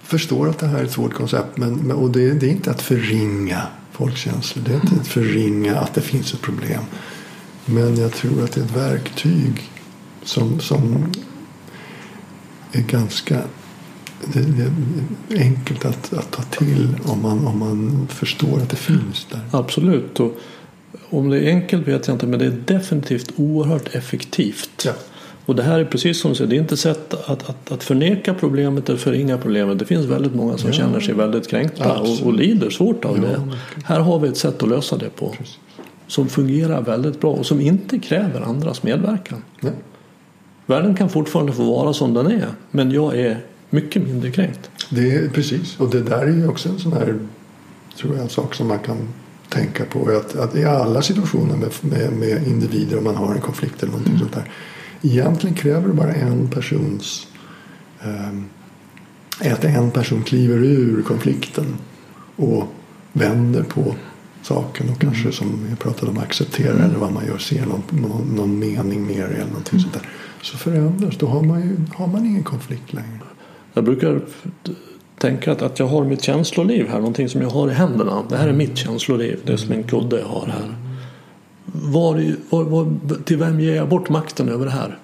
[0.04, 1.58] förstår att det här är ett svårt koncept.
[1.58, 3.62] Men, men, och det, det är inte att förringa
[3.92, 4.64] folkkänslor.
[4.66, 6.82] Det är inte att förringa att det finns ett problem.
[7.66, 9.70] Men jag tror att det är ett verktyg
[10.24, 11.12] som, som
[12.72, 13.42] är ganska
[14.34, 14.40] det,
[15.30, 19.28] det är enkelt att, att ta till om man, om man förstår att det finns
[19.32, 19.42] där.
[19.52, 20.20] Absolut.
[20.20, 20.38] Och
[21.10, 24.84] om det är enkelt vet jag inte men det är definitivt oerhört effektivt.
[24.86, 24.92] Ja.
[25.46, 27.84] Och det här är precis som du säger, det är inte sätt att, att, att
[27.84, 29.80] förneka problemet eller förringa problemet.
[29.80, 30.74] Det finns väldigt många som Ja.
[30.74, 33.58] känner sig väldigt kränkta och, och lider svårt av Ja, det.
[33.84, 35.30] Här har vi ett sätt att lösa det på.
[35.30, 35.58] Precis.
[36.08, 39.44] Som fungerar väldigt bra och som inte kräver andras medverkan.
[39.62, 39.74] Nej.
[40.66, 43.40] Världen kan fortfarande få vara som den är men jag är
[43.70, 44.70] mycket mindre kränkt.
[44.90, 45.80] Det är precis.
[45.80, 47.20] Och det där är ju också en sån här
[47.98, 48.98] tror jag, en sak som man kan
[49.50, 50.10] tänka på.
[50.10, 53.92] Att, att i alla situationer med, med, med individer om man har en konflikt eller
[53.92, 54.52] någonting sånt där.
[55.02, 57.28] Egentligen kräver det bara en persons
[58.02, 58.46] ehm,
[59.52, 61.78] att en person kliver ur konflikten
[62.36, 62.64] och
[63.14, 63.96] vänder på
[64.42, 68.36] saken och kanske som jag pratade om accepterar eller vad man gör ser någon, någon,
[68.36, 70.10] någon mening mer eller någonting sånt där.
[70.42, 71.18] Så förändras.
[71.18, 73.29] Då har man ju har man ingen konflikt längre.
[73.80, 74.22] Jag brukar
[75.18, 78.24] tänka att, att jag har mitt känsloliv här, någonting som jag har i händerna.
[78.30, 80.76] Det här är mitt känsloliv, det är som en kudde jag har här.
[81.66, 84.98] Var, var, var, till vem ger jag bort makten över det här?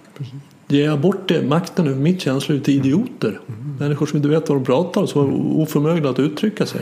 [0.67, 3.39] Ger jag bort det, makten över mitt känsloliv till idioter?
[3.79, 6.81] Människor som inte vet vad de pratar och som är oförmögna att uttrycka sig.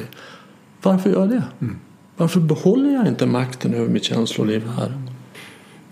[0.82, 1.44] Varför gör jag det?
[1.61, 1.76] Mm.
[2.18, 5.12] Varför behåller jag inte makten över mitt känsloliv här?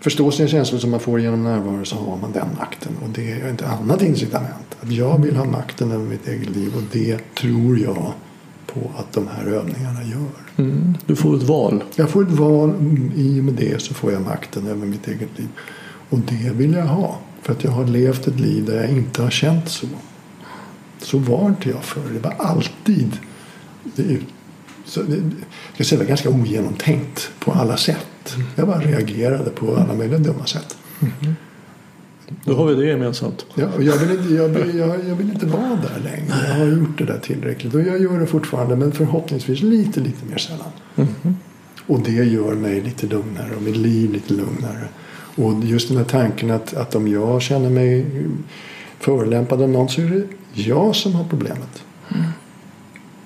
[0.02, 2.92] Förstå sina känslor som man får genom närvaro så har man den makten.
[3.02, 4.76] Och det är ett annat incitament.
[4.80, 8.12] Att jag vill ha makten över mitt eget liv och det tror jag
[8.66, 10.64] på att de här övningarna gör.
[10.64, 11.84] Mm, du får ett val.
[11.96, 12.74] Jag får ett val.
[13.16, 15.48] I och med det så får jag makten över mitt eget liv.
[16.08, 17.18] Och det vill jag ha.
[17.42, 19.86] För att jag har levt ett liv där jag inte har känt så.
[20.98, 22.10] Så var inte jag förr.
[22.12, 23.18] Det var alltid
[23.96, 24.18] det,
[24.84, 25.22] så det,
[25.76, 28.36] jag säga, ganska ogenomtänkt på alla sätt.
[28.54, 30.76] Jag bara reagerade på alla möjliga dumma sätt.
[31.00, 31.34] Mm.
[32.44, 33.46] Då har vi det gemensamt.
[33.54, 36.34] Ja, jag, vill inte, jag, vill, jag, jag vill inte vara där längre.
[36.48, 37.74] Jag har gjort det där tillräckligt.
[37.74, 40.72] Och jag gör det fortfarande men förhoppningsvis lite, lite mer sällan.
[40.96, 41.36] Mm.
[41.86, 44.88] Och det gör mig lite lugnare och mitt liv lite lugnare.
[45.36, 48.06] Och just den här tanken att, att om jag känner mig
[48.98, 51.82] förolämpad av någon så är det jag som har problemet.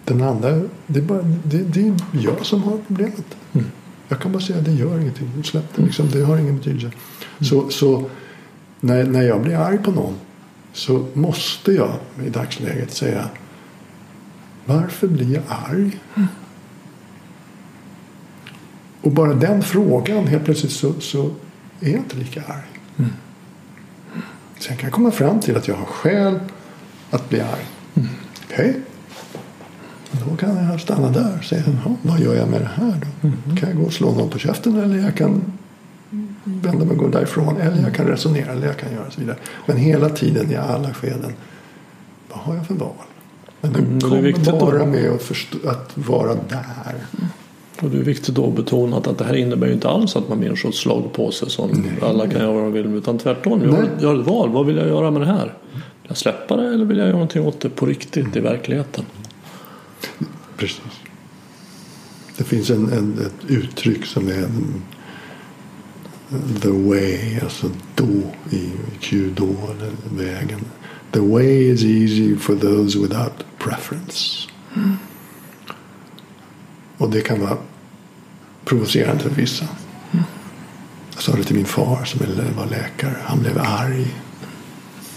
[0.07, 0.19] Mm.
[0.19, 3.37] Den andra, det är, bara, det, det är jag som har problemet.
[3.53, 3.67] Mm.
[4.09, 5.45] Jag kan bara säga att det gör ingenting.
[5.45, 6.87] Släpp det, liksom, det har ingen betydelse.
[6.87, 6.97] Mm.
[7.41, 8.11] Så, så
[8.81, 10.15] när, när jag blir arg på någon
[10.73, 11.93] så måste jag
[12.27, 13.29] i dagsläget säga
[14.65, 16.01] varför blir jag arg?
[16.15, 16.29] Mm.
[19.01, 21.31] Och bara den frågan helt plötsligt så, så
[21.81, 22.81] är jag inte lika arg.
[22.97, 23.11] Mm.
[24.59, 26.41] Sen kan jag komma fram till att jag har skäl
[27.11, 27.67] att bli arg.
[27.95, 28.09] Mm.
[28.47, 28.75] Okay.
[30.11, 31.63] Då kan jag stanna där och säga
[32.03, 33.29] vad gör jag med det här då?
[33.29, 33.57] Mm.
[33.57, 35.53] Kan jag gå och slå någon på käften eller jag kan
[36.45, 37.57] vända mig och gå därifrån.
[37.57, 39.37] Eller jag kan resonera eller jag kan göra så vidare.
[39.67, 41.33] Men hela tiden i alla skeden.
[42.29, 42.91] Vad har jag för val?
[43.61, 44.87] Men det mm, kommer det bara då.
[44.87, 46.95] med att, förstå, att vara där.
[47.83, 50.29] Och det är viktigt då att betona att det här innebär ju inte alls att
[50.29, 52.11] man blir en sorts slagpåse som Nej.
[52.11, 53.63] alla kan göra vad de vill utan tvärtom.
[53.65, 54.51] Jag har, jag har ett val.
[54.51, 55.55] Vad vill jag göra med det här?
[55.73, 58.39] Vill jag släppa det eller vill jag göra någonting åt det på riktigt mm.
[58.39, 59.05] i verkligheten?
[60.57, 61.01] Precis.
[62.37, 64.49] Det finns en, en, ett uttryck som är
[66.61, 68.71] the way, alltså då i
[69.01, 69.57] Q-då,
[70.17, 70.61] vägen.
[71.13, 74.49] The way is easy for those without preference.
[74.77, 74.97] Mm.
[76.99, 77.57] Och det kan vara
[78.65, 79.65] provocerande för vissa.
[80.13, 80.25] Mm.
[81.15, 82.21] Jag sa det till min far som
[82.57, 83.17] var läkare.
[83.25, 84.15] Han blev arg.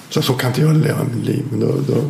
[0.09, 1.45] Så så kan inte jag leva mitt liv.
[1.51, 2.03] Men då, då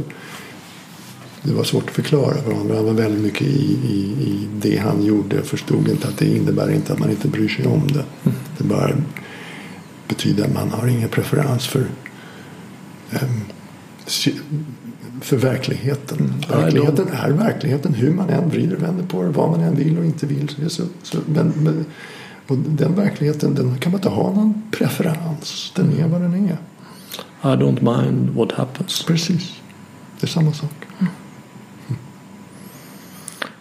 [1.44, 2.76] det var svårt att förklara för honom.
[2.76, 5.36] Han var väldigt mycket i, i, i det han gjorde.
[5.36, 8.06] Jag förstod inte att det innebär inte att man inte bryr sig om det.
[8.24, 8.38] Mm.
[8.58, 8.92] Det bara
[10.08, 11.86] betyder att man har ingen preferens för
[13.12, 13.42] um,
[15.22, 16.18] för verkligheten.
[16.18, 16.62] Mm.
[16.62, 19.30] Verkligheten är verkligheten hur man än vrider och vänder på det.
[19.30, 20.70] Vad man än vill och inte vill.
[20.70, 21.86] Så, så, men, men,
[22.48, 25.72] och den verkligheten den kan man inte ha någon preferens.
[25.76, 26.58] Den är vad den är.
[27.42, 29.04] I don't mind what happens.
[29.04, 29.52] Precis.
[30.20, 30.79] Det är samma sak.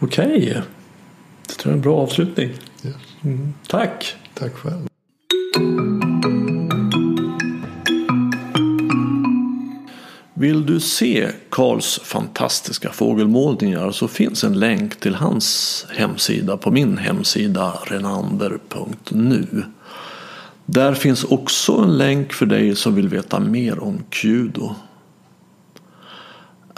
[0.01, 0.27] Okej.
[0.27, 0.63] Okay.
[1.47, 2.49] Det tror jag är en bra avslutning.
[2.85, 2.95] Yes.
[3.25, 3.55] Mm.
[3.67, 4.17] Tack.
[4.35, 4.89] Tack själv.
[10.35, 16.99] Vill du se Karls fantastiska fågelmålningar så finns en länk till hans hemsida på min
[16.99, 19.65] hemsida renander.nu.
[20.67, 24.75] Där finns också en länk för dig som vill veta mer om Kudo.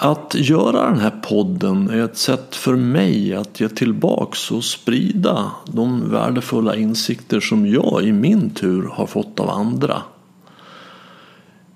[0.03, 5.51] Att göra den här podden är ett sätt för mig att ge tillbaks och sprida
[5.67, 10.03] de värdefulla insikter som jag i min tur har fått av andra.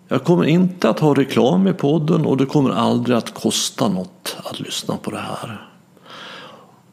[0.09, 4.37] Jag kommer inte att ha reklam i podden och det kommer aldrig att kosta något
[4.45, 5.69] att lyssna på det här.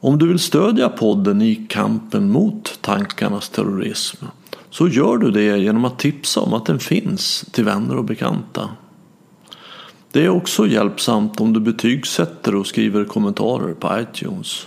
[0.00, 4.24] Om du vill stödja podden i kampen mot tankarnas terrorism
[4.70, 8.68] så gör du det genom att tipsa om att den finns till vänner och bekanta.
[10.12, 14.66] Det är också hjälpsamt om du betygsätter och skriver kommentarer på iTunes.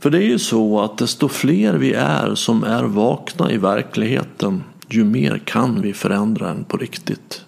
[0.00, 4.64] För det är ju så att desto fler vi är som är vakna i verkligheten
[4.88, 7.44] ju mer kan vi förändra den på riktigt.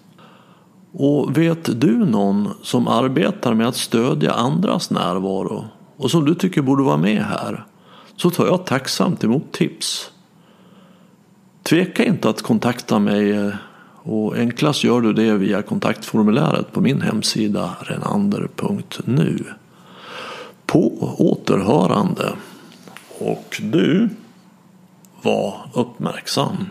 [0.91, 5.65] Och vet du någon som arbetar med att stödja andras närvaro
[5.97, 7.65] och som du tycker borde vara med här
[8.17, 10.11] så tar jag tacksamt emot tips.
[11.63, 13.53] Tveka inte att kontakta mig eh,
[14.03, 19.45] och enklast gör du det via kontaktformuläret på min hemsida renander.nu.
[20.65, 22.33] På återhörande.
[23.19, 24.09] Och du,
[25.21, 26.65] var uppmärksam.